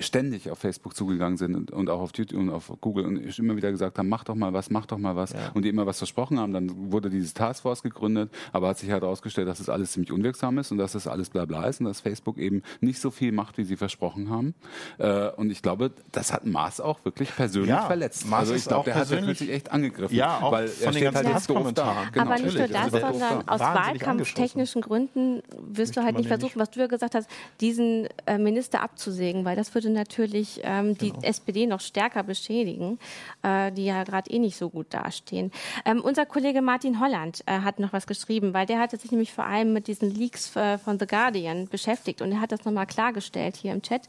ständig 0.00 0.50
auf 0.50 0.58
Facebook 0.58 0.96
zugegangen 0.96 1.36
sind 1.36 1.70
und 1.70 1.90
auch 1.90 2.00
auf 2.00 2.12
YouTube 2.14 2.40
und 2.40 2.50
auf 2.50 2.72
Google 2.80 3.04
und 3.04 3.38
immer 3.38 3.56
wieder 3.56 3.70
gesagt 3.70 3.98
haben, 3.98 4.08
mach 4.08 4.24
doch 4.24 4.34
mal 4.34 4.52
was, 4.52 4.70
mach 4.70 4.86
doch 4.86 4.98
mal 4.98 5.14
was 5.14 5.32
ja. 5.32 5.50
und 5.54 5.64
die 5.64 5.68
immer 5.68 5.86
was 5.86 5.98
versprochen 5.98 6.38
haben. 6.40 6.52
Dann 6.52 6.90
wurde 6.90 7.10
dieses 7.10 7.34
Taskforce 7.34 7.82
gegründet, 7.82 8.30
aber 8.52 8.68
hat 8.68 8.78
sich 8.78 8.90
halt 8.90 9.02
herausgestellt, 9.02 9.46
dass 9.46 9.58
das 9.58 9.68
alles 9.68 9.92
ziemlich 9.92 10.10
unwirksam 10.10 10.58
ist 10.58 10.72
und 10.72 10.78
dass 10.78 10.92
das 10.92 11.06
alles 11.06 11.28
bla 11.28 11.44
bla 11.44 11.66
ist 11.66 11.80
und 11.80 11.86
dass 11.86 12.00
Facebook 12.00 12.38
eben 12.38 12.62
nicht 12.80 13.00
so 13.00 13.10
viel 13.10 13.32
macht, 13.32 13.58
wie 13.58 13.64
sie 13.64 13.76
versprochen 13.76 14.30
haben. 14.30 14.54
Äh, 14.98 15.30
und 15.32 15.50
ich 15.50 15.62
glaube, 15.62 15.92
das 16.12 16.32
hat 16.32 16.46
Maas 16.46 16.80
auch 16.80 17.04
wirklich 17.04 17.34
persönlich 17.36 17.70
ja, 17.70 17.82
verletzt. 17.82 18.26
Maas 18.26 18.40
also 18.40 18.54
ich 18.54 18.64
glaube, 18.64 18.86
der 18.86 18.94
hat 18.94 19.08
sich 19.08 19.50
echt 19.50 19.70
angegriffen. 19.70 20.16
Ja, 20.16 20.40
auch 20.40 20.52
weil 20.52 20.68
von 20.68 20.94
den 20.94 21.04
ganzen 21.04 21.34
halt 21.34 21.46
Kommentaren. 21.46 22.08
Genau, 22.12 22.24
aber 22.24 22.38
nicht 22.38 22.56
nur 22.56 22.68
das, 22.68 22.94
also 22.94 22.98
sondern 22.98 23.48
aus 23.48 23.60
wahlkampftechnischen 23.60 24.80
Gründen 24.80 25.42
wirst 25.58 25.96
du 25.96 26.02
halt 26.02 26.16
nicht 26.16 26.28
versuchen, 26.28 26.58
was 26.58 26.69
du 26.70 26.80
ja 26.80 26.86
gesagt 26.86 27.14
hast, 27.14 27.28
diesen 27.60 28.08
äh, 28.26 28.38
Minister 28.38 28.82
abzusägen, 28.82 29.44
weil 29.44 29.56
das 29.56 29.74
würde 29.74 29.90
natürlich 29.90 30.60
ähm, 30.64 30.96
die 30.96 31.10
genau. 31.10 31.22
SPD 31.22 31.66
noch 31.66 31.80
stärker 31.80 32.22
beschädigen, 32.22 32.98
äh, 33.42 33.72
die 33.72 33.84
ja 33.84 34.04
gerade 34.04 34.30
eh 34.30 34.38
nicht 34.38 34.56
so 34.56 34.70
gut 34.70 34.86
dastehen. 34.90 35.52
Ähm, 35.84 36.00
unser 36.00 36.26
Kollege 36.26 36.62
Martin 36.62 37.00
Holland 37.00 37.42
äh, 37.46 37.60
hat 37.60 37.78
noch 37.78 37.92
was 37.92 38.06
geschrieben, 38.06 38.54
weil 38.54 38.66
der 38.66 38.78
hatte 38.78 38.96
sich 38.96 39.10
nämlich 39.10 39.32
vor 39.32 39.44
allem 39.44 39.72
mit 39.72 39.86
diesen 39.86 40.14
Leaks 40.14 40.54
äh, 40.56 40.78
von 40.78 40.98
The 40.98 41.06
Guardian 41.06 41.68
beschäftigt 41.68 42.22
und 42.22 42.32
er 42.32 42.40
hat 42.40 42.52
das 42.52 42.64
nochmal 42.64 42.86
klargestellt 42.86 43.56
hier 43.56 43.72
im 43.72 43.82
Chat. 43.82 44.02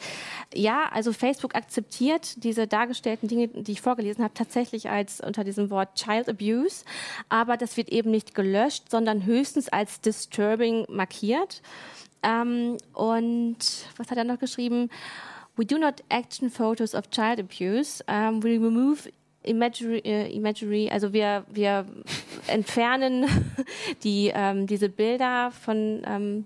Ja, 0.53 0.89
also 0.91 1.13
Facebook 1.13 1.55
akzeptiert 1.55 2.43
diese 2.43 2.67
dargestellten 2.67 3.27
Dinge, 3.27 3.47
die 3.47 3.71
ich 3.73 3.81
vorgelesen 3.81 4.23
habe, 4.23 4.33
tatsächlich 4.33 4.89
als 4.89 5.21
unter 5.21 5.43
diesem 5.43 5.69
Wort 5.69 5.95
Child 5.95 6.29
Abuse, 6.29 6.85
aber 7.29 7.57
das 7.57 7.77
wird 7.77 7.89
eben 7.89 8.11
nicht 8.11 8.35
gelöscht, 8.35 8.89
sondern 8.89 9.25
höchstens 9.25 9.69
als 9.69 10.01
disturbing 10.01 10.85
markiert. 10.89 11.61
Ähm, 12.23 12.77
und 12.93 13.57
was 13.97 14.11
hat 14.11 14.17
er 14.17 14.23
noch 14.23 14.39
geschrieben? 14.39 14.89
We 15.55 15.65
do 15.65 15.77
not 15.77 16.03
action 16.09 16.49
photos 16.49 16.95
of 16.95 17.09
child 17.09 17.39
abuse. 17.39 18.03
Um, 18.07 18.41
we 18.41 18.51
remove 18.51 19.09
Imagery, 19.43 19.99
äh, 20.05 20.35
Imagery, 20.35 20.89
also 20.89 21.13
wir, 21.13 21.45
wir 21.49 21.85
entfernen 22.47 23.25
die, 24.03 24.31
ähm, 24.33 24.67
diese 24.67 24.89
Bilder 24.89 25.51
von, 25.51 26.01
ähm, 26.05 26.45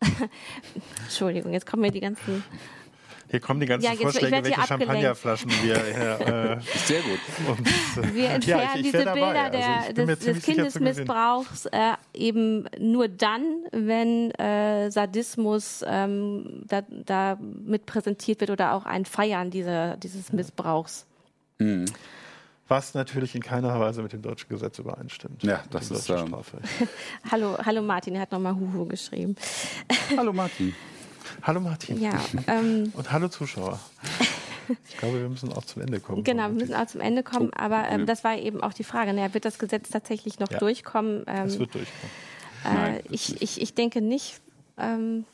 Entschuldigung, 1.02 1.52
jetzt 1.52 1.66
kommen 1.66 1.82
mir 1.82 1.90
die 1.90 2.00
ganzen 2.00 2.42
hier 3.30 3.38
kommen 3.38 3.60
die 3.60 3.66
ganzen 3.66 3.92
ja, 3.92 3.96
Vorschläge, 3.96 4.44
welche 4.44 4.60
Champagnerflaschen 4.60 5.50
wir. 5.62 5.76
Äh, 5.76 6.60
Sehr 6.84 7.00
gut. 7.02 7.20
Und, 7.46 7.66
äh, 8.04 8.14
wir 8.14 8.30
entfernen 8.30 8.62
ja, 8.62 8.70
ich, 8.74 8.86
ich 8.86 8.92
diese 8.92 9.04
Bilder 9.04 9.50
der, 9.50 9.76
also 9.82 9.92
des, 10.04 10.18
des 10.18 10.42
Kindesmissbrauchs 10.42 11.66
äh, 11.66 11.92
eben 12.12 12.68
nur 12.80 13.06
dann, 13.06 13.64
wenn 13.70 14.32
äh, 14.32 14.90
Sadismus 14.90 15.84
ähm, 15.86 16.64
da, 16.66 16.82
da, 16.82 17.38
mit 17.40 17.86
präsentiert 17.86 18.40
wird 18.40 18.50
oder 18.50 18.74
auch 18.74 18.84
ein 18.84 19.04
Feiern 19.04 19.50
dieser, 19.50 19.96
dieses 19.96 20.32
Missbrauchs. 20.32 21.06
Mhm. 21.58 21.84
Was 22.66 22.94
natürlich 22.94 23.36
in 23.36 23.42
keiner 23.42 23.78
Weise 23.78 24.02
mit 24.02 24.12
dem 24.12 24.22
deutschen 24.22 24.48
Gesetz 24.48 24.78
übereinstimmt. 24.78 25.42
Ja, 25.44 25.62
das 25.70 25.90
ist. 25.90 26.08
Ähm 26.10 26.34
hallo, 27.30 27.58
hallo 27.64 27.82
Martin, 27.82 28.16
er 28.16 28.22
hat 28.22 28.32
nochmal 28.32 28.54
Huhu 28.54 28.86
geschrieben. 28.86 29.36
Hallo 30.16 30.32
Martin. 30.32 30.74
Hallo 31.42 31.60
Martin. 31.60 32.00
Ja, 32.00 32.20
ähm, 32.46 32.92
Und 32.96 33.12
hallo 33.12 33.28
Zuschauer. 33.28 33.80
Ich 34.88 34.96
glaube, 34.98 35.20
wir 35.20 35.28
müssen 35.28 35.52
auch 35.52 35.64
zum 35.64 35.82
Ende 35.82 36.00
kommen. 36.00 36.22
Genau, 36.24 36.44
wir 36.44 36.60
müssen 36.60 36.74
auch 36.74 36.86
zum 36.86 37.00
Ende 37.00 37.22
kommen, 37.22 37.52
aber 37.54 37.88
ähm, 37.88 38.06
das 38.06 38.24
war 38.24 38.36
eben 38.36 38.62
auch 38.62 38.72
die 38.72 38.84
Frage. 38.84 39.12
Naja, 39.12 39.34
wird 39.34 39.44
das 39.44 39.58
Gesetz 39.58 39.90
tatsächlich 39.90 40.38
noch 40.38 40.50
ja, 40.50 40.58
durchkommen? 40.58 41.24
Ähm, 41.26 41.46
es 41.46 41.58
wird 41.58 41.74
durchkommen. 41.74 42.10
Äh, 42.64 42.74
Nein, 42.74 43.00
ich, 43.10 43.40
ich, 43.42 43.60
ich 43.60 43.74
denke 43.74 44.00
nicht. 44.00 44.40
Ähm, 44.78 45.24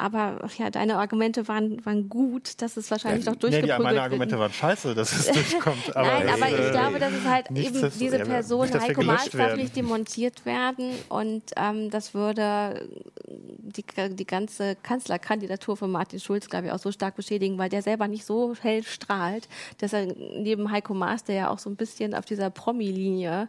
aber 0.00 0.48
ja, 0.56 0.70
deine 0.70 0.96
Argumente 0.96 1.46
waren, 1.46 1.84
waren 1.84 2.08
gut, 2.08 2.62
dass 2.62 2.76
es 2.78 2.90
wahrscheinlich 2.90 3.26
ja, 3.26 3.32
noch 3.32 3.38
durchgeprügelt 3.38 3.78
nee, 3.78 3.84
meine 3.84 4.00
Argumente 4.00 4.38
waren 4.38 4.52
scheiße, 4.52 4.94
dass 4.94 5.12
es 5.12 5.26
durchkommt. 5.50 5.94
Aber 5.94 6.08
Nein, 6.08 6.28
aber 6.28 6.48
ich 6.48 6.70
glaube, 6.70 6.98
dass 6.98 7.12
es 7.12 7.24
halt 7.24 7.50
eben 7.50 7.90
diese 7.98 8.18
Person, 8.20 8.66
nicht, 8.66 8.80
Heiko 8.80 9.02
Maas, 9.02 9.28
darf 9.28 9.56
nicht 9.56 9.76
demontiert 9.76 10.46
werden 10.46 10.92
und 11.10 11.42
ähm, 11.56 11.90
das 11.90 12.14
würde 12.14 12.88
die, 13.26 13.84
die 14.10 14.26
ganze 14.26 14.76
Kanzlerkandidatur 14.76 15.76
von 15.76 15.90
Martin 15.90 16.18
Schulz, 16.18 16.48
glaube 16.48 16.66
ich, 16.66 16.72
auch 16.72 16.78
so 16.78 16.92
stark 16.92 17.16
beschädigen, 17.16 17.58
weil 17.58 17.68
der 17.68 17.82
selber 17.82 18.08
nicht 18.08 18.24
so 18.24 18.54
hell 18.60 18.82
strahlt, 18.82 19.48
dass 19.78 19.92
er 19.92 20.06
neben 20.06 20.70
Heiko 20.70 20.94
Maas, 20.94 21.24
der 21.24 21.34
ja 21.34 21.50
auch 21.50 21.58
so 21.58 21.68
ein 21.68 21.76
bisschen 21.76 22.14
auf 22.14 22.24
dieser 22.24 22.48
Promi-Linie 22.48 23.48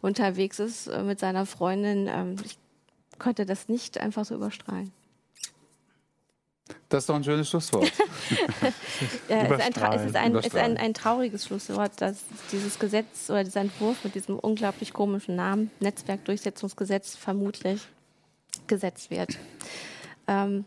unterwegs 0.00 0.58
ist 0.58 0.88
äh, 0.88 1.02
mit 1.04 1.20
seiner 1.20 1.46
Freundin, 1.46 2.08
ähm, 2.08 2.36
ich 2.44 2.58
könnte 3.18 3.46
das 3.46 3.68
nicht 3.68 3.98
einfach 3.98 4.24
so 4.24 4.34
überstrahlen. 4.34 4.92
Das 6.88 7.04
ist 7.04 7.08
doch 7.08 7.14
ein 7.14 7.24
schönes 7.24 7.48
Schlusswort. 7.48 7.84
ja, 9.28 9.42
es 9.42 9.50
ist, 9.50 9.78
ein, 9.78 9.92
es 9.92 10.04
ist, 10.04 10.16
ein, 10.16 10.34
ist 10.36 10.56
ein, 10.56 10.76
ein, 10.76 10.94
trauriges 10.94 11.46
Schlusswort, 11.46 11.92
dass 12.00 12.24
dieses 12.52 12.78
Gesetz 12.78 13.30
oder 13.30 13.44
dieser 13.44 13.60
Entwurf 13.60 14.02
mit 14.04 14.14
diesem 14.14 14.38
unglaublich 14.38 14.92
komischen 14.92 15.36
Namen, 15.36 15.70
Netzwerkdurchsetzungsgesetz, 15.80 17.16
vermutlich 17.16 17.86
gesetzt 18.66 19.10
wird. 19.10 19.38
Ähm, 20.26 20.64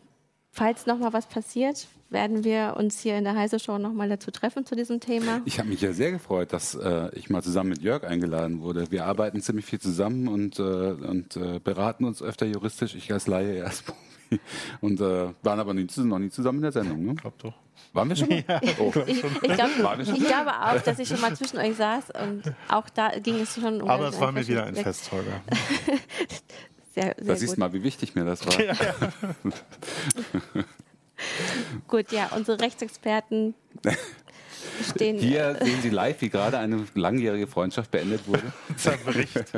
falls 0.51 0.85
noch 0.85 0.97
mal 0.97 1.13
was 1.13 1.25
passiert, 1.25 1.87
werden 2.13 2.43
wir 2.43 2.75
uns 2.77 2.99
hier 2.99 3.17
in 3.17 3.25
der 3.25 3.35
Heise 3.35 3.59
Show 3.59 3.77
noch 3.77 3.91
mal 3.91 4.07
dazu 4.07 4.31
treffen 4.31 4.65
zu 4.65 4.75
diesem 4.75 4.99
Thema. 4.99 5.41
Ich 5.45 5.59
habe 5.59 5.67
mich 5.67 5.81
ja 5.81 5.91
sehr 5.91 6.11
gefreut, 6.11 6.53
dass 6.53 6.75
äh, 6.75 7.09
ich 7.15 7.29
mal 7.29 7.41
zusammen 7.41 7.71
mit 7.71 7.81
Jörg 7.81 8.03
eingeladen 8.03 8.61
wurde. 8.61 8.89
Wir 8.91 9.05
arbeiten 9.05 9.41
ziemlich 9.41 9.65
viel 9.65 9.79
zusammen 9.79 10.27
und, 10.27 10.59
äh, 10.59 10.61
und 10.61 11.35
äh, 11.35 11.59
beraten 11.59 12.05
uns 12.05 12.21
öfter 12.21 12.45
juristisch. 12.45 12.95
Ich 12.95 13.11
als 13.11 13.27
Laie 13.27 13.55
erst 13.55 13.85
und 14.81 14.99
äh, 14.99 15.33
waren 15.41 15.59
aber 15.59 15.73
nie, 15.73 15.87
noch 15.97 16.19
nie 16.19 16.29
zusammen 16.29 16.59
in 16.59 16.63
der 16.63 16.71
Sendung. 16.71 17.03
Ne? 17.05 17.13
Ich 17.13 17.21
glaube 17.21 17.37
doch. 17.39 17.53
Waren 17.93 18.09
wir 18.09 18.15
schon 18.15 18.29
mal? 18.29 18.43
Ja, 18.47 18.61
oh. 18.79 18.91
Ich, 19.05 19.23
ich, 19.23 19.31
glaub, 19.41 19.99
ich, 19.99 20.25
glaube 20.25 20.51
auch, 20.51 20.81
dass 20.81 20.99
ich 20.99 21.07
schon 21.07 21.21
mal 21.21 21.35
zwischen 21.35 21.57
euch 21.57 21.75
saß 21.75 22.05
und 22.23 22.53
auch 22.67 22.89
da 22.89 23.09
ging 23.19 23.39
es 23.39 23.55
schon 23.55 23.81
um. 23.81 23.89
Aber 23.89 24.09
es 24.09 24.19
war 24.19 24.31
mir 24.31 24.47
wieder 24.47 24.65
ein 24.65 24.75
Fest, 24.75 25.11
Holger. 25.11 25.41
sehr, 26.93 27.15
sehr 27.17 27.25
da 27.25 27.35
siehst 27.35 27.55
du 27.55 27.59
mal, 27.59 27.73
wie 27.73 27.83
wichtig 27.83 28.15
mir 28.15 28.25
das 28.25 28.45
war. 28.45 28.59
Ja, 28.59 28.73
ja. 28.73 29.13
gut, 31.87 32.11
ja, 32.11 32.29
unsere 32.35 32.59
Rechtsexperten 32.59 33.53
stehen. 34.89 35.17
Hier 35.17 35.57
sehen 35.61 35.81
Sie 35.81 35.89
live, 35.89 36.21
wie 36.21 36.29
gerade 36.29 36.57
eine 36.57 36.85
langjährige 36.95 37.47
Freundschaft 37.47 37.91
beendet 37.91 38.27
wurde. 38.27 38.53
Bericht. 39.05 39.53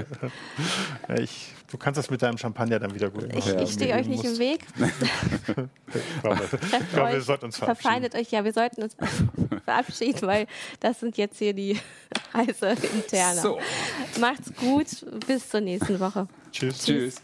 ich, 1.19 1.53
du 1.75 1.79
kannst 1.79 1.97
das 1.97 2.09
mit 2.09 2.21
deinem 2.21 2.37
Champagner 2.37 2.79
dann 2.79 2.95
wieder 2.95 3.09
gut 3.09 3.27
machen. 3.33 3.37
Ich, 3.37 3.63
ich 3.63 3.73
stehe 3.73 3.95
euch 3.95 4.07
nicht 4.07 4.23
im 4.23 4.39
Weg. 4.39 4.65
ich 4.77 6.21
glaube, 6.21 6.49
ich 6.53 6.89
glaube 6.93 7.11
wir 7.11 7.21
sollten 7.21 7.45
uns 7.45 7.57
verabschieden. 7.57 7.81
Verfeindet 7.81 8.15
euch, 8.15 8.31
ja, 8.31 8.45
wir 8.45 8.53
sollten 8.53 8.83
uns 8.83 8.95
verabschieden, 9.65 10.21
weil 10.21 10.47
das 10.79 11.01
sind 11.01 11.17
jetzt 11.17 11.37
hier 11.37 11.53
die 11.53 11.77
heiße 12.33 12.75
Interne. 12.93 13.41
So. 13.41 13.59
Macht's 14.21 14.53
gut, 14.55 14.87
bis 15.27 15.49
zur 15.49 15.59
nächsten 15.59 15.99
Woche. 15.99 16.27
Tschüss. 16.53 16.85
Tschüss. 16.85 17.15